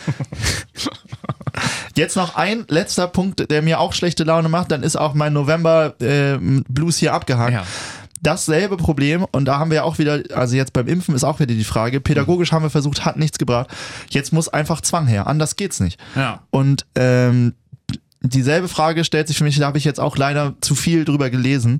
Jetzt 1.96 2.16
noch 2.16 2.36
ein 2.36 2.64
letzter 2.70 3.08
Punkt, 3.08 3.52
der 3.52 3.62
mir 3.62 3.82
auch 3.82 3.92
schlechte 3.94 4.24
Laune 4.24 4.48
macht, 4.48 4.72
dann 4.72 4.82
ist 4.84 4.96
auch 4.96 5.14
mein 5.14 5.34
November 5.34 5.94
äh, 6.02 6.38
Blues 6.70 6.98
hier 6.98 7.14
abgehakt. 7.14 7.54
Ja. 7.54 7.66
Dasselbe 8.22 8.78
Problem, 8.78 9.26
und 9.32 9.46
da 9.46 9.58
haben 9.58 9.72
wir 9.72 9.84
auch 9.84 9.98
wieder, 9.98 10.22
also 10.34 10.56
jetzt 10.56 10.74
beim 10.74 10.88
Impfen 10.88 11.16
ist 11.16 11.24
auch 11.24 11.40
wieder 11.40 11.56
die 11.56 11.64
Frage, 11.64 12.00
pädagogisch 12.00 12.52
haben 12.52 12.64
wir 12.64 12.70
versucht, 12.70 13.04
hat 13.04 13.18
nichts 13.18 13.40
gebracht. 13.40 13.70
Jetzt 14.10 14.32
muss 14.32 14.48
einfach 14.48 14.82
Zwang 14.82 15.08
her, 15.08 15.26
anders 15.28 15.56
geht's 15.56 15.80
nicht. 15.80 16.00
Ja. 16.16 16.42
Und 16.52 16.86
ähm, 16.96 17.54
dieselbe 18.22 18.68
Frage 18.68 19.04
stellt 19.04 19.28
sich 19.28 19.38
für 19.38 19.44
mich, 19.44 19.58
da 19.58 19.66
habe 19.66 19.80
ich 19.80 19.86
jetzt 19.86 20.00
auch 20.00 20.18
leider 20.18 20.54
zu 20.62 20.76
viel 20.76 21.04
drüber 21.04 21.30
gelesen. 21.32 21.78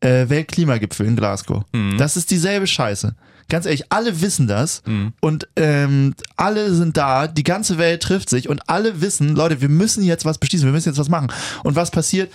äh, 0.00 0.28
Weltklimagipfel 0.28 1.06
in 1.06 1.16
Glasgow. 1.16 1.64
Mhm. 1.72 1.98
Das 1.98 2.16
ist 2.16 2.30
dieselbe 2.30 2.66
Scheiße. 2.66 3.14
Ganz 3.48 3.64
ehrlich, 3.64 3.92
alle 3.92 4.20
wissen 4.22 4.48
das 4.48 4.82
und 5.20 5.46
ähm, 5.54 6.14
alle 6.36 6.74
sind 6.74 6.96
da, 6.96 7.28
die 7.28 7.44
ganze 7.44 7.78
Welt 7.78 8.02
trifft 8.02 8.28
sich 8.28 8.48
und 8.48 8.68
alle 8.68 9.00
wissen, 9.00 9.36
Leute, 9.36 9.60
wir 9.60 9.68
müssen 9.68 10.02
jetzt 10.02 10.24
was 10.24 10.38
beschließen, 10.38 10.66
wir 10.66 10.72
müssen 10.72 10.88
jetzt 10.88 10.98
was 10.98 11.08
machen. 11.08 11.28
Und 11.62 11.76
was 11.76 11.92
passiert? 11.92 12.32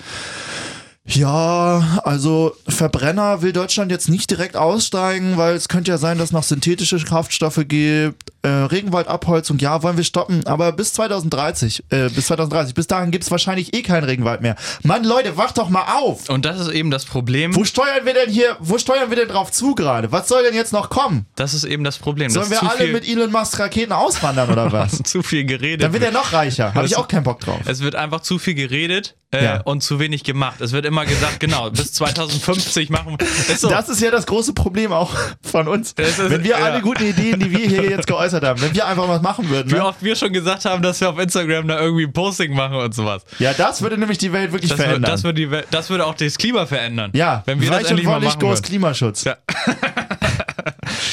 Ja, 1.05 1.99
also 2.03 2.55
Verbrenner 2.67 3.41
will 3.41 3.53
Deutschland 3.53 3.91
jetzt 3.91 4.07
nicht 4.07 4.29
direkt 4.29 4.55
aussteigen, 4.55 5.35
weil 5.35 5.55
es 5.55 5.67
könnte 5.67 5.91
ja 5.91 5.97
sein, 5.97 6.17
dass 6.17 6.31
noch 6.31 6.43
synthetische 6.43 6.97
Kraftstoffe 6.99 7.61
gibt. 7.67 8.30
Äh, 8.43 8.47
Regenwaldabholzung, 8.49 9.59
ja, 9.59 9.83
wollen 9.83 9.97
wir 9.97 10.03
stoppen, 10.03 10.45
aber 10.47 10.71
bis 10.71 10.93
2030, 10.93 11.83
äh, 11.91 12.09
bis 12.09 12.25
2030, 12.25 12.73
bis 12.73 12.87
dahin 12.87 13.11
gibt 13.11 13.23
es 13.23 13.29
wahrscheinlich 13.29 13.75
eh 13.75 13.83
keinen 13.83 14.03
Regenwald 14.03 14.41
mehr. 14.41 14.55
Mann, 14.81 15.03
Leute, 15.03 15.37
wacht 15.37 15.59
doch 15.59 15.69
mal 15.69 15.85
auf! 16.01 16.27
Und 16.27 16.43
das 16.43 16.59
ist 16.59 16.69
eben 16.69 16.89
das 16.89 17.05
Problem. 17.05 17.55
Wo 17.55 17.65
steuern 17.65 18.03
wir 18.03 18.15
denn 18.15 18.31
hier, 18.31 18.57
wo 18.59 18.79
steuern 18.79 19.11
wir 19.11 19.17
denn 19.17 19.27
drauf 19.27 19.51
zu 19.51 19.75
gerade? 19.75 20.11
Was 20.11 20.27
soll 20.27 20.41
denn 20.43 20.55
jetzt 20.55 20.73
noch 20.73 20.89
kommen? 20.89 21.27
Das 21.35 21.53
ist 21.53 21.65
eben 21.65 21.83
das 21.83 21.99
Problem. 21.99 22.31
Sollen 22.31 22.49
dass 22.49 22.61
wir 22.63 22.71
alle 22.71 22.87
mit 22.91 23.07
Elon 23.07 23.31
Musk 23.31 23.59
Raketen 23.59 23.91
auswandern 23.93 24.49
oder 24.49 24.71
was? 24.71 24.97
zu 25.03 25.21
viel 25.21 25.45
geredet 25.45 25.83
Dann 25.83 25.93
wird 25.93 26.03
er 26.03 26.11
noch 26.11 26.33
reicher. 26.33 26.73
Habe 26.73 26.87
ich 26.87 26.97
auch 26.97 27.07
keinen 27.07 27.23
Bock 27.23 27.41
drauf. 27.41 27.59
Es 27.65 27.81
wird 27.81 27.93
einfach 27.95 28.21
zu 28.21 28.39
viel 28.39 28.55
geredet 28.55 29.15
äh, 29.31 29.43
Ja. 29.45 29.61
und 29.61 29.83
zu 29.83 29.99
wenig 29.99 30.23
gemacht. 30.23 30.61
Es 30.61 30.71
wird 30.71 30.85
immer 30.87 31.05
gesagt, 31.05 31.39
genau, 31.39 31.69
bis 31.69 31.93
2050 31.93 32.89
machen 32.89 33.17
wir. 33.19 33.57
So. 33.57 33.69
Das 33.69 33.87
ist 33.87 34.01
ja 34.01 34.09
das 34.09 34.25
große 34.25 34.53
Problem 34.53 34.91
auch 34.91 35.11
von 35.43 35.67
uns. 35.67 35.93
Das 35.93 36.17
ist- 36.17 36.29
wenn 36.31 36.43
wir 36.43 36.57
ja. 36.57 36.65
alle 36.65 36.81
guten 36.81 37.05
Ideen, 37.05 37.39
die 37.39 37.51
wir 37.51 37.59
hier 37.67 37.83
jetzt 37.89 38.07
geäußert 38.07 38.30
haben, 38.33 38.61
wenn 38.61 38.73
wir 38.73 38.87
einfach 38.87 39.07
was 39.07 39.21
machen 39.21 39.49
würden. 39.49 39.69
wie 39.71 39.75
Ne? 39.75 39.85
oft 39.85 40.01
wir 40.03 40.15
schon 40.15 40.31
gesagt 40.33 40.65
haben, 40.65 40.81
dass 40.81 40.99
wir 41.01 41.09
auf 41.09 41.19
Instagram 41.19 41.67
da 41.67 41.79
irgendwie 41.79 42.05
ein 42.05 42.13
Posting 42.13 42.53
machen 42.53 42.75
und 42.77 42.93
sowas. 42.95 43.23
Ja, 43.39 43.53
das 43.53 43.81
würde 43.81 43.97
nämlich 43.97 44.17
die 44.17 44.31
Welt 44.33 44.51
wirklich 44.51 44.69
Das, 44.69 44.79
würde, 44.79 44.89
verändern. 44.89 45.11
das, 45.11 45.23
würde 45.23 45.41
die 45.41 45.51
Welt, 45.51 45.67
das 45.71 45.89
würde 45.89 46.05
auch 46.05 46.15
das 46.15 46.37
Klima 46.37 46.65
verändern. 46.65 47.11
ja, 47.13 47.43
wenn 47.45 47.61
wir 47.61 47.69
das 47.69 47.83
endlich 47.83 48.07
und 48.07 48.13
mal 48.13 48.21
machen 48.21 48.39
groß. 48.39 48.61
Klimaschutz. 48.61 49.23
Ja. 49.25 49.35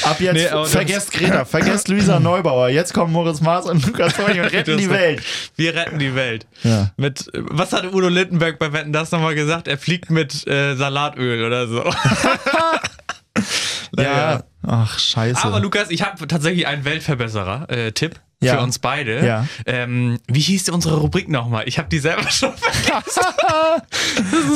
Ab 0.03 0.19
jetzt 0.21 0.35
Nee, 0.35 0.65
vergesst 0.65 1.11
Greta, 1.11 1.45
vergesst 1.45 1.87
Luisa 1.87 2.19
Neubauer. 2.19 2.69
Jetzt 2.69 2.93
kommen 2.93 3.13
Moritz 3.13 3.41
Maas 3.41 3.65
und 3.65 3.85
Lukas 3.85 4.13
Toni 4.15 4.39
und 4.39 4.47
retten 4.51 4.77
die 4.77 4.89
Welt. 4.89 5.21
Wir 5.55 5.75
retten 5.75 5.99
die 5.99 6.15
Welt. 6.15 6.47
Ja. 6.63 6.91
Mit, 6.97 7.29
was 7.33 7.73
hat 7.73 7.85
Udo 7.93 8.07
Lindenberg 8.07 8.57
bei 8.59 8.73
Wetten 8.73 8.91
das 8.93 9.11
nochmal 9.11 9.35
gesagt? 9.35 9.67
Er 9.67 9.77
fliegt 9.77 10.09
mit 10.09 10.47
äh, 10.47 10.75
Salatöl 10.75 11.43
oder 11.45 11.67
so. 11.67 11.83
Ja. 14.03 14.43
Ach, 14.65 14.99
scheiße. 14.99 15.43
Aber 15.43 15.59
Lukas, 15.59 15.89
ich 15.89 16.01
habe 16.03 16.27
tatsächlich 16.27 16.67
einen 16.67 16.83
Weltverbesserer-Tipp 16.85 18.19
Ja. 18.41 18.55
für 18.57 18.61
uns 18.63 18.79
beide. 18.79 19.25
Ja. 19.25 19.45
Ähm, 19.65 20.19
wie 20.27 20.39
hieß 20.41 20.69
unsere 20.69 20.97
Rubrik 20.97 21.29
nochmal? 21.29 21.63
Ich 21.67 21.77
habe 21.79 21.89
die 21.89 21.99
selber 21.99 22.23
schon 22.31 22.53
vergessen. 22.57 23.21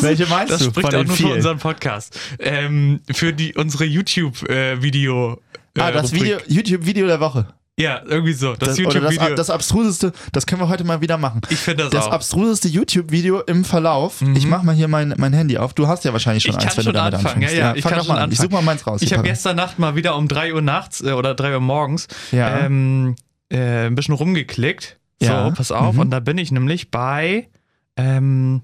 Welche 0.02 0.26
meinst 0.28 0.52
Das 0.54 0.60
du 0.60 0.66
spricht 0.70 0.88
von 0.92 0.96
auch 1.00 1.04
nur 1.06 1.16
für 1.16 1.24
vielen? 1.24 1.34
unseren 1.38 1.58
Podcast. 1.60 2.20
Ähm, 2.40 3.02
für 3.12 3.34
die, 3.34 3.54
unsere 3.56 3.86
YouTube-Video. 3.86 5.40
Äh, 5.76 5.82
ah, 5.82 5.92
das 5.92 6.06
Rubrik. 6.14 6.22
Video, 6.24 6.38
YouTube-Video 6.48 7.08
der 7.08 7.20
Woche. 7.20 7.48
Ja, 7.80 8.02
irgendwie 8.06 8.34
so. 8.34 8.54
Das, 8.56 8.70
Das, 8.70 8.80
oder 8.80 9.02
das, 9.02 9.14
YouTube-Video. 9.14 9.36
das 9.36 9.50
abstruseste, 9.50 10.14
das 10.32 10.46
können 10.46 10.62
wir 10.62 10.68
heute 10.70 10.84
mal 10.84 11.02
wieder 11.02 11.18
machen. 11.18 11.42
Ich 11.50 11.58
finde 11.58 11.84
das, 11.86 11.92
Das 11.92 12.04
auch. 12.06 12.10
Mhm. 12.10 12.14
abstruseste 12.14 12.68
YouTube-Video 12.68 13.42
im 13.42 13.66
Verlauf. 13.66 14.22
Ich 14.36 14.46
mach 14.46 14.62
mal 14.62 14.76
hier 14.76 14.88
mein, 14.88 15.16
mein 15.18 15.34
Handy 15.34 15.58
auf. 15.58 15.74
Du 15.74 15.88
hast 15.88 16.06
ja 16.06 16.14
wahrscheinlich 16.14 16.44
schon 16.44 16.52
Ich 16.52 16.58
eins, 16.64 16.78
wenn 16.78 16.84
schon 16.84 16.94
du 16.94 17.00
damit 17.00 17.16
anfangen. 17.16 17.42
Ja, 17.42 17.48
anfängst. 17.48 17.58
ja, 17.60 17.76
ich 17.76 17.82
fang 17.82 17.92
kann 17.94 18.00
doch 18.00 18.08
mal 18.08 18.20
an. 18.22 18.32
Ich 18.32 18.38
such 18.38 18.52
mal 18.52 18.62
meins 18.62 18.86
raus. 18.86 19.02
Ich 19.02 19.10
Hier, 19.10 19.18
habe 19.18 19.28
gestern 19.28 19.56
Nacht 19.56 19.80
mal 19.80 19.96
wieder 19.96 20.16
um 20.18 20.28
3 20.28 20.54
Uhr 20.54 20.62
nachts 20.62 21.02
äh, 21.02 21.14
oder 21.14 21.34
3 21.34 21.56
Uhr 21.56 21.60
morgens 21.62 22.08
Ja. 22.32 22.60
ähm, 22.60 23.16
äh, 23.52 23.88
ein 23.88 23.96
bisschen 23.96 24.14
rumgeklickt. 24.14 25.00
So, 25.20 25.26
Ja. 25.28 25.50
pass 25.50 25.72
auf. 25.72 25.94
Mhm. 25.96 26.00
Und 26.00 26.12
da 26.12 26.20
bin 26.20 26.38
ich 26.38 26.52
nämlich 26.52 26.92
bei 26.92 27.50
ähm, 27.98 28.62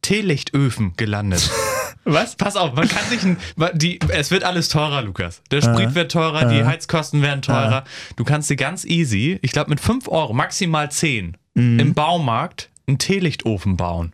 Teelichtöfen 0.00 0.94
gelandet. 0.96 1.50
Was? 2.04 2.34
Pass 2.36 2.56
auf, 2.56 2.72
man 2.74 2.88
kann 2.88 3.04
sich 3.08 3.22
ein, 3.22 3.36
die, 3.74 3.98
es 4.08 4.30
wird 4.30 4.42
alles 4.44 4.68
teurer, 4.68 5.02
Lukas. 5.02 5.42
Der 5.50 5.60
Sprit 5.60 5.94
wird 5.94 6.10
teurer, 6.12 6.46
die. 6.46 6.64
Heizkosten 6.64 7.20
werden 7.22 7.42
teurer. 7.42 7.84
Du 8.16 8.24
kannst 8.24 8.48
dir 8.50 8.56
ganz 8.56 8.84
easy, 8.84 9.38
ich 9.42 9.52
glaube 9.52 9.70
mit 9.70 9.80
5 9.80 10.08
Euro, 10.08 10.32
maximal 10.32 10.90
10, 10.90 11.36
Mhm. 11.54 11.80
im 11.80 11.94
Baumarkt 11.94 12.70
einen 12.86 12.98
Teelichtofen 12.98 13.76
bauen. 13.76 14.12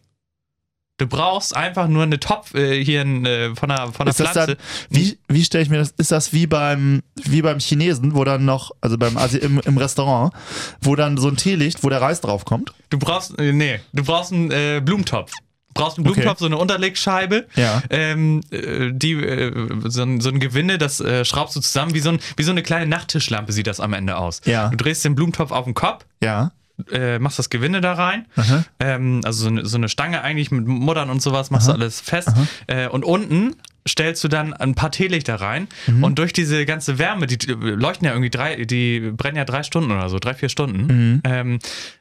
Du 0.99 1.07
brauchst 1.07 1.55
einfach 1.55 1.87
nur 1.89 2.05
eine 2.05 2.19
Topf 2.19 2.55
äh, 2.55 2.83
hier 2.83 3.03
ein, 3.03 3.27
äh, 3.27 3.55
von 3.55 3.69
der, 3.69 3.89
von 3.93 4.07
der 4.07 4.09
Ist 4.09 4.21
das 4.21 4.31
Pflanze. 4.31 4.57
dann, 4.57 4.65
wie, 4.89 5.19
wie 5.29 5.45
stelle 5.45 5.63
ich 5.63 5.69
mir 5.69 5.77
das, 5.77 5.91
ist 5.99 6.11
das 6.11 6.33
wie 6.33 6.47
beim, 6.47 7.03
wie 7.25 7.43
beim 7.43 7.59
Chinesen, 7.59 8.15
wo 8.15 8.25
dann 8.25 8.47
noch, 8.47 8.71
also 8.81 8.97
beim 8.97 9.19
Asi 9.19 9.37
im, 9.37 9.61
im 9.61 9.77
Restaurant, 9.77 10.33
wo 10.81 10.97
dann 10.97 11.19
so 11.19 11.29
ein 11.29 11.37
Teelicht, 11.37 11.85
wo 11.85 11.91
der 11.91 12.01
Reis 12.01 12.23
drauf 12.23 12.47
kommt? 12.47 12.73
Du 12.89 12.99
brauchst, 12.99 13.39
äh, 13.39 13.53
nee, 13.53 13.79
du 13.93 14.03
brauchst 14.05 14.33
einen 14.33 14.51
äh, 14.51 14.81
Blumentopf. 14.83 15.33
Du 15.77 15.83
brauchst 15.83 15.99
einen 15.99 16.07
Okay. 16.07 16.15
Blumentopf, 16.15 16.41
so 16.41 16.47
eine 16.47 16.57
Unterlegscheibe. 16.59 17.47
Ja. 17.55 17.83
Ähm, 17.91 18.41
äh, 18.51 18.91
die, 18.93 19.13
äh, 19.13 19.69
so, 19.85 20.03
ein, 20.03 20.21
so 20.21 20.29
ein 20.31 20.41
Gewinde, 20.41 20.79
das 20.79 21.01
äh, 21.01 21.25
schraubst 21.25 21.55
du 21.57 21.61
zusammen, 21.61 21.95
wie 21.95 22.01
so, 22.01 22.11
ein, 22.11 22.19
wie 22.37 22.43
so 22.43 22.51
eine 22.51 22.63
kleine 22.63 22.87
Nachttischlampe 22.87 23.53
sieht 23.53 23.67
das 23.67 23.81
am 23.81 23.93
Ende 23.93 24.17
aus. 24.17 24.41
Ja. 24.45 24.69
Du 24.69 24.77
drehst 24.77 25.05
den 25.05 25.15
Blumentopf 25.15 25.51
auf 25.53 25.65
den 25.65 25.75
Kopf, 25.75 26.05
Ja. 26.23 26.53
äh, 26.93 27.19
machst 27.19 27.39
das 27.39 27.49
Gewinde 27.51 27.81
da 27.81 27.95
rein, 27.95 28.27
Aha. 28.37 28.65
ähm, 28.81 29.21
also 29.25 29.45
so 29.45 29.49
eine, 29.49 29.67
so 29.67 29.77
eine 29.77 29.89
Stange 29.89 30.23
eigentlich 30.23 30.51
mit 30.51 30.67
Muttern 30.67 31.11
und 31.11 31.23
sowas, 31.23 31.51
machst 31.51 31.69
du 31.69 31.73
alles 31.73 32.01
fest. 32.01 32.31
Äh, 32.67 32.89
und 32.89 33.05
unten 33.05 33.55
stellst 33.89 34.23
du 34.25 34.29
dann 34.29 34.53
ein 34.55 34.75
paar 34.75 34.91
Teelichter 34.91 35.37
rein 35.37 35.69
Mhm. 35.87 36.05
und 36.05 36.19
durch 36.19 36.33
diese 36.33 36.65
ganze 36.67 36.99
Wärme, 36.99 37.27
die, 37.27 37.39
die 37.39 37.53
leuchten 37.53 38.05
ja 38.07 38.13
irgendwie 38.13 38.31
drei, 38.31 38.65
die 38.65 39.01
brennen 39.13 39.37
ja 39.37 39.45
drei 39.45 39.63
Stunden 39.63 39.91
oder 39.93 40.09
so, 40.09 40.19
drei, 40.19 40.35
vier 40.35 40.49
Stunden, 40.49 40.87
Mhm. 40.87 41.21
ähm, 41.25 41.59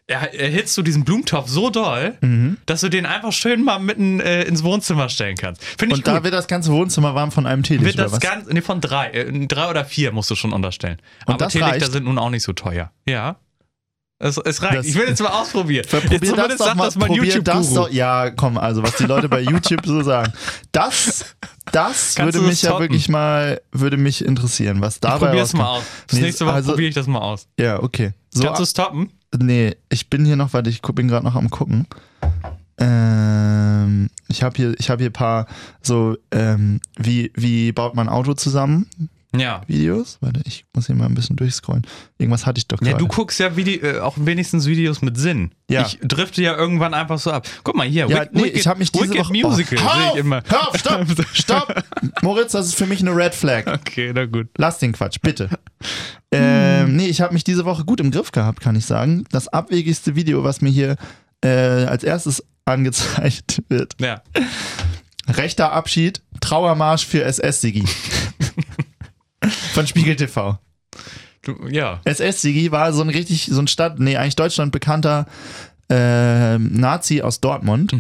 er, 0.08 0.34
erhitzt 0.40 0.78
du 0.78 0.82
diesen 0.84 1.04
Blumentopf 1.04 1.48
so 1.50 1.70
doll, 1.70 2.16
Mhm. 2.22 2.58
dass 2.66 2.82
du 2.82 2.90
den 2.90 3.06
einfach 3.06 3.32
schön 3.32 3.64
mal 3.64 3.80
mitten 3.80 4.20
äh, 4.20 4.44
ins 4.44 4.64
Wohnzimmer 4.64 5.10
stellen 5.10 5.36
kannst. 5.36 5.64
Finde 5.64 5.96
ich 5.96 6.00
Und 6.00 6.08
da 6.08 6.16
gut. 6.16 6.24
wird 6.24 6.34
das 6.34 6.48
ganze 6.48 6.72
Wohnzimmer 6.72 7.16
warm 7.16 7.32
von 7.32 7.46
einem 7.46 7.64
Teelicht, 7.64 7.86
Wird 7.86 7.96
oder 7.96 8.04
das 8.06 8.14
was? 8.14 8.20
ganz, 8.20 8.48
nee, 8.48 8.62
von 8.62 8.82
drei, 8.82 9.10
äh, 9.12 9.48
drei 9.48 9.70
oder 9.70 9.86
vier 9.86 10.12
musst 10.12 10.30
du 10.32 10.36
schon 10.36 10.54
unterstellen. 10.54 10.98
Und 11.26 11.34
Aber 11.36 11.46
das 11.46 11.54
Teelichter 11.54 11.74
reicht? 11.82 11.92
sind 11.92 12.06
nun 12.06 12.18
auch 12.18 12.30
nicht 12.30 12.44
so 12.44 12.54
teuer. 12.54 12.92
Ja. 13.08 13.38
Es, 14.18 14.38
es 14.38 14.62
reicht. 14.62 14.76
Das- 14.78 14.86
ich 14.86 14.96
will 14.96 15.10
jetzt 15.10 15.22
mal 15.22 15.28
ausprobieren. 15.28 15.86
Probier 15.90 16.10
Jetzt 16.12 16.38
das 16.38 16.58
doch 16.58 16.76
mal, 16.76 16.86
das 16.86 16.96
mein 16.96 17.10
probier 17.10 17.42
das 17.44 17.74
doch. 17.74 17.92
Ja, 17.92 18.30
komm, 18.32 18.58
also 18.58 18.82
was 18.82 18.96
die 18.96 19.04
Leute 19.04 19.28
bei 19.28 19.42
YouTube 19.42 19.86
so 19.86 20.02
sagen. 20.04 20.32
Das, 20.72 21.36
das 21.72 22.16
Kannst 22.16 22.36
würde 22.36 22.48
mich 22.48 22.62
ja 22.62 22.80
wirklich 22.80 23.10
mal, 23.10 23.62
würde 23.72 23.98
mich 23.98 24.24
interessieren, 24.24 24.82
was 24.82 25.00
dabei 25.00 25.28
Probier's 25.28 25.54
mal 25.54 25.64
rauskommt. 25.64 25.86
aus. 25.86 26.04
Das 26.08 26.20
Nee, 26.20 26.26
nächste 26.26 26.46
Woche 26.46 26.54
also- 26.56 26.72
probiere 26.72 26.90
ich 26.90 26.96
das 26.96 27.08
mal 27.08 27.20
aus. 27.20 27.48
Ja, 27.60 27.82
okay. 27.82 28.12
So, 28.30 28.44
Kannst 28.44 28.60
du 28.60 28.64
es 28.64 28.74
toppen? 28.74 29.12
nee, 29.38 29.76
ich 29.90 30.10
bin 30.10 30.26
hier 30.26 30.36
noch, 30.36 30.54
warte, 30.54 30.70
ich 30.70 30.82
bin 30.82 31.08
gerade 31.08 31.26
noch 31.26 31.36
am 31.36 31.50
gucken. 31.50 31.88
Ähm, 32.78 34.10
ich 34.28 34.44
habe 34.44 34.56
hier, 34.56 34.76
ich 34.80 34.90
habe 34.90 35.02
hier 35.02 35.10
ein 35.10 35.14
paar 35.14 35.48
so, 35.82 36.18
ähm, 36.32 36.80
wie, 36.98 37.32
wie 37.36 37.72
baut 37.72 37.96
man 37.96 38.08
ein 38.10 38.14
Auto 38.14 38.34
zusammen? 38.34 38.90
Ja. 39.40 39.62
Videos. 39.68 40.18
Warte, 40.22 40.42
ich 40.46 40.66
muss 40.74 40.88
hier 40.88 40.96
mal 40.96 41.06
ein 41.06 41.16
bisschen 41.16 41.36
durchscrollen. 41.36 41.86
Irgendwas 42.18 42.46
hatte 42.46 42.58
ich 42.60 42.68
doch 42.68 42.82
Ja, 42.82 42.90
gerade. 42.92 42.98
du 43.04 43.08
guckst 43.08 43.40
ja 43.40 43.56
Vide 43.56 43.72
äh, 43.76 44.00
auch 44.00 44.16
wenigstens 44.18 44.66
Videos 44.66 45.02
mit 45.02 45.18
Sinn. 45.18 45.52
Ja. 45.70 45.86
Ich 45.86 46.00
drifte 46.02 46.42
ja 46.42 46.56
irgendwann 46.56 46.94
einfach 46.94 47.20
so 47.20 47.32
ab. 47.32 47.48
Guck 47.64 47.76
mal 47.76 47.88
hier, 47.88 48.08
Ja, 48.08 48.22
Wick- 48.22 48.30
nee, 48.34 48.44
Wicked, 48.46 48.58
ich 48.60 48.68
habe 48.68 48.80
mich 48.80 48.92
diese 48.92 49.10
Wicked 49.10 49.20
Woche. 49.26 49.34
Musical 49.34 49.80
oh, 49.84 50.12
auf, 50.12 50.18
immer. 50.18 50.42
Hör 50.48 50.70
auf, 50.70 50.78
stopp, 50.78 51.06
stopp. 51.34 51.84
Moritz, 52.22 52.52
das 52.54 52.68
ist 52.68 52.76
für 52.76 52.86
mich 52.86 53.02
eine 53.02 53.16
Red 53.16 53.34
Flag. 53.36 53.66
Okay, 53.68 54.12
na 54.14 54.26
gut. 54.26 54.48
Lass 54.58 54.80
den 54.80 54.92
Quatsch, 54.94 55.18
bitte. 55.22 55.50
ähm, 56.32 56.96
nee, 56.96 57.08
ich 57.08 57.22
habe 57.22 57.34
mich 57.34 57.44
diese 57.44 57.66
Woche 57.66 57.84
gut 57.86 58.00
im 58.00 58.12
Griff 58.12 58.32
gehabt, 58.32 58.62
kann 58.62 58.76
ich 58.76 58.86
sagen. 58.86 59.26
Das 59.32 59.48
abwegigste 59.48 60.16
Video, 60.16 60.44
was 60.44 60.62
mir 60.62 60.70
hier 60.70 60.96
äh, 61.42 61.50
als 61.50 62.04
erstes 62.04 62.44
angezeigt 62.66 63.62
wird. 63.70 63.94
Ja. 64.00 64.22
Rechter 65.28 65.72
Abschied, 65.72 66.22
Trauermarsch 66.42 67.06
für 67.06 67.24
SS-Sigi. 67.24 67.84
Von 69.76 69.88
Spiegel 69.88 70.16
TV. 70.16 70.58
Du, 71.44 71.68
ja. 71.70 72.02
SS-Sigi 72.06 72.72
war 72.72 72.92
so 72.94 73.02
ein 73.04 73.10
richtig, 73.10 73.46
so 73.52 73.60
ein 73.62 73.68
Stadt, 73.68 74.00
nee, 74.00 74.18
eigentlich 74.18 74.36
Deutschland 74.36 74.72
bekannter 74.72 75.28
ähm, 75.90 76.72
Nazi 76.74 77.22
aus 77.22 77.40
Dortmund. 77.42 77.94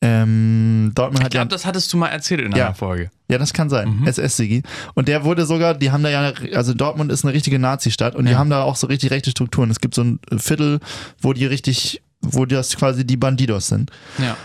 Ähm, 0.00 0.92
Dortmund 0.94 1.20
Ich 1.20 1.24
hat 1.26 1.34
ja 1.34 1.40
glaube, 1.42 1.50
das 1.50 1.66
hattest 1.66 1.92
du 1.92 1.96
mal 1.96 2.06
erzählt 2.08 2.40
in 2.40 2.52
Ja. 2.52 2.66
einer 2.66 2.74
Folge. 2.74 3.10
Ja, 3.28 3.36
das 3.38 3.52
kann 3.52 3.68
sein. 3.68 4.02
SS-Sigi. 4.06 4.62
Und 4.94 5.08
der 5.08 5.24
wurde 5.24 5.44
sogar, 5.44 5.74
die 5.74 5.90
haben 5.90 6.02
da 6.02 6.08
ja, 6.08 6.32
also 6.54 6.72
Dortmund 6.72 7.10
ist 7.12 7.24
eine 7.24 7.34
richtige 7.34 7.58
Nazi-Stadt 7.58 8.14
und 8.14 8.24
die 8.26 8.32
Ja. 8.32 8.38
haben 8.38 8.48
da 8.48 8.62
auch 8.62 8.76
so 8.76 8.86
richtig 8.86 9.10
rechte 9.10 9.30
Strukturen. 9.30 9.70
Es 9.70 9.80
gibt 9.80 9.94
so 9.94 10.02
ein 10.02 10.20
Viertel, 10.38 10.78
wo 11.20 11.32
die 11.32 11.44
richtig, 11.46 12.00
wo 12.22 12.46
das 12.46 12.76
quasi 12.76 13.04
die 13.04 13.16
Bandidos 13.16 13.66
sind. 13.68 13.90
Ja. 14.18 14.36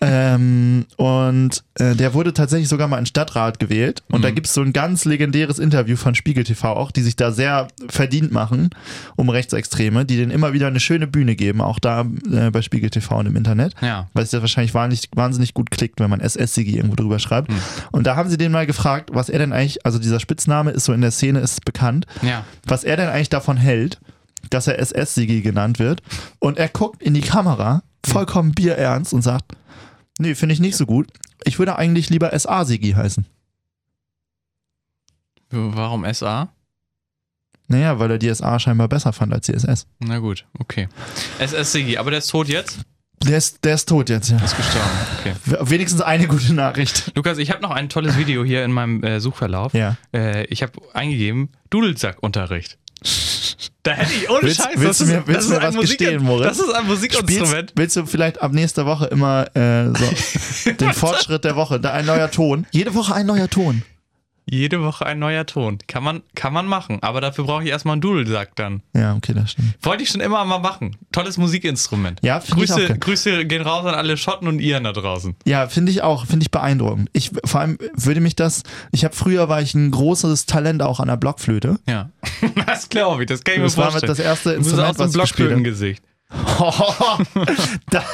Ähm, 0.00 0.86
und 0.96 1.64
äh, 1.74 1.94
der 1.94 2.12
wurde 2.14 2.34
tatsächlich 2.34 2.68
sogar 2.68 2.86
mal 2.88 2.98
in 2.98 3.06
Stadtrat 3.06 3.58
gewählt. 3.58 4.02
Und 4.10 4.22
da 4.24 4.30
gibt 4.30 4.46
es 4.46 4.54
so 4.54 4.60
ein 4.60 4.72
ganz 4.72 5.04
legendäres 5.04 5.58
Interview 5.58 5.96
von 5.96 6.14
Spiegel 6.14 6.44
TV 6.44 6.72
auch, 6.74 6.90
die 6.90 7.02
sich 7.02 7.16
da 7.16 7.32
sehr 7.32 7.68
verdient 7.88 8.32
machen 8.32 8.70
um 9.16 9.28
Rechtsextreme, 9.30 10.04
die 10.04 10.16
denen 10.16 10.30
immer 10.30 10.52
wieder 10.52 10.66
eine 10.66 10.80
schöne 10.80 11.06
Bühne 11.06 11.34
geben, 11.36 11.60
auch 11.60 11.78
da 11.78 12.04
äh, 12.30 12.50
bei 12.50 12.62
Spiegel 12.62 12.90
TV 12.90 13.18
und 13.18 13.26
im 13.26 13.36
Internet 13.36 13.74
Ja. 13.80 14.08
weil 14.12 14.24
es 14.24 14.32
ja 14.32 14.40
wahrscheinlich 14.40 14.74
wahnsinnig, 14.74 15.08
wahnsinnig 15.14 15.54
gut 15.54 15.70
klickt, 15.70 15.98
wenn 16.00 16.10
man 16.10 16.20
SS-Sigi 16.20 16.76
irgendwo 16.76 16.96
drüber 16.96 17.18
schreibt. 17.18 17.48
Hm. 17.50 17.58
Und 17.92 18.06
da 18.06 18.16
haben 18.16 18.28
sie 18.28 18.36
den 18.36 18.52
mal 18.52 18.66
gefragt, 18.66 19.10
was 19.12 19.28
er 19.28 19.38
denn 19.38 19.52
eigentlich, 19.52 19.84
also 19.86 19.98
dieser 19.98 20.20
Spitzname 20.20 20.72
ist 20.72 20.84
so 20.84 20.92
in 20.92 21.00
der 21.00 21.10
Szene 21.10 21.40
ist 21.40 21.64
bekannt, 21.64 22.06
Ja. 22.22 22.44
was 22.66 22.84
er 22.84 22.96
denn 22.96 23.08
eigentlich 23.08 23.30
davon 23.30 23.56
hält, 23.56 23.98
dass 24.50 24.66
er 24.66 24.78
SS-Sigi 24.78 25.40
genannt 25.40 25.78
wird. 25.78 26.02
Und 26.38 26.58
er 26.58 26.68
guckt 26.68 27.02
in 27.02 27.14
die 27.14 27.20
Kamera, 27.22 27.82
vollkommen 28.04 28.52
bierernst 28.52 29.12
und 29.12 29.22
sagt, 29.22 29.52
nee, 30.18 30.34
finde 30.34 30.52
ich 30.52 30.60
nicht 30.60 30.76
so 30.76 30.86
gut. 30.86 31.08
Ich 31.44 31.58
würde 31.58 31.76
eigentlich 31.76 32.10
lieber 32.10 32.38
SA 32.38 32.64
Sigi 32.64 32.92
heißen. 32.92 33.26
Warum 35.50 36.04
SA? 36.12 36.48
Naja, 37.68 37.98
weil 37.98 38.12
er 38.12 38.18
die 38.18 38.32
SA 38.32 38.58
scheinbar 38.58 38.88
besser 38.88 39.12
fand 39.12 39.32
als 39.32 39.46
die 39.46 39.54
SS. 39.54 39.86
Na 39.98 40.18
gut, 40.18 40.46
okay. 40.58 40.88
SS 41.38 41.72
Sigi, 41.72 41.96
aber 41.96 42.10
der 42.10 42.18
ist 42.18 42.28
tot 42.28 42.48
jetzt? 42.48 42.80
Der 43.24 43.38
ist, 43.38 43.64
der 43.64 43.74
ist 43.74 43.88
tot 43.88 44.08
jetzt, 44.08 44.30
ja. 44.30 44.36
Ist 44.36 44.56
gestorben, 44.56 44.90
okay. 45.18 45.34
Wenigstens 45.62 46.00
eine 46.00 46.28
gute 46.28 46.52
Nachricht. 46.54 47.12
Lukas, 47.16 47.38
ich 47.38 47.50
habe 47.50 47.60
noch 47.62 47.70
ein 47.70 47.88
tolles 47.88 48.16
Video 48.16 48.44
hier 48.44 48.64
in 48.64 48.70
meinem 48.70 49.02
äh, 49.02 49.20
Suchverlauf. 49.20 49.74
Ja. 49.74 49.96
Äh, 50.14 50.44
ich 50.46 50.62
habe 50.62 50.72
eingegeben, 50.94 51.50
Dudelsack-Unterricht. 51.70 52.78
Da 53.86 53.92
hätte 53.92 54.12
ich 54.14 54.28
ohne 54.28 54.42
Willst- 54.42 54.56
Scheiß. 54.62 54.68
willst 54.76 55.00
das 55.00 55.08
ist, 55.08 55.14
mir- 55.14 55.22
willst 55.26 55.50
das 55.50 55.56
ist 55.58 55.62
was 55.62 55.74
Musik 55.74 55.98
gestehen, 55.98 56.22
Moritz? 56.24 56.46
Das 56.48 56.58
ist 56.58 56.74
ein 56.74 56.86
Musikinstrument. 56.86 57.70
Spielst, 57.70 57.72
willst 57.76 57.96
du 57.96 58.06
vielleicht 58.06 58.40
ab 58.42 58.52
nächster 58.52 58.84
Woche 58.86 59.06
immer 59.06 59.46
äh, 59.56 59.86
so 59.86 60.70
den 60.80 60.92
Fortschritt 60.92 61.44
der 61.44 61.54
Woche, 61.56 61.78
da 61.78 61.92
ein 61.92 62.04
neuer 62.06 62.30
Ton? 62.30 62.66
Jede 62.72 62.94
Woche 62.94 63.14
ein 63.14 63.26
neuer 63.26 63.48
Ton. 63.48 63.82
Jede 64.48 64.80
Woche 64.82 65.04
ein 65.04 65.18
neuer 65.18 65.44
Ton. 65.44 65.78
Kann 65.88 66.04
man, 66.04 66.22
kann 66.36 66.52
man 66.52 66.66
machen, 66.66 66.98
aber 67.02 67.20
dafür 67.20 67.44
brauche 67.44 67.64
ich 67.64 67.68
erstmal 67.70 67.94
einen 67.94 68.00
Dudelsack 68.00 68.54
dann. 68.54 68.80
Ja, 68.94 69.16
okay, 69.16 69.34
das 69.34 69.50
stimmt. 69.52 69.74
Wollte 69.82 70.04
ich 70.04 70.08
schon 70.08 70.20
immer 70.20 70.44
mal 70.44 70.58
machen. 70.60 70.96
Tolles 71.10 71.36
Musikinstrument. 71.36 72.20
Ja, 72.22 72.38
finde 72.38 72.62
ich 72.64 72.72
auch 72.72 72.76
Grüße. 72.76 72.98
Grüße 72.98 73.44
gehen 73.46 73.62
raus 73.62 73.84
an 73.86 73.94
alle 73.96 74.16
Schotten 74.16 74.46
und 74.46 74.60
Iren 74.60 74.84
da 74.84 74.92
draußen. 74.92 75.34
Ja, 75.44 75.66
finde 75.66 75.90
ich 75.90 76.02
auch, 76.02 76.26
finde 76.26 76.44
ich 76.44 76.52
beeindruckend. 76.52 77.10
Ich 77.12 77.32
vor 77.44 77.60
allem 77.60 77.76
würde 77.94 78.20
mich 78.20 78.36
das, 78.36 78.62
ich 78.92 79.04
habe 79.04 79.16
früher 79.16 79.48
war 79.48 79.60
ich 79.60 79.74
ein 79.74 79.90
großes 79.90 80.46
Talent 80.46 80.80
auch 80.80 81.00
an 81.00 81.08
der 81.08 81.16
Blockflöte. 81.16 81.78
Ja. 81.88 82.10
Das 82.66 82.88
glaube 82.88 83.22
ich, 83.22 83.28
das 83.28 83.42
kann 83.42 83.56
ich 83.56 83.62
Das 83.62 83.76
mir 83.76 83.82
war 83.84 83.92
mit 83.92 84.04
vorstellen. 84.06 84.10
das 84.16 84.18
erste 84.20 84.50
du 84.50 84.58
bist 84.58 84.70
Instrument, 84.70 85.00
aus 85.00 85.06
dem. 85.10 85.12
Blockflötengesicht. 85.12 86.02
Da- 87.90 88.04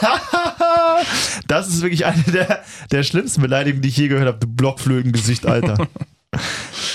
das 1.46 1.68
ist 1.68 1.82
wirklich 1.82 2.04
eine 2.06 2.22
der, 2.24 2.62
der 2.90 3.02
schlimmsten 3.02 3.40
Beleidigungen, 3.42 3.82
die 3.82 3.88
ich 3.88 3.96
je 3.96 4.08
gehört 4.08 4.26
habe. 4.28 4.38
Du 4.38 4.46
Blockflötengesicht, 4.46 5.46
Alter. 5.46 5.76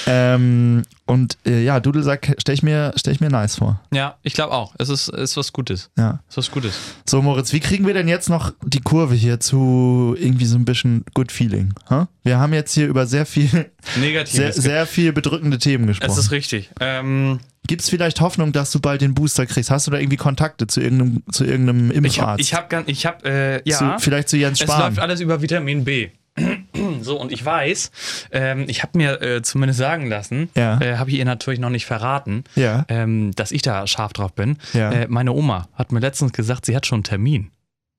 ähm, 0.08 0.84
und 1.06 1.38
äh, 1.46 1.64
ja, 1.64 1.80
Dudelsack 1.80 2.36
stelle 2.40 2.54
ich, 2.56 2.64
mir, 2.64 2.94
stell 2.96 3.14
ich 3.14 3.22
mir 3.22 3.30
nice 3.30 3.56
vor. 3.56 3.80
Ja, 3.94 4.16
ich 4.24 4.34
glaube 4.34 4.54
auch. 4.54 4.74
Es 4.78 4.90
ist, 4.90 5.10
ist 5.10 5.38
was 5.38 5.54
Gutes. 5.54 5.90
Ja. 5.98 6.20
Es 6.28 6.34
ist 6.34 6.38
was 6.38 6.52
Gutes. 6.52 6.78
So, 7.08 7.22
Moritz, 7.22 7.54
wie 7.54 7.60
kriegen 7.60 7.86
wir 7.86 7.94
denn 7.94 8.08
jetzt 8.08 8.30
noch 8.30 8.54
die 8.64 8.82
Kurve 8.82 9.16
hier 9.16 9.40
zu 9.40 10.16
irgendwie 10.20 10.46
so 10.46 10.58
ein 10.58 10.66
bisschen 10.66 11.06
Good 11.14 11.32
Feeling? 11.32 11.74
Hä? 11.90 12.06
Wir 12.24 12.40
haben 12.40 12.54
jetzt 12.54 12.74
hier 12.74 12.88
über 12.88 13.06
sehr 13.06 13.26
viel, 13.26 13.48
sehr, 13.50 13.70
Negatives. 13.98 14.56
sehr 14.56 14.86
viel 14.86 15.14
bedrückende 15.14 15.58
Themen 15.60 15.90
es 15.90 16.00
gesprochen. 16.00 16.20
ist 16.20 16.32
richtig. 16.32 16.70
Ähm, 16.80 17.40
Gibt 17.68 17.82
es 17.82 17.90
vielleicht 17.90 18.22
Hoffnung, 18.22 18.54
dass 18.54 18.72
du 18.72 18.80
bald 18.80 19.02
den 19.02 19.14
Booster 19.14 19.46
kriegst? 19.46 19.70
Hast 19.72 19.88
du 19.88 19.92
da 19.92 20.00
irgendwie 20.00 20.18
Kontakte 20.18 20.68
zu 20.68 20.80
irgendeinem, 20.82 21.24
zu 21.32 21.44
irgendeinem 21.44 21.92
ich 21.92 21.98
habe, 21.98 22.08
Impfarzt? 22.08 22.40
ich 22.40 22.54
habe, 22.54 22.84
ich 22.88 23.06
hab, 23.06 23.26
äh, 23.26 23.62
ja. 23.66 23.78
zu, 23.78 23.96
vielleicht 24.00 24.30
zu 24.30 24.38
Jens 24.38 24.62
Es 24.62 24.68
Spahn. 24.68 24.80
läuft 24.80 25.00
alles 25.00 25.20
über 25.20 25.42
Vitamin 25.42 25.84
B. 25.84 26.10
So, 27.02 27.20
und 27.20 27.32
ich 27.32 27.44
weiß, 27.44 27.92
ähm, 28.32 28.66
ich 28.68 28.84
habe 28.84 28.98
mir 28.98 29.22
äh, 29.22 29.42
zumindest 29.42 29.80
sagen 29.80 30.08
lassen, 30.08 30.50
Ja. 30.56 30.80
äh, 30.80 30.98
habe 30.98 31.10
ich 31.10 31.18
ihr 31.18 31.26
natürlich 31.26 31.60
noch 31.60 31.70
nicht 31.70 31.86
verraten, 31.86 32.44
Ja. 32.56 32.86
ähm, 32.90 33.32
dass 33.36 33.52
ich 33.52 33.62
da 33.62 33.88
scharf 33.88 34.14
drauf 34.14 34.34
bin. 34.34 34.58
Ja. 34.74 34.92
Äh, 34.92 35.08
meine 35.10 35.32
Oma 35.34 35.68
hat 35.74 35.92
mir 35.92 36.00
letztens 36.00 36.34
gesagt, 36.34 36.66
sie 36.66 36.76
hat 36.76 36.86
schon 36.86 36.98
einen 36.98 37.04
Termin. 37.04 37.52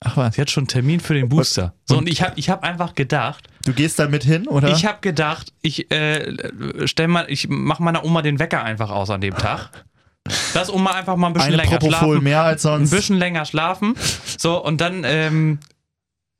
Ach 0.05 0.17
was. 0.17 0.37
Sie 0.37 0.41
hat 0.41 0.51
schon 0.51 0.63
einen 0.63 0.69
Termin 0.69 1.01
für 1.01 1.15
den 1.15 1.29
Booster. 1.29 1.75
So, 1.87 1.95
und- 1.97 2.03
und 2.05 2.09
ich 2.09 2.23
habe 2.23 2.33
ich 2.37 2.51
hab 2.51 2.63
einfach 2.63 2.95
gedacht, 2.95 3.49
Du 3.65 3.73
gehst 3.73 3.99
da 3.99 4.09
mit 4.09 4.23
hin, 4.25 4.47
oder? 4.47 4.69
ich 4.71 4.87
habe 4.87 4.99
gedacht, 5.01 5.53
ich 5.61 5.91
äh, 5.91 6.37
stell 6.87 7.09
mal, 7.09 7.27
ich 7.29 7.49
mache 7.49 7.83
meiner 7.83 8.05
Oma 8.05 8.23
den 8.23 8.39
Wecker 8.39 8.63
einfach 8.63 8.91
aus 8.91 9.11
an 9.11 9.21
dem 9.21 9.35
Tag. 9.35 9.71
Dass 10.55 10.71
Oma 10.73 10.93
einfach 10.93 11.17
mal 11.17 11.29
ein 11.29 11.33
bisschen 11.33 11.55
Eine 11.55 11.63
länger 11.63 11.79
Propofol 11.79 11.99
schlafen 12.11 12.25
mehr 12.25 12.43
als 12.43 12.65
ein 12.67 12.79
sonst. 12.87 12.91
bisschen 12.91 13.17
länger 13.17 13.45
schlafen. 13.45 13.95
So, 14.39 14.63
und 14.63 14.81
dann 14.81 15.03
ähm, 15.05 15.59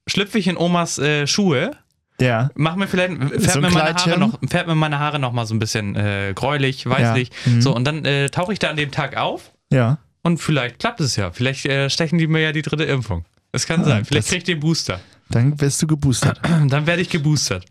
schlüpfe 0.09 0.39
ich 0.39 0.47
in 0.47 0.57
Omas 0.57 0.99
äh, 0.99 1.27
Schuhe, 1.27 1.73
Ja. 2.21 2.51
mach 2.55 2.75
mir 2.77 2.89
vielleicht, 2.89 3.13
färb, 3.17 3.43
So 3.53 3.61
mir, 3.61 3.71
meine 3.71 3.95
Haare 3.95 4.19
noch, 4.19 4.39
färb 4.49 4.67
mir 4.67 4.75
meine 4.75 4.99
Haare 4.99 5.19
noch 5.19 5.33
mal 5.33 5.47
so 5.47 5.55
ein 5.55 5.59
bisschen 5.59 5.95
äh, 5.97 6.33
gräulich, 6.35 6.85
weißlich. 6.87 7.31
Ja. 7.47 7.53
Mhm. 7.53 7.63
So, 7.63 7.75
und 7.75 7.85
dann 7.85 8.05
äh, 8.05 8.29
tauche 8.31 8.53
ich 8.53 8.59
da 8.59 8.71
an 8.71 8.77
dem 8.77 8.91
Tag 8.91 9.17
auf 9.17 9.53
Ja. 9.73 9.99
und 10.23 10.39
vielleicht 10.39 10.79
klappt 10.81 11.01
es 11.01 11.17
ja. 11.17 11.31
Vielleicht 11.31 11.65
äh, 11.67 11.89
stechen 11.91 12.19
die 12.19 12.27
mir 12.27 12.41
ja 12.41 12.53
die 12.53 12.63
dritte 12.63 12.85
Impfung. 12.85 13.25
Das 13.53 13.67
kann 13.67 13.85
sein. 13.85 14.05
Vielleicht 14.05 14.27
das- 14.27 14.31
krieg 14.31 14.39
ich 14.39 14.45
den 14.45 14.61
Booster. 14.61 15.01
Dann 15.31 15.61
wirst 15.61 15.81
du 15.83 15.87
geboostert. 15.87 16.41
Dann 16.69 16.87
werde 16.87 17.03
ich 17.03 17.11
geboostert. 17.11 17.65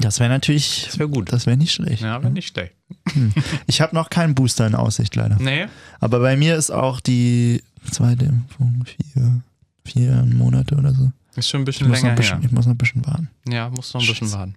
Das 0.00 0.20
wäre 0.20 0.30
natürlich. 0.30 0.84
Das 0.86 0.98
wäre 0.98 1.08
gut. 1.08 1.32
Das 1.32 1.46
wäre 1.46 1.56
nicht 1.56 1.72
schlecht. 1.72 2.02
Ja, 2.02 2.14
aber 2.14 2.30
nicht 2.30 2.48
schlecht. 2.52 2.74
Ich 3.66 3.80
habe 3.80 3.94
noch 3.96 4.10
keinen 4.10 4.34
Booster 4.34 4.66
in 4.66 4.74
Aussicht, 4.74 5.16
leider. 5.16 5.36
Nee. 5.40 5.66
Aber 6.00 6.20
bei 6.20 6.36
mir 6.36 6.54
ist 6.56 6.70
auch 6.70 7.00
die 7.00 7.62
zweite 7.90 8.26
Impfung 8.26 8.84
vier, 8.86 9.40
vier 9.84 10.24
Monate 10.24 10.76
oder 10.76 10.94
so. 10.94 11.10
Ist 11.36 11.48
schon 11.50 11.62
ein 11.62 11.64
bisschen 11.64 11.90
länger 11.90 12.10
ein 12.10 12.14
bisschen, 12.16 12.38
her. 12.38 12.46
ich 12.46 12.52
muss 12.52 12.66
noch 12.66 12.74
ein 12.74 12.78
bisschen 12.78 13.06
warten. 13.06 13.30
Ja, 13.48 13.68
muss 13.70 13.94
noch 13.94 14.00
ein 14.00 14.06
bisschen 14.06 14.26
Scheiße. 14.28 14.38
warten. 14.38 14.56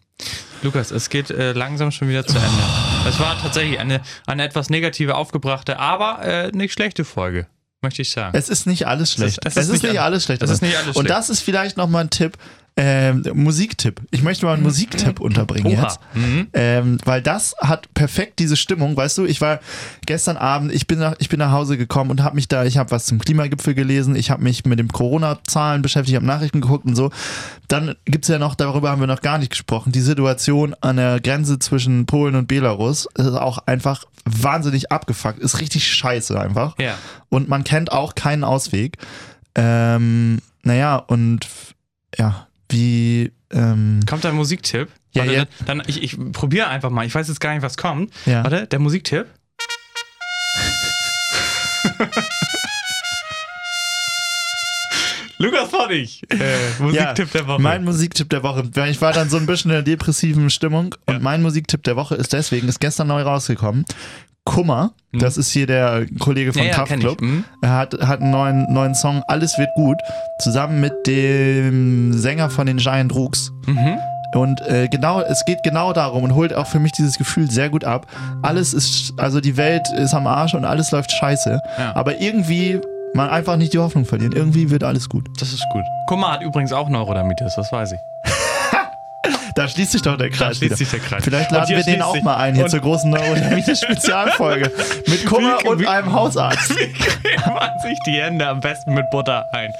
Lukas, 0.63 0.91
es 0.91 1.09
geht 1.09 1.29
äh, 1.29 1.53
langsam 1.53 1.91
schon 1.91 2.07
wieder 2.09 2.25
zu 2.25 2.37
Ende. 2.37 2.63
Es 3.07 3.19
war 3.19 3.39
tatsächlich 3.41 3.79
eine, 3.79 4.01
eine 4.27 4.43
etwas 4.43 4.69
negative, 4.69 5.15
aufgebrachte, 5.15 5.79
aber 5.79 6.23
äh, 6.23 6.51
nicht 6.51 6.73
schlechte 6.73 7.03
Folge, 7.05 7.47
möchte 7.81 8.01
ich 8.03 8.11
sagen. 8.11 8.35
Es 8.37 8.49
ist 8.49 8.67
nicht 8.67 8.87
alles 8.87 9.13
schlecht. 9.13 9.39
es 9.45 9.55
Es 9.57 9.63
ist 9.67 9.73
ist, 9.75 9.83
nicht 9.83 9.91
nicht 9.93 10.01
alles- 10.01 10.23
schlecht. 10.25 10.41
es 10.43 10.49
ist 10.51 10.61
nicht 10.61 10.75
alles 10.77 10.95
Und 10.95 11.09
das 11.09 11.29
ist 11.29 11.41
vielleicht 11.41 11.77
nochmal 11.77 12.03
ein 12.03 12.09
Tipp. 12.09 12.37
Ähm, 12.77 13.23
Musiktipp. 13.33 14.01
Ich 14.11 14.23
möchte 14.23 14.45
mal 14.45 14.53
einen 14.53 14.63
Musiktipp 14.63 15.19
unterbringen 15.19 15.73
Oha. 15.73 15.83
jetzt. 15.83 15.99
Mhm. 16.13 16.47
Ähm, 16.53 16.97
weil 17.03 17.21
das 17.21 17.53
hat 17.59 17.93
perfekt 17.93 18.39
diese 18.39 18.55
Stimmung, 18.55 18.95
weißt 18.95 19.17
du, 19.17 19.25
ich 19.25 19.41
war 19.41 19.59
gestern 20.05 20.37
Abend, 20.37 20.71
ich 20.71 20.87
bin 20.87 20.99
nach, 20.99 21.15
ich 21.19 21.27
bin 21.27 21.39
nach 21.39 21.51
Hause 21.51 21.77
gekommen 21.77 22.11
und 22.11 22.23
habe 22.23 22.35
mich 22.35 22.47
da, 22.47 22.63
ich 22.63 22.77
habe 22.77 22.89
was 22.91 23.05
zum 23.05 23.19
Klimagipfel 23.19 23.73
gelesen, 23.73 24.15
ich 24.15 24.31
habe 24.31 24.41
mich 24.41 24.63
mit 24.65 24.79
dem 24.79 24.87
Corona-Zahlen 24.87 25.81
beschäftigt, 25.81 26.15
habe 26.15 26.25
Nachrichten 26.25 26.61
geguckt 26.61 26.85
und 26.85 26.95
so. 26.95 27.11
Dann 27.67 27.95
gibt's 28.05 28.29
ja 28.29 28.39
noch, 28.39 28.55
darüber 28.55 28.89
haben 28.89 29.01
wir 29.01 29.07
noch 29.07 29.21
gar 29.21 29.37
nicht 29.37 29.51
gesprochen, 29.51 29.91
die 29.91 30.01
Situation 30.01 30.73
an 30.79 30.95
der 30.95 31.19
Grenze 31.19 31.59
zwischen 31.59 32.05
Polen 32.05 32.35
und 32.35 32.47
Belarus 32.47 33.07
ist 33.15 33.27
auch 33.27 33.59
einfach 33.67 34.05
wahnsinnig 34.23 34.91
abgefuckt, 34.93 35.39
ist 35.39 35.59
richtig 35.59 35.87
scheiße 35.87 36.39
einfach. 36.39 36.75
Ja. 36.79 36.95
Und 37.27 37.49
man 37.49 37.65
kennt 37.65 37.91
auch 37.91 38.15
keinen 38.15 38.45
Ausweg. 38.45 38.97
Ähm, 39.55 40.39
naja, 40.63 40.95
und 40.95 41.47
ja, 42.17 42.47
wie, 42.71 43.31
ähm, 43.51 43.99
Kommt 44.07 44.25
ein 44.25 44.35
Musiktipp? 44.35 44.89
Ja, 45.13 45.21
Warte, 45.23 45.33
ja. 45.35 45.45
Dann, 45.65 45.79
dann, 45.79 45.87
ich, 45.87 46.01
ich 46.01 46.17
probiere 46.31 46.67
einfach 46.67 46.89
mal. 46.89 47.05
Ich 47.05 47.13
weiß 47.13 47.27
jetzt 47.27 47.39
gar 47.41 47.53
nicht, 47.53 47.63
was 47.63 47.77
kommt. 47.77 48.11
Ja. 48.25 48.43
Warte, 48.43 48.67
der 48.67 48.79
Musiktipp. 48.79 49.25
Lukas 55.37 55.69
Pottig. 55.71 56.21
Äh, 56.29 56.37
Musiktipp 56.79 57.31
der 57.31 57.47
Woche. 57.47 57.61
Mein 57.61 57.83
Musiktipp 57.83 58.29
der 58.29 58.43
Woche. 58.43 58.69
Ich 58.89 59.01
war 59.01 59.11
dann 59.11 59.27
so 59.29 59.37
ein 59.37 59.47
bisschen 59.47 59.71
in 59.71 59.77
einer 59.77 59.83
depressiven 59.83 60.49
Stimmung 60.51 60.93
und 61.07 61.15
Ja. 61.15 61.19
mein 61.19 61.41
Musiktipp 61.41 61.83
der 61.83 61.95
Woche 61.95 62.13
ist 62.15 62.31
deswegen, 62.33 62.67
ist 62.67 62.79
gestern 62.79 63.07
neu 63.07 63.23
rausgekommen. 63.23 63.85
Kummer, 64.45 64.91
das 65.13 65.37
ist 65.37 65.51
hier 65.51 65.67
der 65.67 66.05
Kollege 66.19 66.51
von 66.51 66.63
ja, 66.63 66.69
ja, 66.69 66.83
kenn 66.83 66.99
ich. 66.99 67.05
Kraftklub. 67.05 67.21
Mhm. 67.21 67.43
Er 67.61 67.77
hat, 67.77 67.93
hat 68.01 68.21
einen 68.21 68.31
neuen, 68.31 68.73
neuen 68.73 68.95
Song, 68.95 69.21
Alles 69.27 69.57
wird 69.57 69.69
gut, 69.75 69.97
zusammen 70.39 70.81
mit 70.81 70.93
dem 71.05 72.13
Sänger 72.13 72.49
von 72.49 72.65
den 72.65 72.77
Giant 72.77 73.13
Rooks. 73.13 73.51
Mhm. 73.67 73.97
Und 74.33 74.61
äh, 74.61 74.87
genau, 74.87 75.21
es 75.21 75.43
geht 75.45 75.61
genau 75.63 75.93
darum 75.93 76.23
und 76.23 76.35
holt 76.35 76.53
auch 76.53 76.65
für 76.65 76.79
mich 76.79 76.93
dieses 76.93 77.17
Gefühl 77.17 77.51
sehr 77.51 77.69
gut 77.69 77.83
ab. 77.83 78.07
Alles 78.41 78.73
ist, 78.73 79.13
also 79.17 79.41
die 79.41 79.57
Welt 79.57 79.87
ist 79.97 80.13
am 80.13 80.25
Arsch 80.25 80.53
und 80.53 80.63
alles 80.65 80.91
läuft 80.91 81.11
scheiße. 81.11 81.59
Ja. 81.77 81.95
Aber 81.95 82.19
irgendwie 82.21 82.79
man 83.13 83.29
einfach 83.29 83.57
nicht 83.57 83.73
die 83.73 83.79
Hoffnung 83.79 84.05
verlieren. 84.05 84.31
Irgendwie 84.31 84.69
wird 84.69 84.83
alles 84.83 85.09
gut. 85.09 85.27
Das 85.39 85.51
ist 85.51 85.65
gut. 85.71 85.83
Kummer 86.07 86.31
hat 86.31 86.41
übrigens 86.41 86.71
auch 86.71 86.89
Neurodermitis, 86.89 87.55
das 87.55 87.71
weiß 87.71 87.91
ich. 87.91 87.99
Da 89.61 89.67
schließt 89.67 89.91
sich 89.91 90.01
doch 90.01 90.17
der 90.17 90.29
Da 90.29 90.35
Kreis 90.35 90.57
schließt 90.57 90.61
wieder. 90.71 90.75
sich 90.75 90.89
der 90.89 90.99
Kreis. 90.99 91.23
Vielleicht 91.23 91.51
laden 91.51 91.69
wir 91.69 91.75
den 91.77 91.83
schließt 91.83 92.01
auch 92.01 92.21
mal 92.23 92.35
ein 92.37 92.55
hier 92.55 92.63
und- 92.63 92.69
zur 92.71 92.79
großen 92.79 93.09
Neurodermitis-Spezialfolge. 93.11 94.71
Mit 95.07 95.25
Kummer 95.25 95.57
Wie- 95.61 95.67
und 95.67 95.79
wie- 95.81 95.87
einem 95.87 96.11
Hausarzt. 96.13 96.71
Wie 96.79 96.87
cremt 97.37 97.53
man 97.55 97.79
sich 97.81 97.99
die 98.07 98.19
Hände 98.21 98.47
am 98.47 98.59
besten 98.59 98.93
mit 98.93 99.09
Butter 99.11 99.45
ein? 99.53 99.71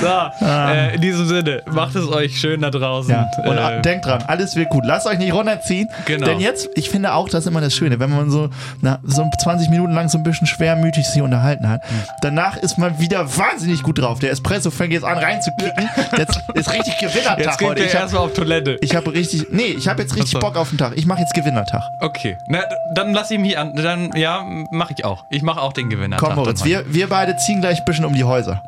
So, 0.00 0.44
äh, 0.44 0.94
in 0.94 1.00
diesem 1.00 1.26
Sinne, 1.26 1.62
macht 1.70 1.94
es 1.96 2.06
euch 2.08 2.38
schön 2.38 2.60
da 2.60 2.70
draußen. 2.70 3.10
Ja. 3.10 3.30
Und 3.44 3.56
äh, 3.58 3.80
denkt 3.82 4.06
dran, 4.06 4.22
alles 4.26 4.56
wird 4.56 4.68
gut. 4.70 4.84
Lasst 4.84 5.06
euch 5.06 5.18
nicht 5.18 5.32
runterziehen. 5.32 5.88
Genau. 6.06 6.26
Denn 6.26 6.40
jetzt, 6.40 6.68
ich 6.74 6.90
finde 6.90 7.12
auch, 7.14 7.28
das 7.28 7.40
ist 7.44 7.46
immer 7.46 7.60
das 7.60 7.74
Schöne, 7.74 7.98
wenn 8.00 8.10
man 8.10 8.30
so, 8.30 8.50
na, 8.80 8.98
so 9.04 9.24
20 9.42 9.70
Minuten 9.70 9.92
lang 9.94 10.08
so 10.08 10.18
ein 10.18 10.22
bisschen 10.24 10.46
schwermütig 10.46 11.06
sich 11.06 11.22
unterhalten 11.22 11.68
hat. 11.68 11.82
Danach 12.22 12.56
ist 12.56 12.78
man 12.78 12.98
wieder 12.98 13.36
wahnsinnig 13.36 13.82
gut 13.82 13.98
drauf. 14.00 14.18
Der 14.18 14.30
Espresso 14.32 14.70
fängt 14.70 14.92
jetzt 14.92 15.04
an 15.04 15.18
reinzukicken. 15.18 15.88
Jetzt 16.16 16.40
ist 16.54 16.72
richtig 16.72 16.98
Gewinnertag 16.98 17.38
jetzt 17.38 17.58
geht 17.58 17.68
heute. 17.68 17.84
Ich 17.84 17.92
habe 17.94 18.02
erstmal 18.02 18.22
auf 18.24 18.32
Toilette. 18.34 18.78
ich 18.80 18.94
hab 18.94 19.06
richtig, 19.08 19.27
nee, 19.50 19.74
ich 19.78 19.88
habe 19.88 20.02
jetzt 20.02 20.14
richtig. 20.16 20.38
Bock 20.40 20.56
auf 20.56 20.68
den 20.70 20.78
Tag. 20.78 20.92
Ich 20.96 21.06
mache 21.06 21.20
jetzt 21.20 21.34
Gewinnertag. 21.34 21.82
Okay, 22.00 22.36
na, 22.48 22.60
dann 22.94 23.12
lass 23.12 23.30
ich 23.30 23.38
mich 23.38 23.58
an. 23.58 23.74
Dann, 23.76 24.10
ja, 24.16 24.42
mache 24.70 24.94
ich 24.96 25.04
auch. 25.04 25.24
Ich 25.30 25.42
mache 25.42 25.60
auch 25.60 25.72
den 25.72 25.88
Gewinner. 25.90 26.16
Komm, 26.18 26.34
Moritz, 26.36 26.64
wir, 26.64 26.84
wir 26.92 27.08
beide 27.08 27.36
ziehen 27.36 27.60
gleich 27.60 27.78
ein 27.80 27.84
bisschen 27.84 28.04
um 28.04 28.14
die 28.14 28.24
Häuser. 28.24 28.62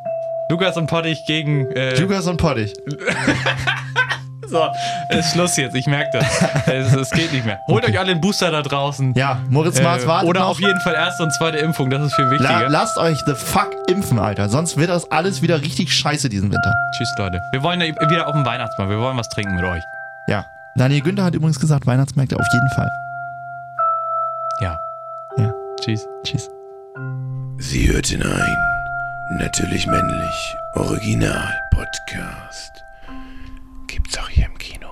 Lukas 0.49 0.75
und 0.77 0.87
Pottig 0.87 1.25
gegen. 1.25 1.69
Äh, 1.71 1.95
Lukas 1.99 2.27
und 2.27 2.37
Pottig. 2.37 2.73
so, 4.49 4.67
ist 5.09 5.31
Schluss 5.31 5.55
jetzt, 5.55 5.75
ich 5.75 5.87
merke 5.87 6.19
das. 6.19 6.67
es, 6.67 6.93
es 6.93 7.09
geht 7.11 7.31
nicht 7.31 7.45
mehr. 7.45 7.59
Holt 7.67 7.85
euch 7.85 7.97
alle 7.97 8.09
den 8.13 8.19
Booster 8.19 8.51
da 8.51 8.61
draußen. 8.61 9.13
Ja, 9.15 9.39
Moritz 9.49 9.79
Äh, 9.79 9.83
Maas 9.83 10.05
wartet 10.05 10.29
oder 10.29 10.41
noch. 10.41 10.49
auf 10.49 10.59
jeden 10.59 10.79
Fall 10.81 10.93
erste 10.93 11.23
und 11.23 11.31
zweite 11.33 11.57
Impfung, 11.59 11.89
das 11.89 12.01
ist 12.05 12.15
viel 12.15 12.25
La 12.25 12.31
wichtiger. 12.31 12.69
lasst 12.69 12.97
euch 12.97 13.17
the 13.25 13.33
fuck 13.33 13.69
impfen, 13.87 14.19
Alter. 14.19 14.49
Sonst 14.49 14.75
wird 14.75 14.89
das 14.89 15.09
alles 15.09 15.41
wieder 15.41 15.61
richtig 15.61 15.93
scheiße 15.93 16.27
diesen 16.27 16.51
Winter. 16.51 16.73
Tschüss, 16.97 17.13
Leute. 17.17 17.39
Wir 17.53 17.63
wollen 17.63 17.79
ja 17.79 17.87
wieder 17.87 18.27
auf 18.27 18.33
den 18.33 18.45
Weihnachtsmarkt. 18.45 18.91
Wir 18.91 18.99
wollen 18.99 19.15
was 19.15 19.29
trinken 19.29 19.55
mit 19.55 19.63
euch. 19.63 19.83
Ja. 20.27 20.45
Daniel 20.75 21.01
Günther 21.01 21.23
hat 21.25 21.35
übrigens 21.35 21.59
gesagt, 21.59 21.85
Weihnachtsmärkte 21.85 22.37
auf 22.39 22.47
jeden 22.53 22.69
Fall. 22.69 22.89
Ja. 24.61 24.79
Ja. 25.37 25.53
Tschüss. 25.81 26.07
Tschüss. 26.23 26.49
Sie 27.57 27.91
hörten 27.91 28.21
ein 28.23 29.37
Natürlich 29.39 29.87
Männlich 29.87 30.55
Original 30.75 31.53
Podcast. 31.71 32.83
Gibt's 33.87 34.17
auch 34.17 34.27
hier 34.29 34.45
im 34.45 34.57
Kino. 34.57 34.90